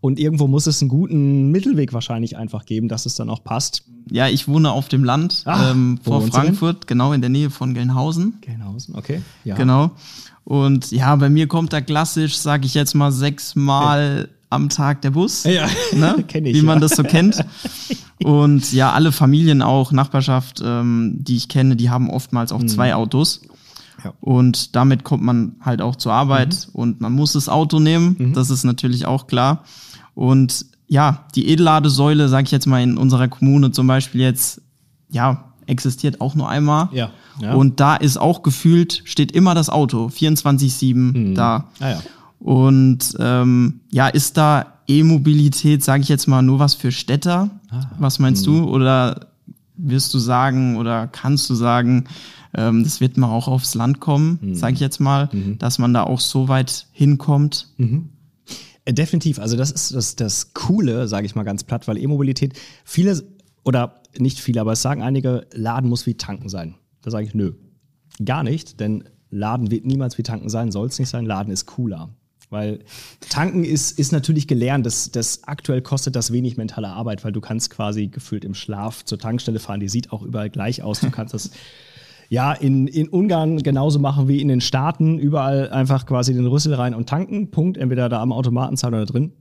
Und 0.00 0.18
irgendwo 0.18 0.46
muss 0.46 0.66
es 0.66 0.80
einen 0.80 0.88
guten 0.88 1.50
Mittelweg 1.50 1.92
wahrscheinlich 1.92 2.36
einfach 2.36 2.64
geben, 2.64 2.88
dass 2.88 3.04
es 3.04 3.14
dann 3.14 3.28
auch 3.28 3.44
passt. 3.44 3.84
Ja, 4.10 4.28
ich 4.28 4.48
wohne 4.48 4.72
auf 4.72 4.88
dem 4.88 5.04
Land 5.04 5.42
Ah, 5.44 5.70
ähm, 5.70 5.98
vor? 6.02 6.22
Frankfurt, 6.22 6.86
genau 6.86 7.12
in 7.12 7.20
der 7.20 7.30
Nähe 7.30 7.50
von 7.50 7.74
Gelnhausen. 7.74 8.38
Gelnhausen, 8.40 8.94
okay. 8.94 9.20
Ja. 9.44 9.56
Genau. 9.56 9.90
Und 10.44 10.90
ja, 10.90 11.14
bei 11.16 11.28
mir 11.28 11.46
kommt 11.46 11.72
da 11.72 11.80
klassisch, 11.80 12.38
sage 12.38 12.66
ich 12.66 12.74
jetzt 12.74 12.94
mal, 12.94 13.12
sechsmal 13.12 14.30
am 14.50 14.68
Tag 14.68 15.00
der 15.02 15.12
Bus. 15.12 15.44
Ja, 15.44 15.68
ne? 15.92 16.24
kenn 16.28 16.44
ich, 16.44 16.54
Wie 16.54 16.62
man 16.62 16.76
ja. 16.76 16.80
das 16.80 16.96
so 16.96 17.02
kennt. 17.04 17.44
Und 18.22 18.72
ja, 18.72 18.92
alle 18.92 19.12
Familien 19.12 19.62
auch, 19.62 19.92
Nachbarschaft, 19.92 20.60
ähm, 20.62 21.14
die 21.18 21.36
ich 21.36 21.48
kenne, 21.48 21.76
die 21.76 21.88
haben 21.88 22.10
oftmals 22.10 22.52
auch 22.52 22.62
zwei 22.64 22.94
Autos. 22.94 23.40
Mhm. 23.42 23.48
Ja. 24.04 24.10
Mhm. 24.10 24.16
Und 24.20 24.76
damit 24.76 25.04
kommt 25.04 25.22
man 25.22 25.56
halt 25.60 25.80
auch 25.80 25.96
zur 25.96 26.12
Arbeit 26.12 26.68
und 26.72 27.00
man 27.00 27.12
muss 27.12 27.32
das 27.32 27.48
Auto 27.48 27.78
nehmen. 27.78 28.32
Das 28.34 28.50
ist 28.50 28.64
natürlich 28.64 29.06
auch 29.06 29.26
klar. 29.26 29.64
Und 30.14 30.66
ja, 30.88 31.26
die 31.34 31.48
Edelladesäule, 31.48 32.28
sage 32.28 32.44
ich 32.44 32.50
jetzt 32.50 32.66
mal 32.66 32.82
in 32.82 32.98
unserer 32.98 33.28
Kommune 33.28 33.70
zum 33.70 33.86
Beispiel 33.86 34.20
jetzt, 34.22 34.60
ja, 35.08 35.52
existiert 35.66 36.20
auch 36.20 36.34
nur 36.34 36.48
einmal. 36.48 36.88
Ja, 36.92 37.10
ja. 37.40 37.54
Und 37.54 37.80
da 37.80 37.96
ist 37.96 38.16
auch 38.16 38.42
gefühlt, 38.42 39.02
steht 39.04 39.32
immer 39.32 39.54
das 39.54 39.70
Auto, 39.70 40.08
24-7 40.08 41.34
da. 41.34 41.68
Ah, 41.78 41.90
ja. 41.90 42.02
Und 42.40 43.14
ähm, 43.20 43.80
ja, 43.92 44.08
ist 44.08 44.36
da 44.36 44.80
E-Mobilität, 44.88 45.84
sage 45.84 46.02
ich 46.02 46.08
jetzt 46.08 46.26
mal, 46.26 46.42
nur 46.42 46.58
was 46.58 46.74
für 46.74 46.90
Städter? 46.90 47.50
Ah. 47.70 47.90
Was 47.98 48.18
meinst 48.18 48.46
du? 48.46 48.64
Oder 48.64 49.28
wirst 49.76 50.12
du 50.14 50.18
sagen 50.18 50.76
oder 50.76 51.06
kannst 51.06 51.48
du 51.48 51.54
sagen, 51.54 52.04
ähm, 52.54 52.82
das 52.82 53.00
wird 53.00 53.16
mal 53.16 53.28
auch 53.30 53.46
aufs 53.46 53.74
Land 53.74 54.00
kommen, 54.00 54.38
Mhm. 54.42 54.54
sage 54.54 54.74
ich 54.74 54.80
jetzt 54.80 55.00
mal, 55.00 55.28
dass 55.58 55.78
man 55.78 55.94
da 55.94 56.02
auch 56.02 56.20
so 56.20 56.48
weit 56.48 56.86
hinkommt? 56.92 57.68
Äh, 58.84 58.92
Definitiv. 58.94 59.38
Also 59.38 59.56
das 59.56 59.70
ist 59.70 59.94
das, 59.94 60.16
das 60.16 60.52
Coole, 60.54 61.06
sage 61.08 61.26
ich 61.26 61.34
mal 61.34 61.44
ganz 61.44 61.62
platt, 61.64 61.86
weil 61.86 61.98
E-Mobilität, 61.98 62.58
viele 62.84 63.22
oder 63.64 64.00
nicht 64.18 64.40
viele, 64.40 64.60
aber 64.62 64.72
es 64.72 64.82
sagen 64.82 65.02
einige, 65.02 65.46
Laden 65.52 65.88
muss 65.88 66.06
wie 66.06 66.14
tanken 66.14 66.48
sein. 66.48 66.74
Da 67.02 67.10
sage 67.10 67.26
ich, 67.26 67.34
nö. 67.34 67.52
Gar 68.24 68.42
nicht, 68.42 68.80
denn 68.80 69.04
Laden 69.30 69.70
wird 69.70 69.84
niemals 69.86 70.18
wie 70.18 70.22
tanken 70.22 70.48
sein, 70.48 70.72
soll 70.72 70.88
es 70.88 70.98
nicht 70.98 71.08
sein, 71.10 71.24
Laden 71.26 71.52
ist 71.52 71.66
cooler. 71.66 72.08
Weil 72.50 72.80
tanken 73.28 73.62
ist, 73.62 73.96
ist 73.98 74.12
natürlich 74.12 74.48
gelernt, 74.48 74.84
das, 74.84 75.10
das 75.12 75.44
aktuell 75.44 75.82
kostet 75.82 76.16
das 76.16 76.32
wenig 76.32 76.56
mentale 76.56 76.88
Arbeit, 76.88 77.24
weil 77.24 77.30
du 77.30 77.40
kannst 77.40 77.70
quasi 77.70 78.08
gefühlt 78.08 78.44
im 78.44 78.54
Schlaf 78.54 79.04
zur 79.04 79.18
Tankstelle 79.18 79.60
fahren, 79.60 79.78
die 79.78 79.88
sieht 79.88 80.12
auch 80.12 80.22
überall 80.22 80.50
gleich 80.50 80.82
aus. 80.82 81.00
Du 81.00 81.10
kannst 81.10 81.32
das 81.32 81.50
ja, 82.28 82.52
in, 82.52 82.88
in 82.88 83.08
Ungarn 83.08 83.62
genauso 83.62 84.00
machen 84.00 84.28
wie 84.28 84.40
in 84.40 84.48
den 84.48 84.60
Staaten. 84.60 85.18
Überall 85.18 85.70
einfach 85.70 86.06
quasi 86.06 86.34
den 86.34 86.46
Rüssel 86.46 86.74
rein 86.74 86.94
und 86.94 87.08
tanken. 87.08 87.50
Punkt. 87.50 87.76
Entweder 87.76 88.08
da 88.08 88.20
am 88.20 88.32
Automaten 88.32 88.76
zahlen 88.76 88.94
oder 88.94 89.06
drin. 89.06 89.32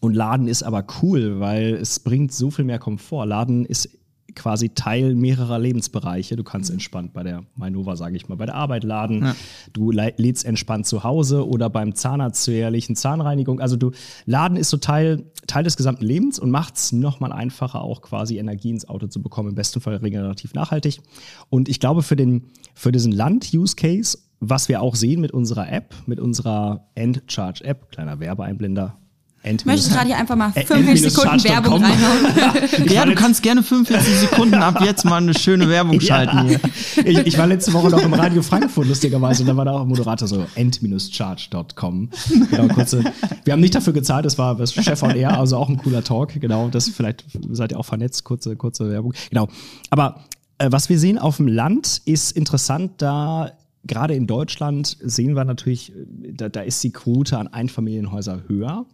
Und 0.00 0.14
Laden 0.14 0.46
ist 0.46 0.62
aber 0.62 0.84
cool, 1.02 1.40
weil 1.40 1.74
es 1.74 2.00
bringt 2.00 2.32
so 2.32 2.50
viel 2.50 2.64
mehr 2.64 2.78
Komfort. 2.78 3.26
Laden 3.26 3.64
ist 3.64 3.95
quasi 4.36 4.68
Teil 4.68 5.14
mehrerer 5.14 5.58
Lebensbereiche. 5.58 6.36
Du 6.36 6.44
kannst 6.44 6.70
entspannt 6.70 7.12
bei 7.12 7.24
der 7.24 7.42
Mainova, 7.56 7.96
sage 7.96 8.14
ich 8.16 8.28
mal, 8.28 8.36
bei 8.36 8.46
der 8.46 8.54
Arbeit 8.54 8.84
laden. 8.84 9.32
Du 9.72 9.90
le- 9.90 10.14
lädst 10.16 10.44
entspannt 10.44 10.86
zu 10.86 11.02
Hause 11.02 11.48
oder 11.48 11.68
beim 11.68 11.94
Zahnarzt 11.94 12.44
zur 12.44 12.54
jährlichen 12.54 12.94
Zahnreinigung. 12.94 13.60
Also 13.60 13.76
du, 13.76 13.90
Laden 14.26 14.56
ist 14.56 14.70
so 14.70 14.76
Teil, 14.76 15.24
Teil 15.46 15.64
des 15.64 15.76
gesamten 15.76 16.04
Lebens 16.04 16.38
und 16.38 16.50
macht 16.50 16.76
es 16.76 16.92
nochmal 16.92 17.32
einfacher, 17.32 17.82
auch 17.82 18.02
quasi 18.02 18.38
Energie 18.38 18.70
ins 18.70 18.88
Auto 18.88 19.08
zu 19.08 19.22
bekommen. 19.22 19.48
Im 19.48 19.54
besten 19.56 19.80
Fall 19.80 19.96
regenerativ 19.96 20.54
nachhaltig. 20.54 21.00
Und 21.48 21.68
ich 21.68 21.80
glaube, 21.80 22.02
für, 22.02 22.16
den, 22.16 22.44
für 22.74 22.92
diesen 22.92 23.12
Land-Use-Case, 23.12 24.18
was 24.38 24.68
wir 24.68 24.82
auch 24.82 24.94
sehen 24.94 25.22
mit 25.22 25.32
unserer 25.32 25.72
App, 25.72 25.94
mit 26.04 26.20
unserer 26.20 26.86
End-Charge-App, 26.94 27.90
kleiner 27.90 28.20
Werbeeinblender, 28.20 28.98
Ich 29.46 29.64
möchte 29.64 29.90
gerade 29.90 30.06
hier 30.06 30.16
einfach 30.16 30.34
mal 30.34 30.50
45 30.52 31.12
Sekunden 31.12 31.44
Werbung 31.44 31.82
reinhauen. 31.82 32.88
ja, 32.92 33.06
du 33.06 33.14
kannst 33.14 33.42
gerne 33.42 33.62
45 33.62 34.14
Sekunden 34.16 34.54
ab 34.54 34.80
jetzt 34.82 35.04
mal 35.04 35.18
eine 35.18 35.38
schöne 35.38 35.68
Werbung 35.68 36.00
schalten 36.00 36.48
hier. 36.48 36.60
Ich, 37.04 37.18
ich, 37.18 37.38
war 37.38 37.46
letzte 37.46 37.72
Woche 37.72 37.90
noch 37.90 38.02
im 38.02 38.12
Radio 38.14 38.42
Frankfurt, 38.42 38.88
lustigerweise, 38.88 39.42
und 39.42 39.48
da 39.48 39.56
war 39.56 39.64
da 39.64 39.72
auch 39.72 39.82
ein 39.82 39.88
Moderator 39.88 40.26
so 40.26 40.46
end-charge.com. 40.56 42.10
Genau, 42.50 42.68
kurze. 42.74 43.04
Wir 43.44 43.52
haben 43.52 43.60
nicht 43.60 43.74
dafür 43.74 43.92
gezahlt, 43.92 44.24
das 44.24 44.36
war 44.36 44.56
das 44.56 44.74
Chef 44.74 45.02
on 45.02 45.14
Air, 45.14 45.38
also 45.38 45.56
auch 45.56 45.68
ein 45.68 45.76
cooler 45.76 46.02
Talk, 46.02 46.40
genau. 46.40 46.68
Das 46.68 46.88
vielleicht 46.88 47.24
seid 47.50 47.72
ihr 47.72 47.78
auch 47.78 47.84
vernetzt, 47.84 48.24
kurze, 48.24 48.56
kurze 48.56 48.90
Werbung. 48.90 49.14
Genau. 49.30 49.48
Aber 49.90 50.24
äh, 50.58 50.68
was 50.70 50.88
wir 50.88 50.98
sehen 50.98 51.18
auf 51.18 51.36
dem 51.36 51.48
Land 51.48 52.02
ist 52.04 52.32
interessant, 52.32 52.92
da 52.98 53.52
gerade 53.86 54.14
in 54.14 54.26
Deutschland 54.26 54.96
sehen 55.00 55.34
wir 55.34 55.44
natürlich, 55.44 55.92
äh, 55.94 56.32
da, 56.32 56.48
da 56.48 56.62
ist 56.62 56.82
die 56.82 56.92
Quote 56.92 57.38
an 57.38 57.48
Einfamilienhäuser 57.48 58.42
höher. 58.48 58.86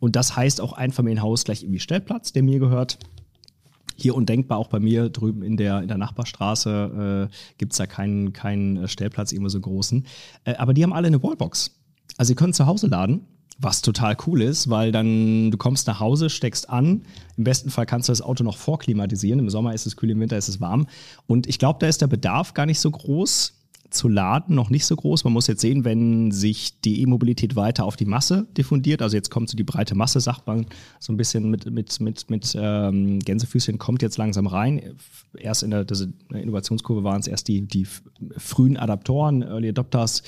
Und 0.00 0.16
das 0.16 0.36
heißt 0.36 0.60
auch 0.60 0.72
Einfamilienhaus 0.72 1.44
gleich 1.44 1.62
irgendwie 1.62 1.80
Stellplatz, 1.80 2.32
der 2.32 2.42
mir 2.42 2.58
gehört. 2.58 2.98
Hier 3.96 4.14
undenkbar 4.14 4.58
auch 4.58 4.68
bei 4.68 4.78
mir 4.78 5.08
drüben 5.08 5.42
in 5.42 5.56
der, 5.56 5.82
in 5.82 5.88
der 5.88 5.98
Nachbarstraße 5.98 7.28
äh, 7.28 7.34
gibt 7.58 7.72
es 7.72 7.78
da 7.78 7.86
keinen, 7.86 8.32
keinen 8.32 8.86
Stellplatz, 8.86 9.32
immer 9.32 9.50
so 9.50 9.60
großen. 9.60 10.06
Äh, 10.44 10.54
aber 10.54 10.72
die 10.72 10.84
haben 10.84 10.92
alle 10.92 11.08
eine 11.08 11.22
Wallbox. 11.22 11.72
Also 12.16 12.28
sie 12.28 12.34
können 12.36 12.52
zu 12.52 12.66
Hause 12.66 12.86
laden, 12.86 13.26
was 13.58 13.82
total 13.82 14.16
cool 14.26 14.40
ist, 14.40 14.70
weil 14.70 14.92
dann 14.92 15.50
du 15.50 15.58
kommst 15.58 15.88
nach 15.88 15.98
Hause, 15.98 16.30
steckst 16.30 16.70
an. 16.70 17.02
Im 17.36 17.42
besten 17.42 17.70
Fall 17.70 17.86
kannst 17.86 18.08
du 18.08 18.12
das 18.12 18.22
Auto 18.22 18.44
noch 18.44 18.56
vorklimatisieren. 18.56 19.40
Im 19.40 19.50
Sommer 19.50 19.74
ist 19.74 19.86
es 19.86 19.96
kühl, 19.96 20.10
im 20.10 20.20
Winter 20.20 20.38
ist 20.38 20.48
es 20.48 20.60
warm. 20.60 20.86
Und 21.26 21.48
ich 21.48 21.58
glaube, 21.58 21.80
da 21.80 21.88
ist 21.88 22.00
der 22.00 22.06
Bedarf 22.06 22.54
gar 22.54 22.66
nicht 22.66 22.78
so 22.78 22.90
groß 22.92 23.57
zu 23.90 24.08
laden 24.08 24.54
noch 24.54 24.70
nicht 24.70 24.86
so 24.86 24.96
groß. 24.96 25.24
Man 25.24 25.32
muss 25.32 25.46
jetzt 25.46 25.60
sehen, 25.60 25.84
wenn 25.84 26.30
sich 26.30 26.80
die 26.80 27.02
E-Mobilität 27.02 27.56
weiter 27.56 27.84
auf 27.84 27.96
die 27.96 28.04
Masse 28.04 28.46
diffundiert, 28.56 29.02
also 29.02 29.16
jetzt 29.16 29.30
kommt 29.30 29.48
so 29.48 29.56
die 29.56 29.64
breite 29.64 29.94
Masse, 29.94 30.20
sagt 30.20 30.46
man 30.46 30.66
so 30.98 31.12
ein 31.12 31.16
bisschen 31.16 31.50
mit, 31.50 31.70
mit, 31.70 32.00
mit, 32.00 32.28
mit 32.30 32.56
ähm, 32.58 33.18
Gänsefüßchen, 33.20 33.78
kommt 33.78 34.02
jetzt 34.02 34.18
langsam 34.18 34.46
rein. 34.46 34.96
Erst 35.36 35.62
in 35.62 35.70
der, 35.70 35.84
der 35.84 36.08
Innovationskurve 36.32 37.04
waren 37.04 37.20
es 37.20 37.26
erst 37.26 37.48
die, 37.48 37.62
die 37.62 37.86
frühen 38.36 38.76
Adaptoren, 38.76 39.42
Early 39.42 39.70
Adopters, 39.70 40.22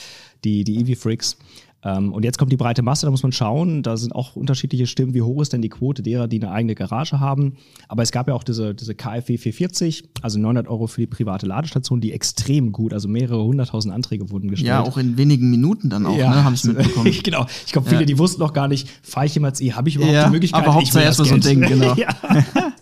die, 0.45 0.65
die 0.65 0.81
EV-Freaks. 0.81 1.37
Ähm, 1.83 2.13
und 2.13 2.25
jetzt 2.25 2.39
kommt 2.39 2.53
die 2.53 2.57
breite 2.57 2.83
Masse, 2.83 3.07
da 3.07 3.11
muss 3.11 3.23
man 3.23 3.33
schauen. 3.33 3.83
Da 3.83 3.97
sind 3.97 4.15
auch 4.15 4.37
unterschiedliche 4.37 4.87
Stimmen. 4.87 5.15
Wie 5.15 5.23
hoch 5.23 5.41
ist 5.41 5.53
denn 5.53 5.63
die 5.63 5.69
Quote 5.69 6.03
derer, 6.03 6.29
die 6.29 6.43
eine 6.43 6.53
eigene 6.53 6.75
Garage 6.75 7.21
haben? 7.21 7.55
Aber 7.89 8.03
es 8.03 8.13
gab 8.13 8.29
ja 8.29 8.35
auch 8.35 8.45
diese, 8.45 8.75
diese 8.75 8.95
KfW 8.95 9.39
440, 9.39 10.11
also 10.23 10.39
900 10.39 10.69
Euro 10.69 10.87
für 10.87 11.01
die 11.01 11.07
private 11.07 11.47
Ladestation, 11.47 12.01
die 12.01 12.13
extrem 12.13 12.73
gut, 12.73 12.93
also 12.93 13.09
mehrere 13.09 13.43
hunderttausend 13.43 13.95
Anträge 13.95 14.31
wurden 14.31 14.51
gestellt. 14.51 14.69
Ja, 14.69 14.83
auch 14.83 14.99
in 14.99 15.17
wenigen 15.17 15.51
Minuten 15.51 15.89
dann 15.89 16.05
auch, 16.05 16.17
ja. 16.17 16.31
ne, 16.31 16.45
habe 16.45 16.55
ich 16.55 16.65
mitbekommen. 16.65 17.13
genau. 17.23 17.47
Ich 17.65 17.73
glaube, 17.73 17.89
viele, 17.89 18.03
ja. 18.03 18.07
die 18.07 18.19
wussten 18.19 18.41
noch 18.41 18.53
gar 18.53 18.69
nicht, 18.69 18.89
fahre 19.03 19.27
ich 19.27 19.35
jemals 19.35 19.61
E, 19.61 19.73
habe 19.73 19.89
ich 19.89 19.97
überhaupt 19.97 20.15
ja, 20.15 20.25
die 20.27 20.33
Möglichkeit? 20.33 20.63
Aber 20.63 20.75
Hauptsache 20.75 21.05
erstmal 21.05 21.29
so 21.29 21.35
ein 21.35 21.41
Ding, 21.41 21.61
genau. 21.61 21.95
ja. 21.97 22.09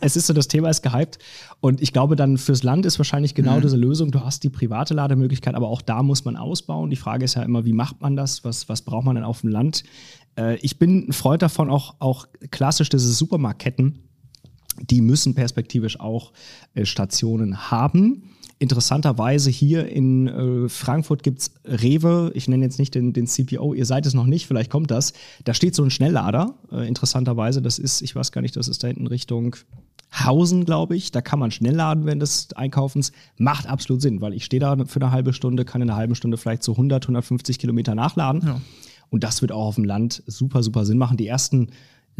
Es 0.01 0.17
ist 0.17 0.27
so, 0.27 0.33
das 0.33 0.49
Thema 0.49 0.71
ist 0.71 0.83
gehypt. 0.83 1.19
Und 1.61 1.83
ich 1.83 1.93
glaube, 1.93 2.15
dann 2.15 2.39
fürs 2.39 2.63
Land 2.63 2.87
ist 2.87 2.99
wahrscheinlich 2.99 3.35
genau 3.35 3.57
mhm. 3.57 3.63
diese 3.63 3.77
Lösung. 3.77 4.13
Du 4.13 4.25
hast 4.25 4.45
die 4.45 4.51
private 4.51 4.95
Lademöglichkeit, 4.95 5.55
aber 5.55 5.69
auch 5.69 5.83
da 5.83 6.03
muss 6.03 6.25
man 6.25 6.37
ausbauen. 6.37 6.89
Die 6.91 6.97
Frage 6.97 7.25
ist 7.25 7.35
ja 7.35 7.43
immer, 7.43 7.65
wie 7.65 7.73
macht 7.73 8.01
man 8.01 8.17
das? 8.17 8.45
Was, 8.45 8.69
was 8.69 8.83
braucht 8.89 9.05
man 9.05 9.15
denn 9.15 9.25
auf 9.25 9.43
dem 9.43 9.51
Land? 9.51 9.59
Land. 9.59 9.85
Äh, 10.37 10.57
ich 10.57 10.79
bin 10.79 11.09
ein 11.09 11.13
Freund 11.13 11.43
davon, 11.43 11.71
auch, 11.71 11.97
auch 11.99 12.27
klassisch 12.51 12.89
diese 12.89 13.13
Supermarktketten, 13.13 14.01
die 14.81 15.01
müssen 15.01 15.35
perspektivisch 15.35 15.99
auch 15.99 16.33
äh, 16.75 16.85
Stationen 16.85 17.71
haben. 17.71 18.31
Interessanterweise 18.61 19.51
hier 19.51 19.89
in 19.89 20.27
äh, 20.27 20.69
Frankfurt 20.69 21.23
gibt 21.23 21.41
es 21.41 21.51
Rewe, 21.65 22.33
ich 22.35 22.49
nenne 22.49 22.65
jetzt 22.65 22.79
nicht 22.79 22.95
den, 22.95 23.13
den 23.13 23.27
CPO, 23.27 23.75
ihr 23.75 23.87
seid 23.87 24.07
es 24.07 24.15
noch 24.15 24.27
nicht, 24.27 24.47
vielleicht 24.47 24.71
kommt 24.71 24.91
das. 24.91 25.13
Da 25.45 25.55
steht 25.55 25.75
so 25.75 25.85
ein 25.85 25.91
Schnelllader, 25.91 26.55
äh, 26.73 26.87
interessanterweise, 26.87 27.63
das 27.63 27.79
ist, 27.79 28.03
ich 28.03 28.15
weiß 28.15 28.33
gar 28.33 28.41
nicht, 28.41 28.57
das 28.57 28.69
ist 28.69 28.83
da 28.83 28.89
hinten 28.89 29.07
Richtung 29.07 29.57
Hausen, 30.13 30.65
glaube 30.65 30.97
ich. 30.97 31.13
Da 31.13 31.21
kann 31.21 31.39
man 31.39 31.51
schnell 31.51 31.75
laden 31.75 32.07
während 32.07 32.23
des 32.23 32.53
Einkaufens. 32.55 33.13
Macht 33.37 33.67
absolut 33.67 34.03
Sinn, 34.03 34.21
weil 34.21 34.33
ich 34.33 34.45
stehe 34.45 34.61
da 34.61 34.77
für 34.87 35.01
eine 35.01 35.11
halbe 35.11 35.33
Stunde, 35.33 35.65
kann 35.65 35.83
in 35.83 35.91
einer 35.91 35.99
halben 35.99 36.15
Stunde 36.15 36.37
vielleicht 36.37 36.63
so 36.63 36.73
100, 36.73 37.05
150 37.05 37.59
Kilometer 37.59 37.95
nachladen. 37.95 38.43
Ja. 38.45 38.61
Und 39.11 39.25
das 39.25 39.41
wird 39.41 39.53
auch 39.53 39.67
auf 39.67 39.75
dem 39.77 39.85
Land 39.85 40.23
super, 40.27 40.63
super 40.63 40.85
Sinn 40.85 40.99
machen. 40.99 41.17
Die 41.17 41.27
ersten 41.27 41.71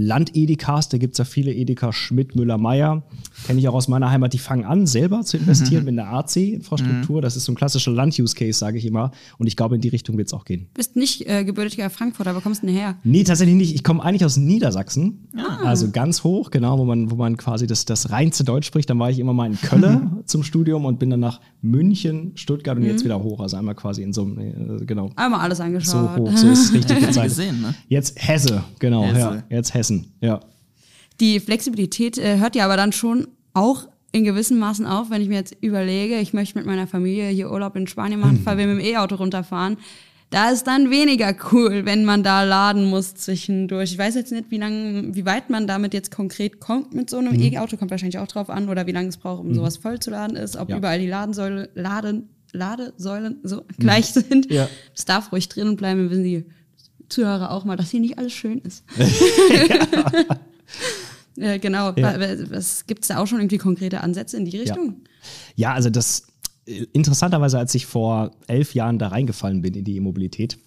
Land-Edikas, 0.01 0.89
da 0.89 0.97
gibt 0.97 1.15
es 1.15 1.19
ja 1.19 1.25
viele 1.25 1.53
Edeka, 1.53 1.93
Schmidt, 1.93 2.37
Müller, 2.37 2.57
Meyer, 2.57 3.03
kenne 3.47 3.59
ich 3.59 3.69
auch 3.69 3.75
aus 3.75 3.89
meiner 3.89 4.11
Heimat, 4.11 4.33
die 4.33 4.39
fangen 4.39 4.65
an, 4.65 4.87
selber 4.87 5.23
zu 5.23 5.37
investieren 5.37 5.81
mhm. 5.81 5.87
mit 5.97 5.99
einer 5.99 6.13
AC-Infrastruktur. 6.13 7.19
Mhm. 7.19 7.23
Das 7.23 7.35
ist 7.35 7.45
so 7.45 7.53
ein 7.53 7.57
klassischer 7.57 7.91
Land-Use-Case, 7.91 8.57
sage 8.57 8.79
ich 8.79 8.87
immer. 8.87 9.11
Und 9.39 9.49
ich 9.49 9.57
glaube, 9.57 9.75
in 9.75 9.81
die 9.81 9.89
Richtung 9.89 10.17
wird 10.17 10.29
es 10.29 10.35
auch 10.35 10.45
gehen. 10.45 10.69
Bist 10.73 10.95
nicht 10.95 11.27
äh, 11.27 11.45
gebürtiger 11.45 11.91
Frankfurter, 11.91 12.37
wo 12.37 12.41
kommst 12.41 12.63
du 12.63 12.67
denn 12.67 12.77
her? 12.77 12.97
Nee, 13.03 13.25
tatsächlich 13.25 13.57
nicht. 13.57 13.75
Ich 13.75 13.83
komme 13.83 14.01
eigentlich 14.05 14.25
aus 14.25 14.37
Niedersachsen, 14.37 15.29
ah. 15.37 15.65
also 15.65 15.91
ganz 15.91 16.23
hoch, 16.23 16.51
genau, 16.51 16.79
wo 16.79 16.85
man, 16.85 17.11
wo 17.11 17.17
man 17.17 17.37
quasi 17.37 17.67
das, 17.67 17.85
das 17.85 18.11
reinste 18.11 18.45
Deutsch 18.45 18.69
spricht. 18.69 18.89
Dann 18.89 19.01
war 19.01 19.11
ich 19.11 19.19
immer 19.19 19.33
mal 19.33 19.47
in 19.47 19.61
Köln 19.61 20.19
zum 20.27 20.45
Studium 20.45 20.85
und 20.85 21.01
bin 21.01 21.11
dann 21.11 21.21
nach 21.21 21.41
München, 21.61 22.33
Stuttgart 22.37 22.77
und 22.77 22.85
mhm. 22.85 22.91
jetzt 22.91 23.05
wieder 23.05 23.21
hoch. 23.21 23.41
Also 23.41 23.57
einmal 23.57 23.75
quasi 23.75 24.03
in 24.03 24.13
so 24.13 24.23
einem, 24.23 24.39
äh, 24.39 24.85
genau. 24.85 25.11
Einmal 25.17 25.41
alles 25.41 25.61
angeschaut. 25.61 26.17
So 26.17 26.23
hoch, 26.23 26.37
so 26.37 26.49
ist 26.49 26.67
es 26.67 26.73
richtig 26.73 26.99
gesehen, 27.23 27.61
ne? 27.63 27.75
Jetzt 27.89 28.15
Hesse, 28.17 28.63
genau, 28.79 29.05
Hesse. 29.05 29.19
ja. 29.19 29.43
Jetzt 29.51 29.75
Hesse. 29.75 29.89
Essen, 29.89 30.13
ja. 30.21 30.41
Die 31.21 31.41
Flexibilität 31.41 32.19
äh, 32.19 32.39
hört 32.39 32.55
ja 32.55 32.65
aber 32.65 32.77
dann 32.77 32.93
schon 32.93 33.29
auch 33.55 33.89
in 34.13 34.25
gewissem 34.25 34.59
Maßen 34.59 34.87
auf, 34.87 35.11
wenn 35.11 35.21
ich 35.21 35.29
mir 35.29 35.37
jetzt 35.37 35.57
überlege, 35.61 36.19
ich 36.19 36.33
möchte 36.33 36.59
mit 36.59 36.67
meiner 36.67 36.87
Familie 36.87 37.29
hier 37.29 37.51
Urlaub 37.51 37.77
in 37.77 37.87
Spanien 37.87 38.21
machen, 38.21 38.41
weil 38.45 38.57
wir 38.57 38.67
mit 38.67 38.79
dem 38.79 38.85
E-Auto 38.85 39.17
runterfahren. 39.17 39.77
Da 40.31 40.51
ist 40.51 40.67
dann 40.67 40.91
weniger 40.91 41.35
cool, 41.53 41.87
wenn 41.87 42.05
man 42.05 42.23
da 42.23 42.43
laden 42.43 42.85
muss 42.85 43.15
zwischendurch. 43.15 43.93
Ich 43.93 43.99
weiß 43.99 44.15
jetzt 44.15 44.31
nicht, 44.31 44.51
wie 44.51 44.59
lang, 44.59 45.15
wie 45.15 45.25
weit 45.25 45.49
man 45.49 45.67
damit 45.67 45.95
jetzt 45.95 46.11
konkret 46.11 46.61
kommt 46.61 46.93
mit 46.93 47.09
so 47.09 47.17
einem 47.17 47.33
mhm. 47.33 47.41
E-Auto, 47.41 47.79
kommt 47.79 47.91
wahrscheinlich 47.91 48.19
auch 48.19 48.27
drauf 48.27 48.51
an, 48.51 48.69
oder 48.69 48.87
wie 48.87 48.93
lange 48.93 49.09
es 49.09 49.17
braucht, 49.17 49.41
um 49.41 49.49
mhm. 49.49 49.55
sowas 49.55 49.79
vollzuladen 49.79 50.37
ist, 50.37 50.57
ob 50.57 50.69
ja. 50.69 50.77
überall 50.77 50.99
die 50.99 51.07
Ladensäule, 51.07 51.71
Laden, 51.75 52.29
Ladesäulen 52.53 53.39
so 53.43 53.57
mhm. 53.57 53.63
gleich 53.79 54.07
sind. 54.07 54.53
Ja. 54.53 54.69
Das 54.95 55.07
darf 55.07 55.33
ruhig 55.33 55.49
drin 55.49 55.77
bleiben, 55.77 56.11
wenn 56.11 56.23
sie 56.23 56.45
Zuhörer 57.09 57.51
auch 57.51 57.65
mal, 57.65 57.77
dass 57.77 57.91
hier 57.91 58.01
nicht 58.01 58.19
alles 58.19 58.35
schön 58.35 58.59
ist. 58.59 58.85
ja. 61.37 61.57
genau. 61.57 61.97
Was 61.97 62.87
gibt 62.87 63.03
es 63.03 63.09
da 63.09 63.17
auch 63.17 63.27
schon 63.27 63.39
irgendwie 63.39 63.57
konkrete 63.57 64.03
Ansätze 64.03 64.37
in 64.37 64.45
die 64.45 64.59
Richtung? 64.59 64.97
Ja, 65.57 65.73
also 65.73 65.89
das 65.89 66.25
interessanterweise, 66.93 67.59
als 67.59 67.75
ich 67.75 67.87
vor 67.87 68.33
elf 68.47 68.75
Jahren 68.75 68.99
da 68.99 69.09
reingefallen 69.09 69.63
bin 69.63 69.75
in 69.75 69.85
die 69.85 69.97
E-Mobilität, 69.97 70.59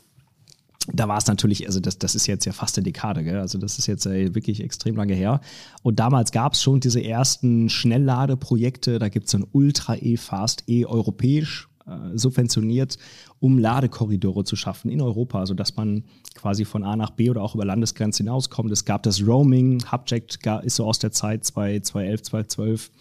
da 0.92 1.08
war 1.08 1.18
es 1.18 1.28
natürlich, 1.28 1.68
also 1.68 1.80
das, 1.80 2.00
das 2.00 2.16
ist 2.16 2.28
jetzt 2.28 2.46
ja 2.46 2.54
fast 2.54 2.78
eine 2.78 2.84
Dekade, 2.84 3.24
gell? 3.24 3.38
also 3.38 3.58
das 3.58 3.78
ist 3.78 3.86
jetzt 3.86 4.06
äh, 4.08 4.34
wirklich 4.34 4.62
extrem 4.62 4.96
lange 4.96 5.14
her. 5.14 5.42
Und 5.84 6.00
damals 6.00 6.32
gab 6.32 6.54
es 6.54 6.64
schon 6.64 6.80
diese 6.80 7.04
ersten 7.04 7.70
Schnellladeprojekte, 7.70 8.98
da 8.98 9.10
gibt 9.10 9.26
es 9.26 9.32
so 9.32 9.38
ein 9.40 9.48
Ultra 9.52 9.96
E-Fast 9.96 10.64
E 10.68 10.86
europäisch, 10.86 11.70
äh, 11.86 12.18
subventioniert, 12.18 12.98
um 13.40 13.58
Ladekorridore 13.58 14.44
zu 14.44 14.56
schaffen 14.56 14.90
in 14.90 15.02
Europa, 15.02 15.46
sodass 15.46 15.76
man 15.76 16.04
quasi 16.36 16.66
von 16.66 16.84
A 16.84 16.96
nach 16.96 17.12
B 17.12 17.30
oder 17.30 17.42
auch 17.42 17.56
über 17.56 17.66
Landesgrenzen 17.66 18.26
hinauskommt. 18.26 18.72
Es 18.72 18.86
gab 18.86 19.04
das 19.04 19.26
Roaming, 19.26 19.84
Hubject 19.92 20.40
ist 20.64 20.76
so 20.76 20.86
aus 20.86 21.00
der 21.00 21.12
Zeit 21.12 21.46
2011, 21.46 22.22
2012. 22.24 22.92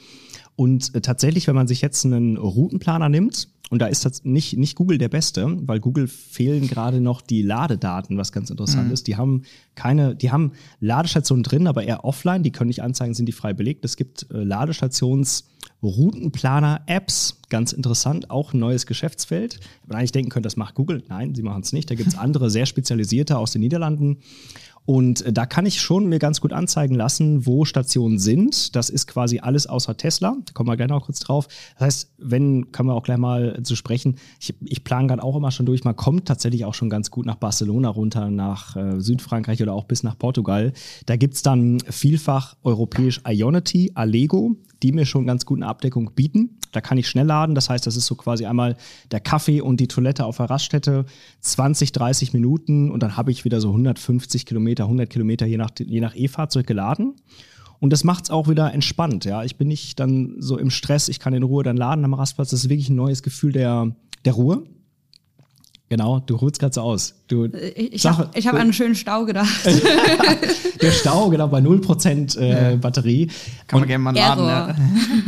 Und 0.57 0.95
äh, 0.95 1.01
tatsächlich, 1.01 1.47
wenn 1.47 1.55
man 1.55 1.69
sich 1.69 1.81
jetzt 1.81 2.05
einen 2.05 2.37
Routenplaner 2.37 3.09
nimmt, 3.09 3.49
und 3.71 3.81
da 3.81 3.87
ist 3.87 4.05
das 4.05 4.25
nicht, 4.25 4.57
nicht 4.57 4.75
Google 4.75 4.99
der 4.99 5.09
Beste, 5.09 5.57
weil 5.61 5.79
Google 5.79 6.09
fehlen 6.09 6.67
gerade 6.67 7.01
noch 7.01 7.23
die 7.23 7.43
Ladedaten, 7.43 8.19
was 8.19 8.33
ganz 8.33 8.51
interessant 8.51 8.89
mhm. 8.89 8.93
ist. 8.93 9.07
Die 9.07 9.17
haben 9.17 9.43
keine, 9.77 10.17
die 10.17 10.33
haben 10.33 10.53
Ladestationen 10.81 11.45
drin, 11.45 11.69
aber 11.69 11.85
eher 11.85 12.05
offline. 12.05 12.43
Die 12.43 12.51
können 12.51 12.67
nicht 12.67 12.83
anzeigen, 12.83 13.15
sind 13.15 13.27
die 13.27 13.33
frei 13.33 13.53
belegt. 13.53 13.85
Es 13.85 13.97
gibt 13.97 14.27
äh, 14.31 14.39
Ladestations- 14.39 15.45
Routenplaner-Apps, 15.83 17.41
ganz 17.49 17.73
interessant, 17.73 18.31
auch 18.31 18.53
ein 18.53 18.61
neues 18.61 18.87
Geschäftsfeld. 18.87 19.61
Man 19.87 19.99
eigentlich 19.99 20.13
denken 20.13 20.31
können, 20.31 20.43
das 20.43 20.57
macht 20.57 20.75
Google. 20.75 21.03
Nein, 21.09 21.35
sie 21.35 21.43
machen 21.43 21.63
es 21.63 21.73
nicht. 21.73 21.91
Da 21.91 21.95
gibt 21.95 22.09
es 22.09 22.19
andere, 22.19 22.51
sehr 22.51 22.67
spezialisierte 22.67 23.39
aus 23.39 23.53
den 23.53 23.61
Niederlanden. 23.61 24.19
Und 24.87 25.23
äh, 25.23 25.33
da 25.33 25.47
kann 25.47 25.67
ich 25.67 25.81
schon 25.81 26.09
mir 26.09 26.19
ganz 26.19 26.41
gut 26.41 26.53
anzeigen 26.53 26.95
lassen, 26.95 27.47
wo 27.47 27.65
Stationen 27.65 28.19
sind. 28.19 28.75
Das 28.75 28.91
ist 28.91 29.07
quasi 29.07 29.39
alles 29.39 29.67
außer 29.67 29.97
Tesla. 29.97 30.37
Da 30.45 30.53
kommen 30.53 30.69
wir 30.69 30.77
gleich 30.77 30.89
noch 30.89 31.05
kurz 31.05 31.21
drauf. 31.21 31.49
Das 31.75 31.87
heißt, 31.87 32.13
wenn, 32.19 32.73
können 32.73 32.89
wir 32.89 32.95
auch 32.95 33.03
gleich 33.03 33.19
mal 33.19 33.63
zu 33.63 33.77
sprechen. 33.77 34.17
Ich, 34.41 34.55
ich 34.65 34.85
plane 34.85 35.09
gerade 35.09 35.23
auch 35.23 35.37
immer 35.37 35.51
schon 35.51 35.67
durch. 35.67 35.85
Man 35.85 35.97
kommt 35.97 36.27
tatsächlich 36.27 36.65
auch 36.65 36.75
schon 36.75 36.91
ganz 36.91 37.11
gut 37.11 37.27
nach 37.27 37.37
Barcelona 37.37 37.89
runter, 37.89 38.31
nach 38.31 38.77
äh, 38.77 39.01
Südfrankreich 39.01 39.63
oder 39.63 39.75
auch 39.75 39.85
bis 39.85 40.03
nach 40.03 40.19
Portugal. 40.19 40.73
Da 41.07 41.17
gibt 41.17 41.35
es 41.35 41.43
dann 41.43 41.81
vielfach 41.81 42.57
europäisch 42.63 43.21
Ionity, 43.27 43.93
Allego 43.95 44.57
die 44.83 44.93
mir 44.93 45.07
schon 45.07 45.27
ganz 45.27 45.45
gut 45.47 45.59
eine 45.59 45.67
Abdeckung 45.67 46.13
bieten. 46.15 46.59
Da 46.73 46.81
kann 46.81 46.99
ich 46.99 47.09
schnell 47.09 47.27
laden. 47.27 47.55
Das 47.55 47.69
heißt, 47.69 47.87
das 47.87 47.97
ist 47.97 48.07
so 48.07 48.15
quasi 48.15 48.47
einmal 48.47 48.77
der 49.11 49.21
Kaffee 49.21 49.61
und 49.61 49.81
die 49.81 49.89
Toilette 49.89 50.25
auf 50.25 50.37
der 50.39 50.51
Raststätte, 50.51 51.05
20, 51.41 51.93
30 51.93 52.33
Minuten 52.33 52.91
und 52.91 53.03
dann 53.03 53.17
habe 53.17 53.31
ich 53.31 53.45
wieder 53.45 53.61
so 53.61 53.69
150 53.69 54.47
Kilometer, 54.47 54.85
100 54.85 55.11
Kilometer 55.11 55.47
je 55.47 55.57
nach, 55.57 55.71
je 55.79 56.01
nach 56.01 56.15
E-Fahrzeug 56.15 56.67
geladen. 56.67 57.15
Und 57.81 57.93
das 57.93 58.05
macht 58.05 58.25
es 58.25 58.31
auch 58.31 58.47
wieder 58.49 58.73
entspannt. 58.73 59.25
Ja, 59.25 59.43
ich 59.43 59.57
bin 59.57 59.69
nicht 59.69 59.99
dann 59.99 60.37
so 60.39 60.59
im 60.59 60.71
Stress. 60.71 61.09
Ich 61.09 61.19
kann 61.19 61.33
in 61.33 61.43
Ruhe 61.43 61.65
dann 61.65 61.79
laden 61.79 62.05
am 62.05 62.15
Rastplatz. 62.15 62.51
Das 62.51 62.65
ist 62.65 62.69
wirklich 62.69 62.91
ein 62.91 62.97
neues 62.97 63.23
Gefühl 63.23 63.53
der, 63.53 63.97
der 64.27 64.35
Ruhe. 64.35 64.65
Genau, 65.91 66.21
du 66.21 66.41
holst 66.41 66.61
gerade 66.61 66.73
so 66.73 66.83
aus. 66.83 67.15
Du, 67.27 67.47
ich 67.47 67.95
ich 67.95 68.07
habe 68.07 68.31
hab 68.33 68.55
an 68.55 68.61
einen 68.61 68.73
schönen 68.73 68.95
Stau 68.95 69.25
gedacht. 69.25 69.51
der 70.81 70.93
Stau, 70.93 71.29
genau, 71.31 71.49
bei 71.49 71.59
0% 71.59 72.39
äh, 72.39 72.77
Batterie. 72.77 73.29
Kann 73.67 73.81
man 73.81 73.89
gerne 73.89 74.05
mal 74.05 74.15
laden. 74.15 74.49
Error. 74.49 74.75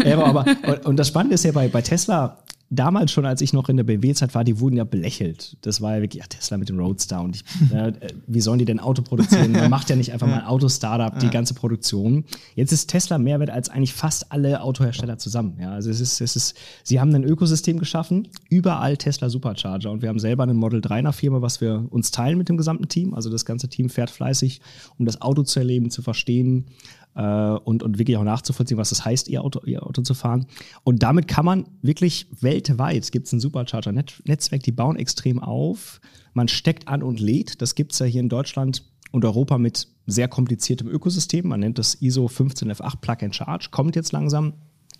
Ja. 0.04 0.08
Ja, 0.08 0.24
aber, 0.24 0.46
und, 0.68 0.86
und 0.86 0.96
das 0.96 1.08
Spannende 1.08 1.34
ist 1.34 1.44
ja 1.44 1.50
bei, 1.50 1.66
bei 1.66 1.82
Tesla, 1.82 2.38
damals 2.72 3.12
schon, 3.12 3.26
als 3.26 3.42
ich 3.42 3.52
noch 3.52 3.68
in 3.68 3.76
der 3.76 3.84
BMW-Zeit 3.84 4.34
war, 4.34 4.44
die 4.44 4.58
wurden 4.58 4.76
ja 4.76 4.84
belächelt. 4.84 5.56
Das 5.60 5.80
war 5.80 5.96
ja 5.96 6.02
wirklich, 6.02 6.22
ja, 6.22 6.26
Tesla 6.26 6.56
mit 6.56 6.68
dem 6.68 6.78
Roadster 6.78 7.20
und 7.20 7.36
ich, 7.36 7.44
äh, 7.72 7.92
wie 8.26 8.40
sollen 8.40 8.58
die 8.58 8.64
denn 8.64 8.80
Auto 8.80 9.02
produzieren? 9.02 9.52
Man 9.52 9.70
macht 9.70 9.90
ja 9.90 9.96
nicht 9.96 10.12
einfach 10.12 10.26
mal 10.26 10.40
ein 10.40 10.46
Auto-Startup, 10.46 11.18
die 11.18 11.28
ganze 11.28 11.54
Produktion. 11.54 12.24
Jetzt 12.56 12.72
ist 12.72 12.88
Tesla 12.88 13.18
mehr 13.18 13.38
wert 13.40 13.50
als 13.50 13.68
eigentlich 13.68 13.92
fast 13.92 14.32
alle 14.32 14.62
Autohersteller 14.62 15.18
zusammen. 15.18 15.58
Ja, 15.60 15.72
also 15.72 15.90
es 15.90 16.00
ist, 16.00 16.20
es 16.20 16.34
ist, 16.34 16.56
sie 16.82 16.98
haben 16.98 17.14
ein 17.14 17.24
Ökosystem 17.24 17.78
geschaffen, 17.78 18.28
überall 18.48 18.96
Tesla 18.96 19.28
Supercharger 19.28 19.90
und 19.90 20.00
wir 20.00 20.08
haben 20.08 20.18
selber 20.18 20.42
einen 20.42 20.56
Model 20.56 20.80
3 20.80 21.02
nach 21.02 21.14
Firma, 21.14 21.42
was 21.42 21.60
wir 21.60 21.86
uns 21.90 22.10
teilen 22.10 22.38
mit 22.38 22.48
dem 22.48 22.56
gesamten 22.56 22.88
Team. 22.88 23.12
Also 23.14 23.28
das 23.28 23.44
ganze 23.44 23.68
Team 23.68 23.90
fährt 23.90 24.10
fleißig, 24.10 24.60
um 24.98 25.04
das 25.04 25.20
Auto 25.20 25.42
zu 25.42 25.58
erleben, 25.58 25.90
zu 25.90 26.00
verstehen, 26.00 26.66
äh, 27.14 27.22
und, 27.22 27.82
und 27.82 27.98
wirklich 27.98 28.16
auch 28.16 28.24
nachzuvollziehen, 28.24 28.78
was 28.78 28.90
das 28.90 29.04
heißt, 29.04 29.28
ihr 29.28 29.42
Auto, 29.42 29.60
ihr 29.64 29.84
Auto 29.86 30.02
zu 30.02 30.14
fahren. 30.14 30.46
Und 30.84 31.02
damit 31.02 31.28
kann 31.28 31.44
man 31.44 31.66
wirklich 31.82 32.26
weltweit, 32.40 33.10
gibt 33.12 33.26
es 33.26 33.32
ein 33.32 33.40
Supercharger-Netzwerk, 33.40 34.62
die 34.62 34.72
bauen 34.72 34.96
extrem 34.96 35.38
auf. 35.38 36.00
Man 36.34 36.48
steckt 36.48 36.88
an 36.88 37.02
und 37.02 37.20
lädt. 37.20 37.60
Das 37.60 37.74
gibt 37.74 37.92
es 37.92 37.98
ja 37.98 38.06
hier 38.06 38.20
in 38.20 38.28
Deutschland 38.28 38.84
und 39.10 39.24
Europa 39.24 39.58
mit 39.58 39.88
sehr 40.06 40.28
kompliziertem 40.28 40.88
Ökosystem. 40.88 41.46
Man 41.46 41.60
nennt 41.60 41.78
das 41.78 41.94
ISO 41.96 42.26
15F8 42.26 42.96
Plug 43.00 43.16
and 43.22 43.36
Charge, 43.36 43.68
kommt 43.70 43.96
jetzt 43.96 44.12
langsam. 44.12 44.54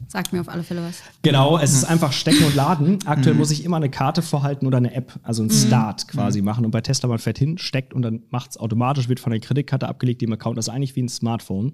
Sagt 0.09 0.33
mir 0.33 0.41
auf 0.41 0.49
alle 0.49 0.63
Fälle 0.63 0.83
was. 0.83 1.03
Genau, 1.23 1.59
es 1.59 1.73
ist 1.73 1.85
einfach 1.85 2.13
Stecken 2.13 2.45
und 2.45 2.55
Laden. 2.55 2.99
Aktuell 3.07 3.35
muss 3.35 3.51
ich 3.51 3.65
immer 3.65 3.77
eine 3.77 3.91
Karte 3.91 4.23
vorhalten 4.23 4.67
oder 4.67 4.77
eine 4.77 4.95
App, 4.95 5.19
also 5.23 5.43
ein 5.43 5.51
Start 5.51 6.09
quasi 6.09 6.43
machen. 6.43 6.65
Und 6.65 6.71
bei 6.71 6.81
Tesla, 6.81 7.09
man 7.09 7.19
fährt 7.19 7.39
hin, 7.39 7.59
steckt 7.59 7.95
und 7.95 8.03
dann 8.03 8.23
macht 8.31 8.51
es 8.53 8.57
automatisch, 8.57 9.09
wird 9.09 9.21
von 9.21 9.31
der 9.31 9.41
Kreditkarte 9.41 9.89
abgelegt, 9.89 10.21
dem 10.23 10.33
Account. 10.33 10.59
Das 10.59 10.69
ist 10.69 10.75
eigentlich 10.75 10.97
wie 10.97 11.03
ein 11.03 11.09
Smartphone. 11.09 11.73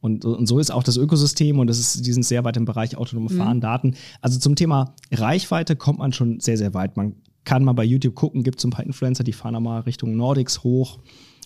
Und, 0.00 0.24
und 0.24 0.46
so 0.46 0.58
ist 0.58 0.70
auch 0.70 0.82
das 0.82 0.96
Ökosystem 0.96 1.58
und 1.58 1.66
das 1.66 1.78
ist, 1.78 2.06
die 2.06 2.12
sind 2.12 2.24
sehr 2.24 2.44
weit 2.44 2.56
im 2.56 2.64
Bereich 2.64 2.96
autonome 2.96 3.30
Fahren, 3.30 3.60
Daten. 3.60 3.94
Also 4.20 4.38
zum 4.38 4.56
Thema 4.56 4.94
Reichweite 5.12 5.76
kommt 5.76 5.98
man 5.98 6.12
schon 6.12 6.40
sehr, 6.40 6.58
sehr 6.58 6.74
weit. 6.74 6.96
Man 6.96 7.16
kann 7.44 7.64
mal 7.64 7.72
bei 7.72 7.84
YouTube 7.84 8.14
gucken, 8.14 8.42
gibt 8.42 8.58
es 8.58 8.64
ein 8.64 8.70
paar 8.70 8.84
Influencer, 8.84 9.24
die 9.24 9.32
fahren 9.32 9.54
da 9.54 9.60
mal 9.60 9.80
Richtung 9.80 10.16
Nordics 10.16 10.62
hoch. 10.62 10.98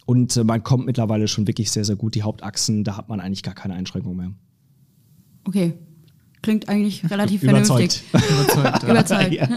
Und 0.07 0.37
äh, 0.37 0.45
man 0.45 0.63
kommt 0.63 0.87
mittlerweile 0.87 1.29
schon 1.29 1.47
wirklich 1.47 1.71
sehr, 1.71 1.85
sehr 1.85 1.97
gut. 1.97 2.15
Die 2.15 2.23
Hauptachsen, 2.23 2.83
da 2.83 2.97
hat 2.97 3.09
man 3.09 3.21
eigentlich 3.21 3.43
gar 3.43 3.55
keine 3.55 3.75
Einschränkung 3.75 4.17
mehr. 4.17 4.33
Okay. 5.45 5.75
Klingt 6.43 6.69
eigentlich 6.69 7.03
relativ 7.11 7.43
Überzeugt. 7.43 8.03
vernünftig. 8.13 8.31
Überzeugt. 8.31 8.83
ja. 8.83 8.91
Überzeugt. 8.91 9.33
Ja. 9.33 9.49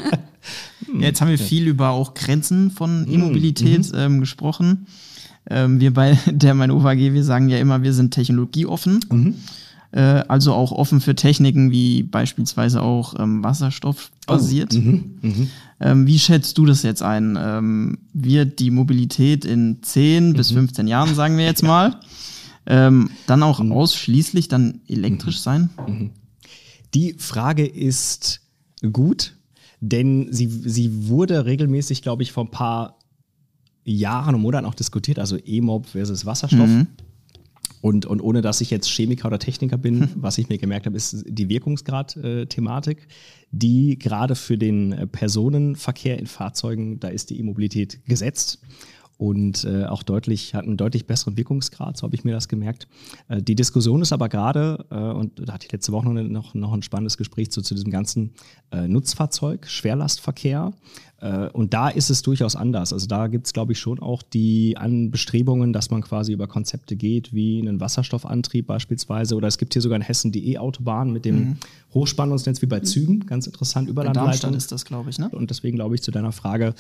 Ja, 0.94 1.08
jetzt 1.08 1.22
haben 1.22 1.30
wir 1.30 1.38
viel 1.38 1.68
über 1.68 1.90
auch 1.92 2.14
Grenzen 2.14 2.72
von 2.72 3.08
E-Mobilität 3.10 3.92
ähm, 3.96 4.20
gesprochen. 4.20 4.88
Ähm, 5.50 5.80
wir 5.80 5.94
bei 5.94 6.18
der 6.32 6.54
Mainova 6.54 6.92
AG, 6.92 6.98
wir 6.98 7.24
sagen 7.24 7.50
ja 7.50 7.58
immer, 7.58 7.84
wir 7.84 7.94
sind 7.94 8.12
technologieoffen. 8.12 9.36
Äh, 9.92 10.02
also 10.28 10.54
auch 10.54 10.72
offen 10.72 11.02
für 11.02 11.16
Techniken 11.16 11.72
wie 11.72 12.04
beispielsweise 12.04 12.82
auch 12.82 13.20
ähm, 13.20 13.44
Wasserstoff 13.44 14.12
basiert. 14.26 14.74
Ähm, 14.74 16.08
wie 16.08 16.20
schätzt 16.20 16.58
du 16.58 16.66
das 16.66 16.84
jetzt 16.84 17.02
ein? 17.02 17.38
Ähm, 17.42 17.98
wird 18.14 18.60
die 18.60 18.72
Mobilität 18.72 19.46
in 19.46 19.80
10 19.82 20.34
bis 20.34 20.52
15 20.52 20.88
Jahren, 20.88 21.16
sagen 21.16 21.38
wir 21.38 21.46
jetzt 21.46 21.64
mal, 21.64 22.00
ähm, 22.68 23.10
dann 23.28 23.44
auch 23.44 23.60
ausschließlich 23.60 24.48
dann 24.48 24.82
elektrisch 24.88 25.40
sein? 25.40 25.70
Die 26.94 27.14
Frage 27.14 27.66
ist 27.66 28.42
gut, 28.92 29.36
denn 29.80 30.32
sie, 30.32 30.48
sie 30.48 31.08
wurde 31.08 31.46
regelmäßig, 31.46 32.02
glaube 32.02 32.24
ich, 32.24 32.32
vor 32.32 32.46
ein 32.46 32.52
paar 32.52 33.00
Jahren 33.84 34.36
und 34.36 34.42
Monaten 34.42 34.66
auch 34.66 34.76
diskutiert, 34.76 35.18
also 35.18 35.38
E-Mob 35.38 35.88
versus 35.88 36.26
Wasserstoff. 36.26 36.70
Und, 37.82 38.06
und 38.06 38.22
ohne 38.22 38.42
dass 38.42 38.62
ich 38.62 38.70
jetzt 38.70 38.88
Chemiker 38.90 39.28
oder 39.28 39.40
Techniker 39.40 39.78
bin, 39.78 40.10
was 40.16 40.38
ich 40.38 40.50
mir 40.50 40.60
gemerkt 40.60 40.86
habe, 40.86 40.96
ist 40.96 41.24
die 41.28 41.50
Wirkungsgrad-Thematik, 41.50 43.08
die 43.52 43.98
gerade 43.98 44.36
für 44.36 44.58
den 44.58 44.92
äh, 44.92 45.08
Personenverkehr 45.08 46.20
in 46.20 46.28
Fahrzeugen, 46.28 47.00
da 47.00 47.08
ist 47.08 47.32
die 47.32 47.40
E-Mobilität 47.40 48.06
gesetzt 48.06 48.60
und 49.22 49.66
äh, 49.66 49.86
auch 49.86 50.02
deutlich, 50.02 50.56
hat 50.56 50.64
einen 50.64 50.78
deutlich 50.78 51.06
besseren 51.06 51.38
Wirkungsgrad, 51.38 51.96
so 51.96 52.06
habe 52.06 52.16
ich 52.16 52.24
mir 52.24 52.32
das 52.32 52.48
gemerkt. 52.48 52.88
Äh, 53.28 53.44
die 53.44 53.54
Diskussion 53.54 54.02
ist 54.02 54.14
aber 54.14 54.30
gerade, 54.30 54.84
äh, 54.90 54.96
und 54.96 55.48
da 55.48 55.54
hatte 55.54 55.68
ich 55.68 55.72
letzte 55.72 55.92
Woche 55.92 56.10
noch, 56.10 56.24
noch, 56.24 56.54
noch 56.56 56.74
ein 56.74 56.82
spannendes 56.82 57.18
Gespräch 57.18 57.52
zu, 57.52 57.62
zu 57.62 57.76
diesem 57.76 57.92
ganzen 57.92 58.34
äh, 58.72 58.88
Nutzfahrzeug, 58.88 59.68
Schwerlastverkehr. 59.68 60.74
Äh, 61.22 61.48
und 61.50 61.74
da 61.74 61.90
ist 61.90 62.10
es 62.10 62.22
durchaus 62.24 62.56
anders. 62.56 62.92
Also 62.92 63.08
da 63.08 63.28
gibt 63.28 63.46
es, 63.46 63.54
glaube 63.54 63.72
ich, 63.72 63.80
schon 63.80 64.00
auch 64.00 64.24
die 64.24 64.76
Bestrebungen, 65.10 65.72
dass 65.72 65.92
man 65.92 66.02
quasi 66.02 66.34
über 66.34 66.48
Konzepte 66.48 66.96
geht, 66.96 67.34
wie 67.34 67.60
einen 67.60 67.80
Wasserstoffantrieb 67.80 68.68
beispielsweise. 68.68 69.36
Oder 69.36 69.48
es 69.48 69.58
gibt 69.58 69.74
hier 69.74 69.82
sogar 69.82 69.96
in 69.96 70.02
Hessen 70.02 70.32
die 70.32 70.54
E-Autobahn 70.54 71.12
mit 71.14 71.26
dem 71.26 71.58
Hochspannungsnetz 71.94 72.62
wie 72.62 72.66
bei 72.66 72.80
Zügen. 72.80 73.26
Ganz 73.26 73.46
interessant, 73.46 73.88
In 73.88 73.92
Überlandleitung. 73.92 74.54
ist 74.54 74.72
das, 74.72 74.86
glaube 74.86 75.10
ich, 75.10 75.20
ne? 75.20 75.30
Und 75.30 75.50
deswegen 75.50 75.78
glaube 75.78 75.96
ich 75.96 76.02
zu 76.02 76.12
deiner 76.12 76.32
Frage, 76.32 76.74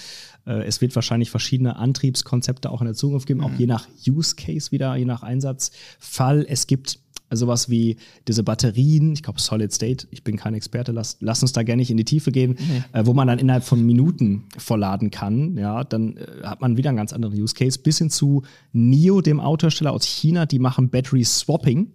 äh, 0.46 0.64
es 0.66 0.82
wird 0.82 0.96
wahrscheinlich 0.96 1.30
verschiedene 1.30 1.76
Antriebskonzepte 1.76 2.70
auch 2.70 2.82
in 2.82 2.86
der 2.86 2.96
Zukunft 2.96 3.28
geben, 3.28 3.42
auch 3.42 3.54
je 3.54 3.68
nach 3.68 3.88
Use 4.08 4.36
Case 4.36 4.72
wieder, 4.72 4.96
je 4.96 5.06
nach 5.06 5.22
Einsatzfall. 5.22 6.46
Es 6.48 6.66
gibt 6.66 7.00
sowas 7.32 7.70
wie 7.70 7.98
diese 8.28 8.44
Batterien, 8.44 9.14
ich 9.14 9.24
glaube 9.24 9.40
Solid 9.40 9.72
State, 9.72 10.08
ich 10.12 10.24
bin 10.24 10.38
kein 10.38 10.54
Experte, 10.54 10.92
lass, 10.92 11.18
lass 11.20 11.42
uns 11.42 11.54
da 11.54 11.64
gerne 11.64 11.82
nicht 11.82 11.92
in 11.92 11.98
die 11.98 12.06
Tiefe 12.06 12.32
gehen, 12.32 12.58
äh, 12.94 13.06
wo 13.06 13.14
man 13.14 13.28
dann 13.28 13.40
innerhalb 13.40 13.64
von 13.64 13.86
Minuten 13.86 14.46
vollladen 14.58 15.12
kann. 15.12 15.58
Ja, 15.58 15.84
dann 15.84 16.18
äh, 16.18 16.44
hat 16.44 16.62
man 16.62 16.78
wieder 16.78 16.90
einen 16.90 16.98
ganz 16.98 17.14
anderen 17.14 17.40
Use 17.40 17.56
Case. 17.56 17.80
Bis 17.80 17.98
hin 17.98 18.10
zu 18.10 18.44
NIO, 18.74 19.22
dem 19.22 19.40
Autohersteller 19.40 19.94
aus 19.94 20.06
China, 20.06 20.46
die 20.46 20.60
machen 20.60 20.90
Battery 20.90 21.24
Swapping. 21.24 21.92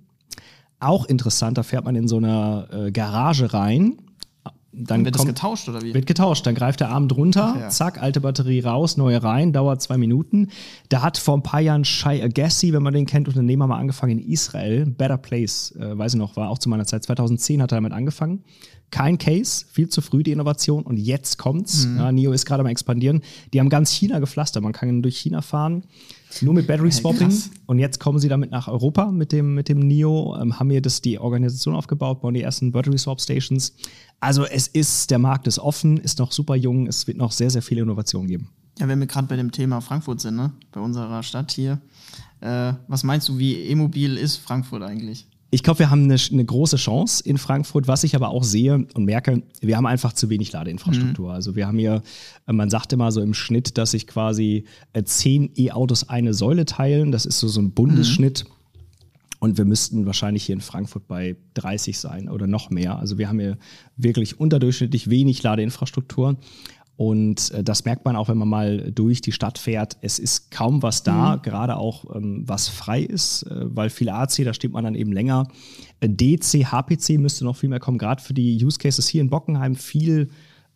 Auch 0.78 1.07
interessant, 1.07 1.59
da 1.59 1.62
fährt 1.62 1.84
man 1.84 1.97
in 1.97 2.09
so 2.09 2.18
eine 2.18 2.68
äh, 2.70 2.91
Garage 2.93 3.53
rein. 3.53 3.99
Dann 4.79 5.05
Wird 5.05 5.14
das 5.14 5.22
kommt, 5.22 5.35
getauscht 5.35 5.68
oder 5.68 5.81
wie? 5.83 5.95
wird 5.95 6.07
getauscht. 6.07 6.47
Dann 6.47 6.55
greift 6.55 6.81
der 6.81 6.91
Arm 6.91 7.09
drunter, 7.09 7.55
Ach 7.57 7.61
ja. 7.61 7.68
zack, 7.70 8.01
alte 8.03 8.20
Batterie 8.20 8.61
raus, 8.61 8.97
neue 8.97 9.22
rein, 9.22 9.53
dauert 9.53 9.81
zwei 9.81 9.97
Minuten. 9.97 10.49
Da 10.91 11.01
hat 11.03 11.16
vor 11.16 11.37
ein 11.37 11.43
paar 11.43 11.61
Jahren 11.61 11.85
Shai 11.85 12.22
Agassi, 12.22 12.72
wenn 12.72 12.83
man 12.83 12.93
den 12.93 13.07
kennt, 13.07 13.27
Unternehmer 13.29 13.66
mal 13.66 13.79
angefangen 13.79 14.18
in 14.18 14.29
Israel. 14.31 14.85
Better 14.87 15.16
Place, 15.16 15.74
äh, 15.79 15.97
weiß 15.97 16.14
ich 16.14 16.18
noch, 16.18 16.37
war 16.37 16.51
auch 16.51 16.59
zu 16.59 16.68
meiner 16.68 16.85
Zeit. 16.85 17.05
2010 17.05 17.62
hat 17.62 17.72
er 17.72 17.77
damit 17.77 17.93
angefangen. 17.93 18.45
Kein 18.93 19.18
Case, 19.18 19.64
viel 19.72 19.89
zu 19.89 20.01
früh 20.01 20.22
die 20.22 20.31
Innovation 20.31 20.85
und 20.85 20.97
jetzt 20.97 21.39
kommt's. 21.39 21.87
Mhm. 21.87 21.97
Ja, 21.97 22.12
NIO 22.12 22.31
ist 22.33 22.47
gerade 22.47 22.61
am 22.61 22.66
expandieren. 22.68 23.20
Die 23.53 23.59
haben 23.59 23.68
ganz 23.68 23.91
China 23.91 24.20
gepflastert. 24.20 24.62
Man 24.62 24.72
kann 24.72 25.03
durch 25.03 25.16
China 25.18 25.43
fahren, 25.43 25.83
nur 26.41 26.55
mit 26.55 26.68
Battery 26.68 26.93
Swapping. 26.93 27.29
krass. 27.29 27.51
Und 27.66 27.81
jetzt 27.81 27.99
kommen 27.99 28.20
sie 28.20 28.29
damit 28.29 28.53
nach 28.53 28.68
Europa 28.68 29.11
mit 29.11 29.33
dem, 29.33 29.55
mit 29.55 29.68
dem 29.68 29.81
NIO, 29.81 30.37
ähm, 30.41 30.61
haben 30.61 30.70
hier 30.70 30.83
das, 30.83 31.01
die 31.01 31.18
Organisation 31.18 31.74
aufgebaut, 31.74 32.20
bauen 32.20 32.35
die 32.35 32.43
ersten 32.43 32.70
Battery 32.70 32.97
Swap 32.97 33.20
Stations. 33.20 33.74
Also 34.21 34.45
es 34.45 34.67
ist, 34.67 35.11
der 35.11 35.19
Markt 35.19 35.47
ist 35.47 35.59
offen, 35.59 35.99
ist 35.99 36.19
noch 36.19 36.33
super 36.33 36.57
jung, 36.57 36.87
es 36.87 37.07
wird 37.07 37.19
noch 37.19 37.33
sehr, 37.33 37.51
sehr 37.51 37.62
viele 37.62 37.83
Innovationen 37.83 38.29
geben. 38.29 38.51
Ja, 38.79 38.89
wenn 38.89 38.99
wir 38.99 39.07
gerade 39.07 39.27
bei 39.27 39.37
dem 39.37 39.53
Thema 39.53 39.81
Frankfurt 39.81 40.21
sind, 40.21 40.37
ne? 40.37 40.53
bei 40.73 40.81
unserer 40.81 41.23
Stadt 41.23 41.53
hier. 41.53 41.81
Äh, 42.41 42.75
was 42.89 43.05
meinst 43.05 43.29
du, 43.29 43.39
wie 43.39 43.55
e-mobil 43.55 44.17
ist 44.17 44.37
Frankfurt 44.37 44.83
eigentlich? 44.83 45.27
Ich 45.51 45.62
glaube, 45.62 45.79
wir 45.79 45.91
haben 45.91 46.05
eine, 46.05 46.17
eine 46.31 46.45
große 46.45 46.77
Chance 46.77 47.23
in 47.25 47.39
Frankfurt. 47.39 47.89
Was 47.89 48.05
ich 48.05 48.17
aber 48.17 48.31
auch 48.31 48.43
sehe 48.43 48.87
und 48.95 49.05
merke, 49.05 49.43
wir 49.61 49.77
haben 49.77 49.87
einfach 49.87 50.12
zu 50.12 50.29
wenig 50.29 50.53
Ladeinfrastruktur. 50.53 51.33
Also 51.33 51.55
wir 51.55 51.67
haben 51.67 51.79
hier, 51.79 52.03
äh, 52.47 52.53
man 52.53 52.69
sagt 52.69 52.93
immer 52.93 53.12
so 53.12 53.21
im 53.21 53.33
Schnitt, 53.33 53.79
dass 53.79 53.93
sich 53.93 54.07
quasi 54.07 54.64
äh, 54.93 55.05
zehn 55.05 55.51
E-Autos 55.57 56.09
eine 56.09 56.35
Säule 56.35 56.67
teilen. 56.67 57.12
Das 57.12 57.27
ist 57.27 57.39
so, 57.39 57.49
so 57.49 57.61
ein 57.61 57.73
Bundesschnitt. 57.73 58.45
Und 59.39 59.59
wir 59.59 59.64
müssten 59.64 60.07
wahrscheinlich 60.07 60.45
hier 60.45 60.55
in 60.55 60.61
Frankfurt 60.61 61.07
bei 61.07 61.37
30 61.55 61.99
sein 61.99 62.28
oder 62.28 62.47
noch 62.47 62.70
mehr. 62.70 62.99
Also 62.99 63.18
wir 63.18 63.28
haben 63.28 63.39
hier 63.39 63.59
wirklich 63.97 64.41
unterdurchschnittlich 64.41 65.11
wenig 65.11 65.43
Ladeinfrastruktur. 65.43 66.37
Und 66.97 67.51
äh, 67.51 67.62
das 67.62 67.84
merkt 67.84 68.05
man 68.05 68.16
auch, 68.16 68.28
wenn 68.28 68.39
man 68.39 68.49
mal 68.49 68.91
durch 68.91 69.20
die 69.20 69.32
Stadt 69.32 69.59
fährt. 69.59 69.99
Es 70.01 70.18
ist 70.18 70.51
kaum 70.51 70.82
was 70.82 71.03
da, 71.03 71.37
gerade 71.37 71.76
auch 71.76 72.16
ähm, 72.16 72.45
was 72.47 72.68
frei 72.68 73.03
ist, 73.03 73.43
äh, 73.43 73.66
weil 73.76 73.91
viel 73.91 74.09
AC, 74.09 74.45
da 74.45 74.55
steht 74.55 74.72
man 74.72 74.84
dann 74.84 74.95
eben 74.95 75.12
länger. 75.12 75.47
Äh, 76.01 76.09
DC, 76.09 76.64
HPC 76.72 77.18
müsste 77.18 77.45
noch 77.45 77.57
viel 77.57 77.68
mehr 77.68 77.80
kommen, 77.80 77.99
gerade 77.99 78.22
für 78.22 78.32
die 78.32 78.64
Use 78.64 78.78
Cases 78.78 79.07
hier 79.07 79.20
in 79.20 79.28
Bockenheim 79.28 79.76
viel 79.76 80.30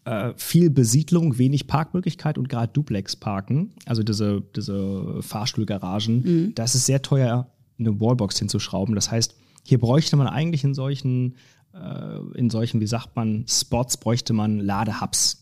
äh, 0.04 0.32
viel 0.36 0.70
Besiedlung, 0.70 1.36
wenig 1.36 1.66
Parkmöglichkeit 1.66 2.38
und 2.38 2.48
gerade 2.48 2.72
Duplex-Parken, 2.72 3.72
also 3.84 4.02
diese, 4.02 4.42
diese 4.56 5.20
Fahrstuhlgaragen, 5.20 6.54
da 6.54 6.64
ist 6.64 6.74
es 6.74 6.86
sehr 6.86 7.02
teuer, 7.02 7.50
eine 7.80 8.00
Wallbox 8.00 8.38
hinzuschrauben. 8.38 8.94
Das 8.94 9.10
heißt, 9.10 9.34
hier 9.64 9.78
bräuchte 9.78 10.16
man 10.16 10.26
eigentlich 10.26 10.64
in 10.64 10.74
solchen, 10.74 11.36
äh, 11.74 12.38
in 12.38 12.50
solchen, 12.50 12.80
wie 12.80 12.86
sagt 12.86 13.16
man, 13.16 13.44
Spots, 13.48 13.96
bräuchte 13.96 14.32
man 14.32 14.60
Ladehubs. 14.60 15.38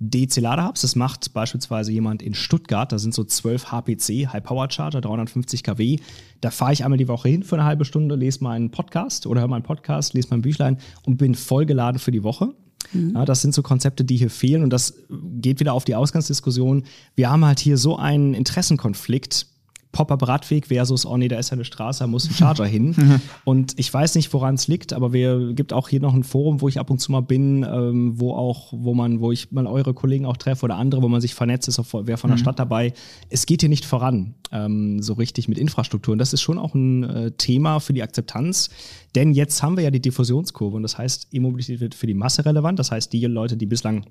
DC-Ladehubs, 0.00 0.82
das 0.82 0.94
macht 0.94 1.32
beispielsweise 1.34 1.90
jemand 1.90 2.22
in 2.22 2.32
Stuttgart, 2.32 2.92
da 2.92 3.00
sind 3.00 3.14
so 3.14 3.24
12 3.24 3.72
HPC, 3.72 4.28
High 4.32 4.44
Power 4.44 4.70
Charger, 4.70 5.00
350 5.00 5.64
kW. 5.64 5.98
Da 6.40 6.52
fahre 6.52 6.72
ich 6.72 6.84
einmal 6.84 6.98
die 6.98 7.08
Woche 7.08 7.28
hin 7.28 7.42
für 7.42 7.56
eine 7.56 7.64
halbe 7.64 7.84
Stunde, 7.84 8.14
lese 8.14 8.44
meinen 8.44 8.70
Podcast 8.70 9.26
oder 9.26 9.40
höre 9.40 9.48
meinen 9.48 9.64
Podcast, 9.64 10.14
lese 10.14 10.28
mein 10.30 10.42
Büchlein 10.42 10.78
und 11.04 11.16
bin 11.16 11.34
vollgeladen 11.34 11.98
für 11.98 12.12
die 12.12 12.22
Woche. 12.22 12.54
Ja, 12.92 13.24
das 13.24 13.42
sind 13.42 13.54
so 13.54 13.62
Konzepte, 13.62 14.04
die 14.04 14.16
hier 14.16 14.30
fehlen 14.30 14.62
und 14.62 14.72
das 14.72 14.94
geht 15.10 15.60
wieder 15.60 15.74
auf 15.74 15.84
die 15.84 15.94
Ausgangsdiskussion. 15.94 16.84
Wir 17.16 17.28
haben 17.28 17.44
halt 17.44 17.58
hier 17.58 17.76
so 17.76 17.96
einen 17.96 18.34
Interessenkonflikt 18.34 19.46
Pop-up-Radweg 19.92 20.66
versus, 20.66 21.06
oh 21.06 21.16
nee, 21.16 21.28
da 21.28 21.38
ist 21.38 21.50
ja 21.50 21.54
eine 21.54 21.64
Straße, 21.64 22.00
da 22.00 22.06
muss 22.06 22.28
ein 22.28 22.34
Charger 22.34 22.66
hin. 22.66 23.20
Und 23.44 23.78
ich 23.78 23.92
weiß 23.92 24.14
nicht, 24.16 24.32
woran 24.32 24.54
es 24.54 24.68
liegt, 24.68 24.92
aber 24.92 25.12
wir 25.12 25.54
gibt 25.54 25.72
auch 25.72 25.88
hier 25.88 26.00
noch 26.00 26.14
ein 26.14 26.24
Forum, 26.24 26.60
wo 26.60 26.68
ich 26.68 26.78
ab 26.78 26.90
und 26.90 26.98
zu 26.98 27.10
mal 27.10 27.20
bin, 27.20 27.64
ähm, 27.64 28.20
wo 28.20 28.34
auch, 28.34 28.72
wo 28.72 28.94
man, 28.94 29.20
wo 29.20 29.32
ich 29.32 29.50
mal 29.50 29.66
eure 29.66 29.94
Kollegen 29.94 30.26
auch 30.26 30.36
treffe 30.36 30.64
oder 30.64 30.76
andere, 30.76 31.02
wo 31.02 31.08
man 31.08 31.20
sich 31.20 31.34
vernetzt, 31.34 31.68
ist 31.68 31.78
auch 31.78 31.86
wer 32.02 32.18
von 32.18 32.28
der 32.28 32.36
mhm. 32.36 32.42
Stadt 32.42 32.58
dabei. 32.58 32.92
Es 33.30 33.46
geht 33.46 33.62
hier 33.62 33.68
nicht 33.68 33.84
voran, 33.84 34.34
ähm, 34.52 35.00
so 35.00 35.14
richtig 35.14 35.48
mit 35.48 35.58
Infrastruktur. 35.58 36.12
Und 36.12 36.18
das 36.18 36.32
ist 36.32 36.42
schon 36.42 36.58
auch 36.58 36.74
ein 36.74 37.04
äh, 37.04 37.30
Thema 37.32 37.80
für 37.80 37.92
die 37.92 38.02
Akzeptanz. 38.02 38.70
Denn 39.14 39.32
jetzt 39.32 39.62
haben 39.62 39.76
wir 39.76 39.84
ja 39.84 39.90
die 39.90 40.02
Diffusionskurve 40.02 40.76
und 40.76 40.82
das 40.82 40.98
heißt, 40.98 41.28
E-Mobilität 41.32 41.80
wird 41.80 41.94
für 41.94 42.06
die 42.06 42.14
Masse 42.14 42.44
relevant. 42.44 42.78
Das 42.78 42.90
heißt, 42.90 43.12
die 43.12 43.24
Leute, 43.24 43.56
die 43.56 43.66
bislang 43.66 44.04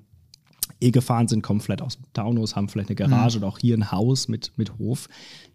eh 0.80 0.90
gefahren 0.90 1.28
sind, 1.28 1.42
kommen 1.42 1.60
vielleicht 1.60 1.82
aus 1.82 1.96
dem 1.96 2.04
Taunus, 2.12 2.56
haben 2.56 2.68
vielleicht 2.68 2.88
eine 2.90 2.96
Garage 2.96 3.38
mhm. 3.38 3.44
oder 3.44 3.52
auch 3.52 3.58
hier 3.58 3.76
ein 3.76 3.90
Haus 3.90 4.28
mit, 4.28 4.52
mit 4.56 4.78
Hof. 4.78 5.08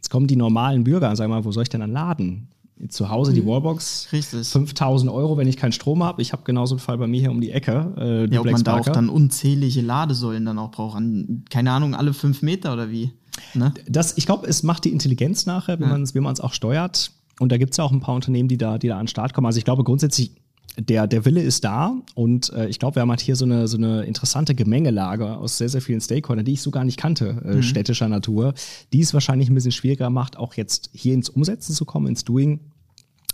Jetzt 0.03 0.09
kommen 0.09 0.27
die 0.27 0.35
normalen 0.35 0.83
Bürger 0.83 1.09
und 1.09 1.15
sagen 1.15 1.31
mal, 1.31 1.45
wo 1.45 1.53
soll 1.53 1.63
ich 1.63 1.69
denn 1.69 1.79
dann 1.79 1.93
laden? 1.93 2.49
Zu 2.89 3.09
Hause 3.09 3.31
die 3.31 3.41
mhm. 3.41 3.47
Wallbox, 3.47 4.09
Richtig. 4.11 4.45
5000 4.49 5.09
Euro, 5.09 5.37
wenn 5.37 5.47
ich 5.47 5.55
keinen 5.55 5.71
Strom 5.71 6.03
habe. 6.03 6.21
Ich 6.21 6.33
habe 6.33 6.43
genauso 6.43 6.75
einen 6.75 6.81
Fall 6.81 6.97
bei 6.97 7.07
mir 7.07 7.21
hier 7.21 7.31
um 7.31 7.39
die 7.39 7.51
Ecke. 7.51 7.93
Äh, 7.97 8.33
ja, 8.33 8.41
ob 8.41 8.51
man 8.51 8.61
da 8.65 8.79
auch 8.79 8.89
dann 8.89 9.07
unzählige 9.07 9.79
Ladesäulen 9.79 10.43
dann 10.43 10.59
auch 10.59 10.71
braucht. 10.71 10.97
An, 10.97 11.45
keine 11.49 11.71
Ahnung, 11.71 11.95
alle 11.95 12.13
fünf 12.13 12.41
Meter 12.41 12.73
oder 12.73 12.91
wie? 12.91 13.13
Ne? 13.53 13.73
Das, 13.87 14.17
ich 14.17 14.25
glaube, 14.25 14.45
es 14.45 14.61
macht 14.61 14.83
die 14.83 14.91
Intelligenz 14.91 15.45
nachher, 15.45 15.79
wenn 15.79 15.87
ja. 15.87 16.21
man 16.21 16.33
es 16.33 16.41
auch 16.41 16.51
steuert. 16.51 17.11
Und 17.39 17.53
da 17.53 17.57
gibt 17.57 17.71
es 17.71 17.77
ja 17.77 17.85
auch 17.85 17.93
ein 17.93 18.01
paar 18.01 18.15
Unternehmen, 18.15 18.49
die 18.49 18.57
da, 18.57 18.77
die 18.77 18.89
da 18.89 18.95
an 18.95 19.05
den 19.05 19.07
Start 19.07 19.33
kommen. 19.33 19.47
Also 19.47 19.57
ich 19.57 19.63
glaube 19.63 19.85
grundsätzlich 19.85 20.33
der, 20.78 21.07
der 21.07 21.26
Wille 21.26 21.41
ist 21.41 21.64
da 21.64 21.95
und 22.16 22.51
äh, 22.53 22.68
ich 22.68 22.80
glaube, 22.80 22.95
wir 22.95 23.01
haben 23.01 23.09
halt 23.09 23.22
hier 23.22 23.36
so 23.36 23.45
eine, 23.45 23.68
so 23.68 23.78
eine 23.78 24.03
interessante 24.05 24.55
Gemengelage 24.55 25.38
aus 25.38 25.57
sehr, 25.57 25.70
sehr 25.70 25.82
vielen 25.82 26.01
Stakeholdern, 26.01 26.45
die 26.45 26.53
ich 26.53 26.61
so 26.61 26.72
gar 26.72 26.84
nicht 26.84 26.97
kannte, 26.97 27.41
äh, 27.45 27.55
mhm. 27.55 27.64
städtischer 27.64 28.09
Natur, 28.09 28.53
die 28.91 29.01
es 29.01 29.14
wahrscheinlich 29.14 29.49
ein 29.49 29.55
bisschen 29.55 29.72
schwieriger 29.72 30.09
macht, 30.09 30.38
auch 30.38 30.55
jetzt 30.55 30.89
hier 30.93 31.14
ins 31.14 31.30
Umsetzen 31.30 31.74
zu 31.74 31.86
kommen, 31.86 32.07
ins 32.07 32.24
Doing 32.24 32.59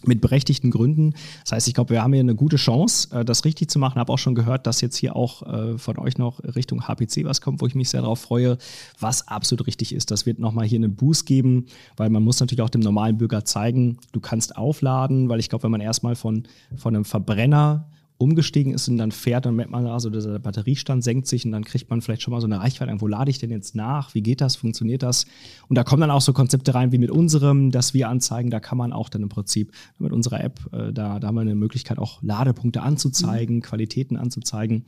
mit 0.05 0.21
berechtigten 0.21 0.71
Gründen. 0.71 1.13
Das 1.43 1.53
heißt, 1.53 1.67
ich 1.67 1.73
glaube, 1.73 1.91
wir 1.91 2.03
haben 2.03 2.13
hier 2.13 2.21
eine 2.21 2.35
gute 2.35 2.57
Chance, 2.57 3.09
äh, 3.11 3.25
das 3.25 3.45
richtig 3.45 3.69
zu 3.69 3.79
machen. 3.79 3.99
Habe 3.99 4.13
auch 4.13 4.17
schon 4.17 4.35
gehört, 4.35 4.67
dass 4.67 4.81
jetzt 4.81 4.95
hier 4.95 5.15
auch 5.15 5.43
äh, 5.43 5.77
von 5.77 5.97
euch 5.97 6.17
noch 6.17 6.39
Richtung 6.43 6.87
HPC 6.87 7.25
was 7.25 7.41
kommt, 7.41 7.61
wo 7.61 7.67
ich 7.67 7.75
mich 7.75 7.89
sehr 7.89 8.01
darauf 8.01 8.19
freue, 8.19 8.57
was 8.99 9.27
absolut 9.27 9.67
richtig 9.67 9.93
ist. 9.93 10.11
Das 10.11 10.25
wird 10.25 10.39
nochmal 10.39 10.65
hier 10.65 10.79
einen 10.79 10.95
Boost 10.95 11.25
geben, 11.25 11.65
weil 11.97 12.09
man 12.09 12.23
muss 12.23 12.39
natürlich 12.39 12.61
auch 12.61 12.69
dem 12.69 12.81
normalen 12.81 13.17
Bürger 13.17 13.45
zeigen, 13.45 13.97
du 14.11 14.19
kannst 14.19 14.55
aufladen, 14.55 15.29
weil 15.29 15.39
ich 15.39 15.49
glaube, 15.49 15.63
wenn 15.63 15.71
man 15.71 15.81
erstmal 15.81 16.15
von, 16.15 16.43
von 16.75 16.95
einem 16.95 17.05
Verbrenner 17.05 17.87
umgestiegen 18.19 18.73
ist 18.73 18.89
und 18.89 18.97
dann 18.97 19.13
fährt, 19.13 19.45
dann 19.45 19.55
merkt 19.55 19.71
man, 19.71 19.87
also 19.87 20.09
der 20.09 20.39
Batteriestand 20.39 21.05
senkt 21.05 21.25
sich 21.25 21.45
und 21.45 21.53
dann 21.53 21.63
kriegt 21.63 21.89
man 21.89 22.01
vielleicht 22.01 22.21
schon 22.21 22.33
mal 22.33 22.41
so 22.41 22.47
eine 22.47 22.59
Reichweite, 22.59 22.93
wo 22.99 23.07
lade 23.07 23.31
ich 23.31 23.39
denn 23.39 23.49
jetzt 23.49 23.75
nach, 23.75 24.13
wie 24.13 24.21
geht 24.21 24.41
das, 24.41 24.57
funktioniert 24.57 25.03
das? 25.03 25.25
Und 25.69 25.77
da 25.77 25.85
kommen 25.85 26.01
dann 26.01 26.11
auch 26.11 26.19
so 26.19 26.33
Konzepte 26.33 26.75
rein 26.75 26.91
wie 26.91 26.97
mit 26.97 27.11
unserem, 27.11 27.71
dass 27.71 27.93
wir 27.93 28.09
anzeigen, 28.09 28.49
da 28.49 28.59
kann 28.59 28.77
man 28.77 28.91
auch 28.91 29.07
dann 29.07 29.21
im 29.21 29.29
Prinzip 29.29 29.71
mit 29.99 30.11
unserer 30.11 30.43
App, 30.43 30.59
äh, 30.73 30.91
da, 30.91 31.19
da 31.19 31.27
haben 31.27 31.35
wir 31.35 31.41
eine 31.41 31.55
Möglichkeit 31.55 31.97
auch 31.97 32.21
Ladepunkte 32.21 32.81
anzuzeigen, 32.81 33.57
mhm. 33.57 33.61
Qualitäten 33.61 34.17
anzuzeigen. 34.17 34.83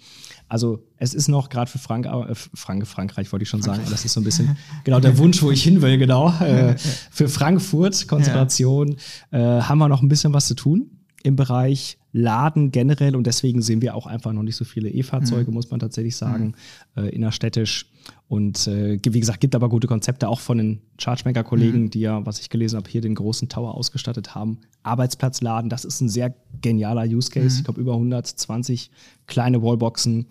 Also 0.49 0.83
es 0.97 1.13
ist 1.13 1.29
noch 1.29 1.47
gerade 1.47 1.71
für 1.71 1.79
Frank, 1.79 2.07
äh, 2.07 2.35
Frank, 2.35 2.85
Frankreich 2.85 3.31
wollte 3.31 3.43
ich 3.43 3.49
schon 3.49 3.61
sagen, 3.61 3.81
das 3.89 4.03
ist 4.03 4.11
so 4.11 4.19
ein 4.19 4.25
bisschen 4.25 4.57
genau 4.83 4.99
der 4.99 5.17
Wunsch, 5.17 5.41
wo 5.41 5.51
ich 5.51 5.63
hin 5.63 5.81
will, 5.81 5.97
genau. 5.97 6.33
Äh, 6.41 6.75
für 6.77 7.29
Frankfurt, 7.29 8.09
Konzentration, 8.09 8.97
ja. 9.31 9.59
äh, 9.59 9.61
haben 9.61 9.77
wir 9.77 9.87
noch 9.87 10.01
ein 10.01 10.09
bisschen 10.09 10.33
was 10.33 10.47
zu 10.47 10.55
tun 10.55 10.89
im 11.23 11.35
Bereich 11.35 11.97
Laden 12.13 12.71
generell 12.71 13.15
und 13.15 13.25
deswegen 13.25 13.61
sehen 13.61 13.81
wir 13.81 13.95
auch 13.95 14.05
einfach 14.05 14.33
noch 14.33 14.43
nicht 14.43 14.57
so 14.57 14.65
viele 14.65 14.89
E-Fahrzeuge, 14.89 15.49
mhm. 15.49 15.55
muss 15.55 15.71
man 15.71 15.79
tatsächlich 15.79 16.17
sagen, 16.17 16.55
mhm. 16.95 17.03
äh, 17.03 17.09
innerstädtisch. 17.09 17.85
Und 18.27 18.67
äh, 18.67 18.99
wie 19.01 19.19
gesagt, 19.19 19.39
gibt 19.39 19.55
aber 19.55 19.69
gute 19.69 19.87
Konzepte 19.87 20.27
auch 20.27 20.39
von 20.39 20.57
den 20.57 20.81
Chargemaker-Kollegen, 20.97 21.83
mhm. 21.83 21.89
die 21.89 22.01
ja, 22.01 22.25
was 22.25 22.39
ich 22.39 22.49
gelesen 22.49 22.77
habe, 22.77 22.89
hier 22.89 23.01
den 23.01 23.15
großen 23.15 23.47
Tower 23.47 23.75
ausgestattet 23.75 24.35
haben. 24.35 24.59
Arbeitsplatzladen, 24.83 25.69
das 25.69 25.85
ist 25.85 26.01
ein 26.01 26.09
sehr 26.09 26.33
genialer 26.61 27.03
Use 27.03 27.31
Case. 27.31 27.55
Mhm. 27.55 27.59
Ich 27.59 27.63
glaube, 27.63 27.81
über 27.81 27.93
120 27.93 28.91
kleine 29.27 29.61
Wallboxen 29.61 30.27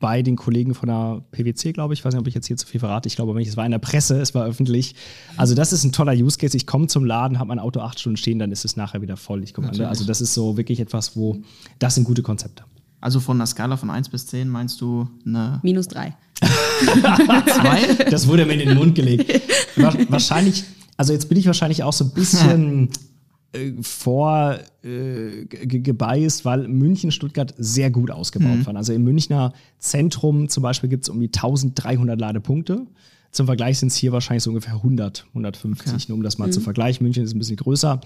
bei 0.00 0.22
den 0.22 0.36
Kollegen 0.36 0.74
von 0.74 0.88
der 0.88 1.22
PwC, 1.32 1.72
glaube 1.72 1.94
ich. 1.94 2.00
Ich 2.00 2.04
weiß 2.04 2.14
nicht, 2.14 2.20
ob 2.20 2.26
ich 2.26 2.34
jetzt 2.34 2.46
hier 2.46 2.56
zu 2.56 2.66
viel 2.66 2.80
verrate. 2.80 3.08
Ich 3.08 3.16
glaube, 3.16 3.40
ich, 3.42 3.48
es 3.48 3.56
war 3.56 3.64
in 3.64 3.72
der 3.72 3.78
Presse, 3.78 4.20
es 4.20 4.34
war 4.34 4.46
öffentlich. 4.46 4.94
Also, 5.36 5.54
das 5.54 5.72
ist 5.72 5.84
ein 5.84 5.92
toller 5.92 6.12
Use 6.12 6.38
Case. 6.38 6.56
Ich 6.56 6.66
komme 6.66 6.86
zum 6.86 7.04
Laden, 7.04 7.38
habe 7.38 7.48
mein 7.48 7.58
Auto 7.58 7.80
acht 7.80 7.98
Stunden 7.98 8.16
stehen, 8.16 8.38
dann 8.38 8.52
ist 8.52 8.64
es 8.64 8.76
nachher 8.76 9.02
wieder 9.02 9.16
voll. 9.16 9.42
Ich 9.42 9.54
komme 9.54 9.68
an. 9.70 9.80
Also, 9.82 10.04
das 10.04 10.20
ist 10.20 10.34
so 10.34 10.56
wirklich 10.56 10.80
etwas, 10.80 11.16
wo 11.16 11.38
das 11.78 11.96
sind 11.96 12.04
gute 12.04 12.22
Konzepte. 12.22 12.64
Also 13.00 13.20
von 13.20 13.36
einer 13.36 13.46
Skala 13.46 13.76
von 13.76 13.90
1 13.90 14.08
bis 14.08 14.26
10 14.26 14.48
meinst 14.48 14.80
du 14.80 15.08
eine. 15.24 15.60
Minus 15.62 15.86
3. 15.88 16.14
Zwei? 16.40 18.04
Das 18.10 18.26
wurde 18.26 18.44
mir 18.44 18.54
in 18.54 18.68
den 18.68 18.76
Mund 18.76 18.94
gelegt. 18.94 19.40
Wahrscheinlich, 19.76 20.64
also 20.96 21.12
jetzt 21.12 21.28
bin 21.28 21.38
ich 21.38 21.46
wahrscheinlich 21.46 21.82
auch 21.82 21.92
so 21.92 22.04
ein 22.04 22.10
bisschen 22.10 22.90
äh, 23.52 23.72
vor 23.80 24.58
äh, 24.82 25.46
gebiased, 25.46 26.44
weil 26.44 26.68
München, 26.68 27.10
Stuttgart 27.10 27.54
sehr 27.56 27.90
gut 27.90 28.10
ausgebaut 28.10 28.58
mhm. 28.58 28.66
waren. 28.66 28.76
Also 28.76 28.92
im 28.92 29.04
Münchner 29.04 29.52
Zentrum 29.78 30.48
zum 30.48 30.62
Beispiel 30.62 30.88
gibt 30.88 31.04
es 31.04 31.08
um 31.08 31.20
die 31.20 31.28
1300 31.28 32.20
Ladepunkte. 32.20 32.86
Zum 33.30 33.46
Vergleich 33.46 33.78
sind 33.78 33.88
es 33.88 33.96
hier 33.96 34.12
wahrscheinlich 34.12 34.42
so 34.42 34.50
ungefähr 34.50 34.74
100, 34.74 35.26
150, 35.28 35.92
okay. 35.92 36.04
nur 36.08 36.16
um 36.16 36.22
das 36.22 36.38
mal 36.38 36.46
mhm. 36.46 36.52
zu 36.52 36.60
vergleichen. 36.60 37.04
München 37.04 37.24
ist 37.24 37.34
ein 37.34 37.38
bisschen 37.38 37.56
größer. 37.56 38.00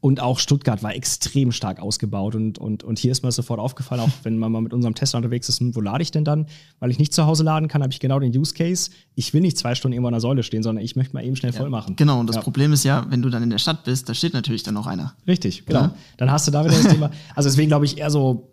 Und 0.00 0.20
auch 0.20 0.38
Stuttgart 0.38 0.82
war 0.82 0.94
extrem 0.94 1.52
stark 1.52 1.78
ausgebaut. 1.78 2.34
Und, 2.34 2.58
und, 2.58 2.82
und 2.82 2.98
hier 2.98 3.12
ist 3.12 3.22
mir 3.22 3.30
sofort 3.30 3.60
aufgefallen, 3.60 4.00
auch 4.00 4.10
wenn 4.22 4.38
man 4.38 4.50
mal 4.50 4.62
mit 4.62 4.72
unserem 4.72 4.94
Tesla 4.94 5.18
unterwegs 5.18 5.48
ist, 5.48 5.60
hm, 5.60 5.76
wo 5.76 5.80
lade 5.80 6.02
ich 6.02 6.10
denn 6.10 6.24
dann? 6.24 6.46
Weil 6.80 6.90
ich 6.90 6.98
nicht 6.98 7.12
zu 7.12 7.26
Hause 7.26 7.44
laden 7.44 7.68
kann, 7.68 7.82
habe 7.82 7.92
ich 7.92 8.00
genau 8.00 8.18
den 8.18 8.36
Use 8.36 8.54
Case. 8.54 8.90
Ich 9.14 9.34
will 9.34 9.42
nicht 9.42 9.58
zwei 9.58 9.74
Stunden 9.74 9.92
irgendwo 9.92 10.08
an 10.08 10.14
der 10.14 10.20
Säule 10.20 10.42
stehen, 10.42 10.62
sondern 10.62 10.82
ich 10.82 10.96
möchte 10.96 11.14
mal 11.14 11.24
eben 11.24 11.36
schnell 11.36 11.52
ja. 11.52 11.58
voll 11.58 11.70
machen. 11.70 11.94
Genau, 11.96 12.18
und 12.18 12.26
das 12.26 12.36
ja. 12.36 12.42
Problem 12.42 12.72
ist 12.72 12.82
ja, 12.82 13.06
wenn 13.10 13.20
du 13.20 13.28
dann 13.28 13.42
in 13.42 13.50
der 13.50 13.58
Stadt 13.58 13.84
bist, 13.84 14.08
da 14.08 14.14
steht 14.14 14.32
natürlich 14.32 14.62
dann 14.62 14.74
noch 14.74 14.86
einer. 14.86 15.14
Richtig, 15.26 15.66
genau. 15.66 15.80
Ja. 15.80 15.94
Dann 16.16 16.30
hast 16.30 16.48
du 16.48 16.50
da 16.50 16.64
wieder 16.64 16.74
das 16.74 16.88
Thema. 16.92 17.10
Also 17.36 17.48
deswegen 17.48 17.68
glaube 17.68 17.84
ich 17.84 17.98
eher 17.98 18.10
so 18.10 18.50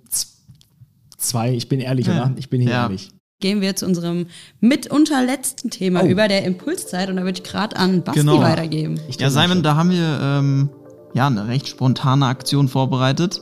zwei, 1.17 1.53
ich 1.53 1.70
bin 1.70 1.80
ehrlich, 1.80 2.07
oder? 2.07 2.34
Ich 2.36 2.49
bin 2.49 2.61
hier 2.61 2.72
ehrlich 2.72 3.09
gehen 3.39 3.61
wir 3.61 3.75
zu 3.75 3.85
unserem 3.85 4.27
mitunter 4.59 5.23
letzten 5.23 5.69
Thema 5.69 6.03
oh. 6.03 6.07
über 6.07 6.27
der 6.27 6.43
Impulszeit 6.43 7.09
und 7.09 7.15
da 7.15 7.23
würde 7.23 7.39
ich 7.39 7.43
gerade 7.43 7.75
an 7.77 8.03
Basti 8.03 8.21
genau. 8.21 8.41
weitergeben. 8.41 8.99
ja, 9.17 9.29
Simon, 9.29 9.63
da 9.63 9.75
haben 9.75 9.91
wir 9.91 10.19
ähm, 10.21 10.69
ja 11.13 11.27
eine 11.27 11.47
recht 11.47 11.67
spontane 11.67 12.25
Aktion 12.25 12.67
vorbereitet. 12.67 13.41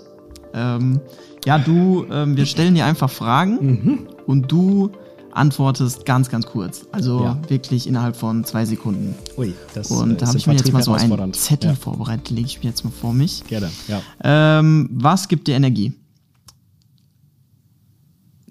Ähm, 0.53 1.01
ja, 1.45 1.57
du, 1.57 2.05
ähm, 2.11 2.37
wir 2.37 2.45
stellen 2.45 2.75
dir 2.75 2.85
einfach 2.85 3.09
Fragen 3.09 3.57
mhm. 3.61 4.07
und 4.27 4.51
du 4.51 4.91
antwortest 5.31 6.05
ganz, 6.05 6.29
ganz 6.29 6.45
kurz. 6.45 6.85
Also 6.91 7.23
ja. 7.23 7.39
wirklich 7.47 7.87
innerhalb 7.87 8.15
von 8.15 8.43
zwei 8.43 8.65
Sekunden. 8.65 9.15
Ui, 9.37 9.53
das 9.73 9.91
Und 9.91 10.21
da 10.21 10.27
habe 10.27 10.37
ich 10.37 10.47
mir 10.47 10.53
jetzt 10.53 10.71
mal 10.73 10.83
so 10.83 10.93
einen 10.93 11.33
Zettel 11.33 11.71
ja. 11.71 11.75
vorbereitet, 11.75 12.29
lege 12.31 12.47
ich 12.47 12.63
mir 12.63 12.69
jetzt 12.69 12.83
mal 12.83 12.91
vor 12.91 13.13
mich. 13.13 13.43
Gerne, 13.47 13.71
ja. 13.87 14.01
Ähm, 14.23 14.89
was 14.91 15.27
gibt 15.27 15.47
dir 15.47 15.55
Energie? 15.55 15.93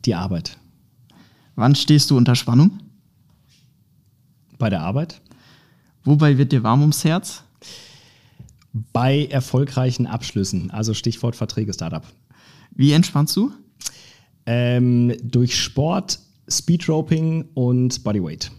Die 0.04 0.14
Arbeit. 0.14 0.56
Wann 1.56 1.74
stehst 1.74 2.10
du 2.10 2.16
unter 2.16 2.36
Spannung? 2.36 2.78
Bei 4.58 4.70
der 4.70 4.82
Arbeit. 4.82 5.20
Wobei 6.04 6.38
wird 6.38 6.52
dir 6.52 6.62
warm 6.62 6.82
ums 6.82 7.02
Herz? 7.02 7.42
Bei 8.92 9.26
erfolgreichen 9.26 10.06
Abschlüssen, 10.06 10.70
also 10.70 10.92
Stichwort 10.92 11.34
Verträge 11.34 11.72
Startup. 11.72 12.06
Wie 12.74 12.92
entspannst 12.92 13.34
du? 13.36 13.50
Ähm, 14.44 15.14
durch 15.22 15.58
Sport, 15.58 16.20
Speedroping 16.48 17.46
und 17.54 18.04
Bodyweight. 18.04 18.52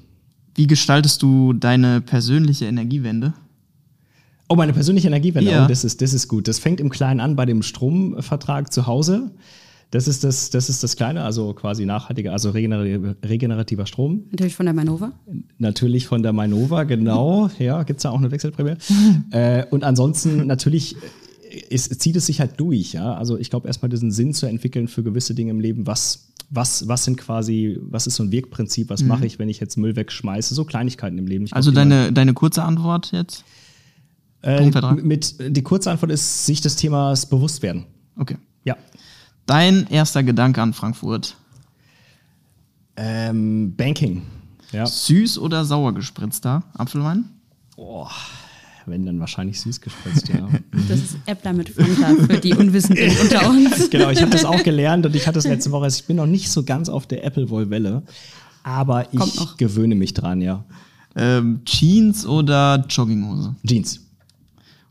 Wie 0.56 0.66
gestaltest 0.66 1.22
du 1.22 1.54
deine 1.54 2.02
persönliche 2.02 2.66
Energiewende? 2.66 3.34
Oh, 4.50 4.56
meine 4.56 4.74
persönliche 4.74 5.08
Energiewende, 5.08 5.52
ja. 5.52 5.66
oh, 5.66 5.68
das, 5.68 5.84
ist, 5.84 6.02
das 6.02 6.14
ist 6.14 6.28
gut. 6.28 6.48
Das 6.48 6.58
fängt 6.58 6.80
im 6.80 6.89
Kleinen 6.89 7.20
an 7.20 7.36
bei 7.36 7.45
dem 7.45 7.62
Stromvertrag 7.62 8.74
zu 8.74 8.88
Hause. 8.88 9.32
Das 9.91 10.07
ist 10.07 10.23
das, 10.25 10.49
das 10.49 10.69
ist 10.69 10.83
das 10.83 10.97
Kleine, 10.97 11.23
also 11.23 11.53
quasi 11.53 11.85
nachhaltiger, 11.85 12.33
also 12.33 12.49
regenerativer 12.49 13.85
Strom. 13.85 14.25
Natürlich 14.31 14.55
von 14.55 14.65
der 14.65 14.73
Mainova? 14.73 15.13
Natürlich 15.59 16.07
von 16.07 16.23
der 16.23 16.33
Mainova, 16.33 16.83
genau. 16.83 17.49
Ja, 17.59 17.83
gibt 17.83 17.99
es 17.99 18.03
da 18.03 18.09
auch 18.09 18.17
eine 18.17 18.29
Wechselprämie. 18.29 18.75
äh, 19.31 19.65
und 19.69 19.85
ansonsten 19.85 20.45
natürlich 20.45 20.97
ist, 21.69 22.01
zieht 22.01 22.15
es 22.17 22.25
sich 22.25 22.41
halt 22.41 22.59
durch. 22.59 22.93
Ja? 22.93 23.13
Also 23.13 23.38
ich 23.38 23.49
glaube, 23.49 23.67
erstmal 23.67 23.89
diesen 23.89 24.11
Sinn 24.11 24.33
zu 24.33 24.45
entwickeln 24.45 24.89
für 24.89 25.03
gewisse 25.03 25.33
Dinge 25.33 25.51
im 25.51 25.59
Leben, 25.61 25.88
was, 25.88 26.33
was, 26.49 26.88
was 26.89 27.05
sind 27.05 27.17
quasi, 27.17 27.79
was 27.81 28.07
ist 28.07 28.15
so 28.15 28.23
ein 28.23 28.31
Wirkprinzip, 28.31 28.89
was 28.89 29.01
mhm. 29.01 29.07
mache 29.07 29.25
ich, 29.25 29.39
wenn 29.39 29.47
ich 29.47 29.61
jetzt 29.61 29.77
Müll 29.77 29.95
wegschmeiße, 29.95 30.53
so 30.53 30.65
Kleinigkeiten 30.65 31.17
im 31.17 31.27
Leben. 31.27 31.45
Ich 31.45 31.53
also 31.53 31.71
deine, 31.71 32.11
deine 32.11 32.33
kurze 32.33 32.63
Antwort 32.63 33.11
jetzt? 33.13 33.45
Äh, 34.43 34.69
mit, 35.01 35.35
die 35.39 35.63
kurze 35.63 35.91
Antwort 35.91 36.11
ist, 36.11 36.45
sich 36.45 36.61
des 36.61 36.75
Themas 36.75 37.25
bewusst 37.25 37.63
werden. 37.63 37.85
Okay. 38.17 38.38
Ja. 38.63 38.75
Dein 39.48 39.88
erster 39.88 40.22
Gedanke 40.24 40.62
an 40.62 40.74
Frankfurt? 40.74 41.36
Ähm, 42.95 43.76
Banking. 43.76 44.22
Ja. 44.72 44.86
Süß 44.86 45.39
oder 45.39 45.66
sauer 45.66 45.93
gespritzter 45.93 46.64
Apfelwein? 46.78 47.26
Oh, 47.78 48.08
Wenn 48.86 49.06
dann 49.06 49.20
wahrscheinlich 49.20 49.62
süß 49.62 49.82
gespritzt, 49.82 50.28
ja. 50.30 50.48
Das 50.89 51.00
ist 51.00 51.18
Äppler 51.26 51.54
mit 51.54 51.70
Fanta 51.70 52.16
für 52.26 52.39
die 52.39 52.54
Unwissenden 52.54 53.16
unter 53.22 53.50
uns. 53.50 53.89
genau, 53.89 54.10
ich 54.10 54.22
habe 54.22 54.32
das 54.32 54.45
auch 54.45 54.64
gelernt 54.64 55.06
und 55.06 55.16
ich 55.16 55.28
hatte 55.28 55.39
es 55.39 55.45
letzte 55.45 55.72
Woche. 55.72 55.86
Also 55.86 56.00
ich 56.02 56.06
bin 56.08 56.18
noch 56.18 56.26
nicht 56.26 56.50
so 56.52 56.64
ganz 56.64 56.89
auf 56.89 57.08
der 57.08 57.24
Apple-Woll-Welle, 57.24 58.04
aber 58.64 59.14
ich 59.14 59.20
noch. 59.36 59.56
gewöhne 59.58 59.95
mich 59.95 60.14
dran, 60.14 60.41
ja. 60.41 60.66
Ähm, 61.16 61.62
Jeans 61.66 62.26
oder 62.26 62.86
Jogginghose? 62.89 63.56
Jeans. 63.66 64.02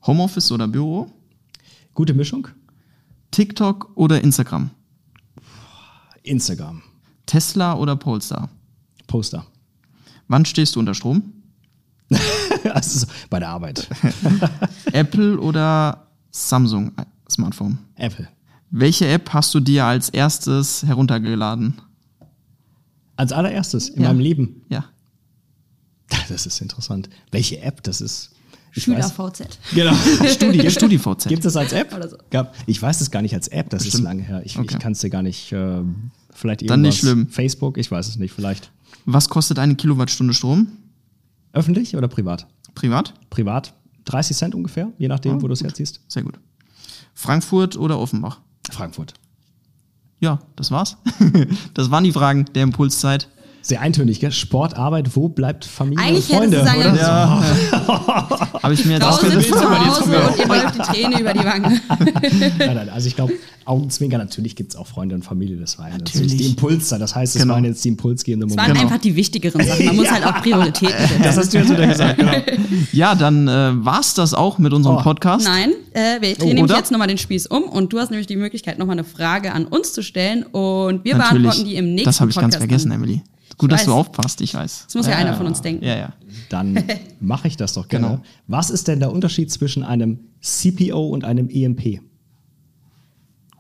Homeoffice 0.07 0.51
oder 0.53 0.67
Büro? 0.69 1.11
Gute 1.95 2.15
Mischung. 2.15 2.49
TikTok 3.37 3.91
oder 3.97 4.25
Instagram? 4.25 4.71
Instagram. 6.23 6.81
Tesla 7.27 7.75
oder 7.75 7.95
Polestar? 7.95 8.49
Poster. 9.09 9.45
Wann 10.27 10.47
stehst 10.47 10.75
du 10.75 10.81
unter 10.81 10.95
Strom? 10.95 11.35
also 12.73 13.01
so 13.01 13.07
bei 13.29 13.39
der 13.39 13.51
Arbeit. 13.51 13.87
Apple 14.93 15.39
oder 15.39 16.07
Samsung 16.31 16.93
äh, 16.97 17.05
Smartphone? 17.31 17.77
Apple. 17.97 18.27
Welche 18.71 19.07
App 19.07 19.31
hast 19.35 19.53
du 19.55 19.61
dir 19.61 19.85
als 19.85 20.09
erstes 20.09 20.83
heruntergeladen? 20.85 21.75
Als 23.17 23.33
allererstes 23.33 23.91
in 23.91 24.01
Ja. 24.03 24.09
meinem 24.09 24.21
Leben. 24.21 24.63
Ja. 24.71 24.87
Das 26.31 26.47
ist 26.47 26.63
interessant. 26.63 27.11
Welche 27.33 27.61
App 27.61 27.83
das 27.83 28.01
ist? 28.01 28.31
Schüler-VZ. 28.81 29.59
Genau. 29.75 29.93
Studi. 30.33 30.71
StudiVZ. 30.71 31.29
Gibt 31.29 31.45
es 31.45 31.53
das 31.55 31.57
als 31.57 31.73
App? 31.73 31.95
Oder 31.95 32.09
so. 32.09 32.17
Gab, 32.31 32.55
ich 32.67 32.81
weiß 32.81 33.01
es 33.01 33.11
gar 33.11 33.23
nicht 33.23 33.35
als 33.35 33.49
App, 33.49 33.71
das 33.71 33.83
ist 33.83 33.87
Bestimmt. 33.89 34.05
lange 34.05 34.23
her. 34.23 34.43
Ich, 34.45 34.59
Okay. 34.59 34.69
ich 34.75 34.79
kann 34.79 34.93
es 34.93 35.01
dir 35.01 35.11
gar 35.11 35.23
nicht. 35.23 35.53
Äh, 35.53 35.83
vielleicht 36.33 36.63
irgendwas. 36.63 36.69
Dann 36.69 36.81
nicht 36.83 36.99
schlimm. 36.99 37.29
Facebook, 37.29 37.79
ich 37.79 37.91
weiß 37.91 38.09
es 38.09 38.17
nicht. 38.17 38.33
Vielleicht. 38.33 38.71
Was 39.05 39.29
kostet 39.29 39.59
eine 39.59 39.75
Kilowattstunde 39.77 40.35
Strom? 40.35 40.69
Öffentlich 41.53 41.97
oder 41.97 42.09
privat? 42.09 42.47
Privat? 42.75 43.15
Privat 43.31 43.73
30 44.05 44.37
Cent 44.37 44.55
ungefähr, 44.55 44.93
je 44.99 45.09
nachdem, 45.09 45.39
Oh, 45.39 45.43
wo 45.43 45.47
du 45.49 45.53
es 45.53 45.63
herziehst. 45.63 46.01
Sehr 46.09 46.23
gut. 46.23 46.39
Frankfurt 47.15 47.77
oder 47.77 47.99
Offenbach? 47.99 48.41
Frankfurt. 48.71 49.15
Ja, 50.21 50.39
das 50.57 50.71
war's. 50.71 50.97
das 51.75 51.91
waren 51.91 52.05
die 52.05 52.13
Fragen 52.13 52.45
der 52.55 52.63
Impulszeit. 52.63 53.29
Sehr 53.63 53.81
eintönig, 53.81 54.21
gell? 54.21 54.31
Sport, 54.31 54.75
Arbeit, 54.77 55.17
wo 55.17 55.29
bleibt 55.29 55.65
Familie 55.65 56.05
Eigentlich 56.05 56.31
und 56.31 56.37
Freunde? 56.37 56.59
du 56.59 56.65
sagen 56.65 56.83
können, 56.83 56.97
Ja. 56.99 57.43
Habe 58.67 58.75
ich 58.75 58.85
mir 58.85 58.95
jetzt 58.95 59.05
Frau 59.05 59.31
sitzt 59.31 59.49
zu. 59.49 59.55
Hause 59.55 60.03
und 60.05 60.39
ihr 60.41 60.47
läuft 60.49 60.75
die 60.75 60.79
Träne 60.81 61.21
über 61.21 61.33
die 61.33 61.39
Wange. 61.45 61.81
Nein, 62.59 62.75
nein, 62.75 62.89
also 62.89 63.07
ich 63.07 63.15
glaube, 63.15 63.33
Augenzwinker, 63.65 64.19
natürlich 64.19 64.57
gibt 64.57 64.73
es 64.73 64.77
auch 64.77 64.87
Freunde 64.89 65.15
und 65.15 65.25
Familie, 65.25 65.57
das 65.57 65.79
war 65.79 65.87
ja 65.89 65.99
natürlich, 65.99 66.33
Natürlich. 66.33 66.37
die 66.37 66.51
Impulse. 66.51 66.99
Das 66.99 67.15
heißt, 67.15 67.37
es 67.37 67.43
Genau. 67.43 67.55
waren 67.55 67.65
jetzt 67.65 67.85
die 67.85 67.89
impulsgebenden 67.91 68.49
Das 68.49 68.57
waren 68.57 68.69
Momente. 68.73 68.87
einfach 68.93 69.01
die 69.01 69.15
wichtigeren 69.15 69.65
Sachen. 69.65 69.87
Man 69.87 69.97
muss 69.97 70.11
halt 70.11 70.27
auch 70.27 70.43
Prioritäten 70.43 70.99
setzen. 70.99 71.23
Das 71.23 71.37
hast 71.37 71.55
du 71.55 71.59
jetzt 71.59 71.71
wieder 71.71 71.87
gesagt, 71.87 72.19
genau. 72.19 72.33
Ja, 72.93 73.15
dann 73.15 73.47
äh, 73.49 73.85
war's 73.85 74.15
das 74.15 74.35
auch 74.35 74.59
mit 74.59 74.73
unserem 74.73 74.97
Oh. 74.97 75.03
Podcast. 75.03 75.47
Nein, 75.47 75.71
äh, 75.93 76.21
wir 76.21 76.35
drehen 76.35 76.51
Oh, 76.51 76.55
nämlich 76.55 76.77
jetzt 76.77 76.91
nochmal 76.91 77.09
den 77.09 77.19
Spieß 77.19 77.47
um 77.47 77.63
und 77.65 77.93
du 77.93 77.99
hast 78.01 78.11
nämlich 78.11 78.27
die 78.27 78.37
Möglichkeit, 78.37 78.79
nochmal 78.79 78.95
eine 78.95 79.05
Frage 79.05 79.53
an 79.53 79.65
uns 79.67 79.93
zu 79.93 80.03
stellen 80.03 80.43
und 80.45 81.05
wir 81.05 81.17
Natürlich. 81.17 81.43
beantworten 81.43 81.65
die 81.69 81.77
im 81.77 81.91
nächsten 81.95 82.05
das 82.07 82.21
habe 82.21 82.31
ich 82.31 82.37
ganz 82.37 82.55
Podcast 82.55 82.59
vergessen, 82.59 82.91
an. 82.93 82.97
Emily. 83.03 83.23
Gut, 83.59 83.71
Ich 83.73 83.77
dass 83.79 83.87
du 83.87 83.93
aufpasst, 83.93 84.41
ich 84.43 84.53
weiß. 84.55 84.85
Das 84.87 84.95
muss 84.95 85.07
ja, 85.07 85.17
einer 85.17 85.35
von 85.35 85.47
uns 85.47 85.63
denken. 85.63 85.85
Ja, 85.85 85.97
ja. 85.97 86.13
Dann 86.51 86.83
mache 87.21 87.49
ich 87.49 87.57
das 87.57 87.73
doch 87.73 87.89
gerne. 87.89 88.07
Genau. 88.07 88.21
Was 88.47 88.71
ist 88.71 88.87
denn 88.89 89.01
der 89.01 89.13
Unterschied 89.13 89.51
zwischen 89.51 89.83
einem 89.83 90.19
CPO 90.43 91.09
und 91.09 91.25
einem 91.25 91.49
EMP? 91.49 92.01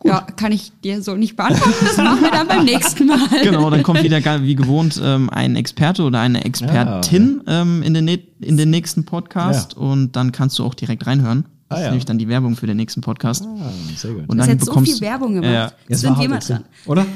Ja, 0.05 0.21
kann 0.21 0.53
ich 0.53 0.73
dir 0.85 1.03
so 1.03 1.17
nicht 1.17 1.37
beantworten. 1.37 1.75
Das 1.85 1.97
machen 1.97 2.21
wir 2.21 2.31
dann 2.31 2.47
beim 2.47 2.65
nächsten 2.67 3.07
Mal. 3.07 3.19
Genau, 3.43 3.71
dann 3.71 3.83
kommt 3.83 4.03
wieder 4.03 4.21
wie 4.43 4.55
gewohnt 4.55 5.01
ähm, 5.03 5.31
ein 5.31 5.57
Experte 5.57 6.03
oder 6.03 6.21
eine 6.21 6.45
Expertin 6.45 7.43
ähm, 7.47 7.83
in, 7.83 7.95
den, 7.95 8.07
in 8.07 8.57
den 8.57 8.71
nächsten 8.71 9.05
Podcast 9.05 9.73
Ja. 9.73 9.81
und 9.81 10.13
dann 10.15 10.31
kannst 10.31 10.59
du 10.59 10.65
auch 10.65 10.75
direkt 10.75 11.07
reinhören. 11.07 11.47
Das 11.69 11.79
Ah, 11.79 11.81
ist 11.81 11.85
ja. 11.85 11.91
nämlich 11.91 12.05
dann 12.05 12.19
die 12.19 12.29
Werbung 12.29 12.55
für 12.55 12.67
den 12.69 12.77
nächsten 12.77 13.01
Podcast. 13.01 13.45
Ah, 13.45 13.71
sehr 13.97 14.13
gut. 14.13 14.29
Und 14.29 14.37
Du 14.37 14.39
hast 14.41 14.47
dann 14.49 14.57
jetzt 14.57 14.65
so 14.67 14.71
bekommst 14.71 14.93
viel 14.93 15.01
Werbung 15.01 15.35
gemacht. 15.35 15.51
Ja. 15.53 15.73
Jetzt 15.89 16.01
sind 16.03 16.17
wir 16.19 16.29
mal 16.29 16.39
dran. 16.39 16.65
Oder? 16.87 17.07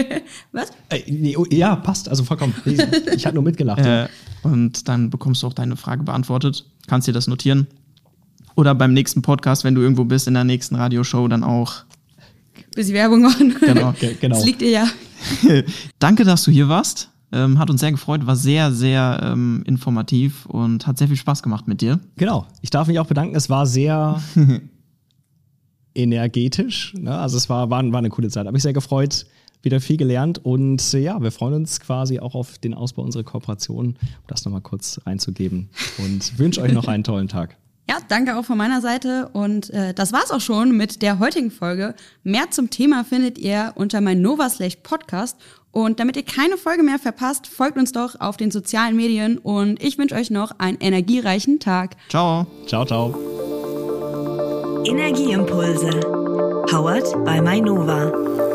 Was? 0.52 0.70
Äh, 0.90 1.10
nee, 1.10 1.36
oh, 1.36 1.46
ja, 1.50 1.74
passt, 1.76 2.08
also 2.10 2.22
vollkommen. 2.22 2.54
Ich, 2.66 2.78
ich 3.14 3.24
hatte 3.24 3.34
nur 3.34 3.44
mitgelacht. 3.44 3.80
Äh, 3.80 4.08
und 4.42 4.88
dann 4.88 5.08
bekommst 5.08 5.42
du 5.42 5.46
auch 5.46 5.54
deine 5.54 5.76
Frage 5.76 6.02
beantwortet. 6.02 6.66
Kannst 6.86 7.08
dir 7.08 7.12
das 7.12 7.26
notieren. 7.28 7.66
Oder 8.56 8.74
beim 8.74 8.92
nächsten 8.92 9.22
Podcast, 9.22 9.64
wenn 9.64 9.74
du 9.74 9.80
irgendwo 9.80 10.04
bist, 10.04 10.28
in 10.28 10.34
der 10.34 10.44
nächsten 10.44 10.74
Radioshow, 10.76 11.26
dann 11.28 11.42
auch. 11.42 11.84
Bis 12.74 12.88
die 12.88 12.92
Werbung 12.92 13.22
machen. 13.22 13.54
Genau. 13.58 13.92
Ge- 13.98 14.16
genau. 14.20 14.36
Das 14.36 14.44
liegt 14.44 14.60
dir 14.60 14.70
ja. 14.70 14.86
Danke, 15.98 16.24
dass 16.24 16.44
du 16.44 16.50
hier 16.50 16.68
warst. 16.68 17.08
Ähm, 17.32 17.58
hat 17.58 17.70
uns 17.70 17.80
sehr 17.80 17.90
gefreut, 17.90 18.26
war 18.26 18.36
sehr, 18.36 18.70
sehr 18.70 19.20
ähm, 19.22 19.62
informativ 19.66 20.46
und 20.46 20.86
hat 20.86 20.98
sehr 20.98 21.08
viel 21.08 21.16
Spaß 21.16 21.42
gemacht 21.42 21.66
mit 21.66 21.80
dir. 21.80 21.98
Genau. 22.16 22.46
Ich 22.60 22.70
darf 22.70 22.86
mich 22.86 22.98
auch 22.98 23.06
bedanken. 23.06 23.34
Es 23.34 23.50
war 23.50 23.66
sehr 23.66 24.22
energetisch. 25.94 26.94
Ne? 26.94 27.16
Also 27.16 27.36
es 27.36 27.48
war, 27.48 27.70
war, 27.70 27.82
war 27.90 27.98
eine 27.98 28.10
coole 28.10 28.28
Zeit. 28.28 28.46
Habe 28.46 28.52
mich 28.52 28.62
sehr 28.62 28.72
gefreut. 28.72 29.26
Wieder 29.62 29.80
viel 29.80 29.96
gelernt 29.96 30.44
und 30.44 30.92
äh, 30.92 30.98
ja, 30.98 31.22
wir 31.22 31.32
freuen 31.32 31.54
uns 31.54 31.80
quasi 31.80 32.20
auch 32.20 32.34
auf 32.34 32.58
den 32.58 32.74
Ausbau 32.74 33.02
unserer 33.02 33.22
Kooperation, 33.22 33.86
um 33.86 33.96
das 34.26 34.44
nochmal 34.44 34.60
kurz 34.60 35.00
reinzugeben. 35.06 35.70
Und 35.96 36.38
wünsche 36.38 36.60
euch 36.60 36.72
noch 36.72 36.86
einen 36.86 37.02
tollen 37.02 37.28
Tag. 37.28 37.56
Ja, 37.88 37.96
danke 38.08 38.36
auch 38.36 38.44
von 38.44 38.58
meiner 38.58 38.80
Seite. 38.80 39.28
Und 39.32 39.70
äh, 39.70 39.94
das 39.94 40.12
war's 40.12 40.30
auch 40.30 40.40
schon 40.40 40.76
mit 40.76 41.00
der 41.00 41.18
heutigen 41.18 41.50
Folge. 41.50 41.94
Mehr 42.22 42.50
zum 42.50 42.68
Thema 42.70 43.04
findet 43.04 43.38
ihr 43.38 43.72
unter 43.74 44.00
mein 44.00 44.20
Nova 44.20 44.48
Slash 44.48 44.76
Podcast. 44.82 45.38
Und 45.74 45.98
damit 45.98 46.16
ihr 46.16 46.22
keine 46.22 46.56
Folge 46.56 46.84
mehr 46.84 47.00
verpasst, 47.00 47.48
folgt 47.48 47.76
uns 47.76 47.90
doch 47.90 48.20
auf 48.20 48.36
den 48.36 48.52
sozialen 48.52 48.94
Medien. 48.94 49.38
Und 49.38 49.82
ich 49.82 49.98
wünsche 49.98 50.14
euch 50.14 50.30
noch 50.30 50.52
einen 50.58 50.78
energiereichen 50.78 51.58
Tag. 51.58 51.96
Ciao. 52.08 52.46
Ciao, 52.66 52.84
ciao. 52.84 53.12
Energieimpulse. 54.86 55.90
Powered 56.70 57.24
by 57.24 57.40
Mainova. 57.40 58.53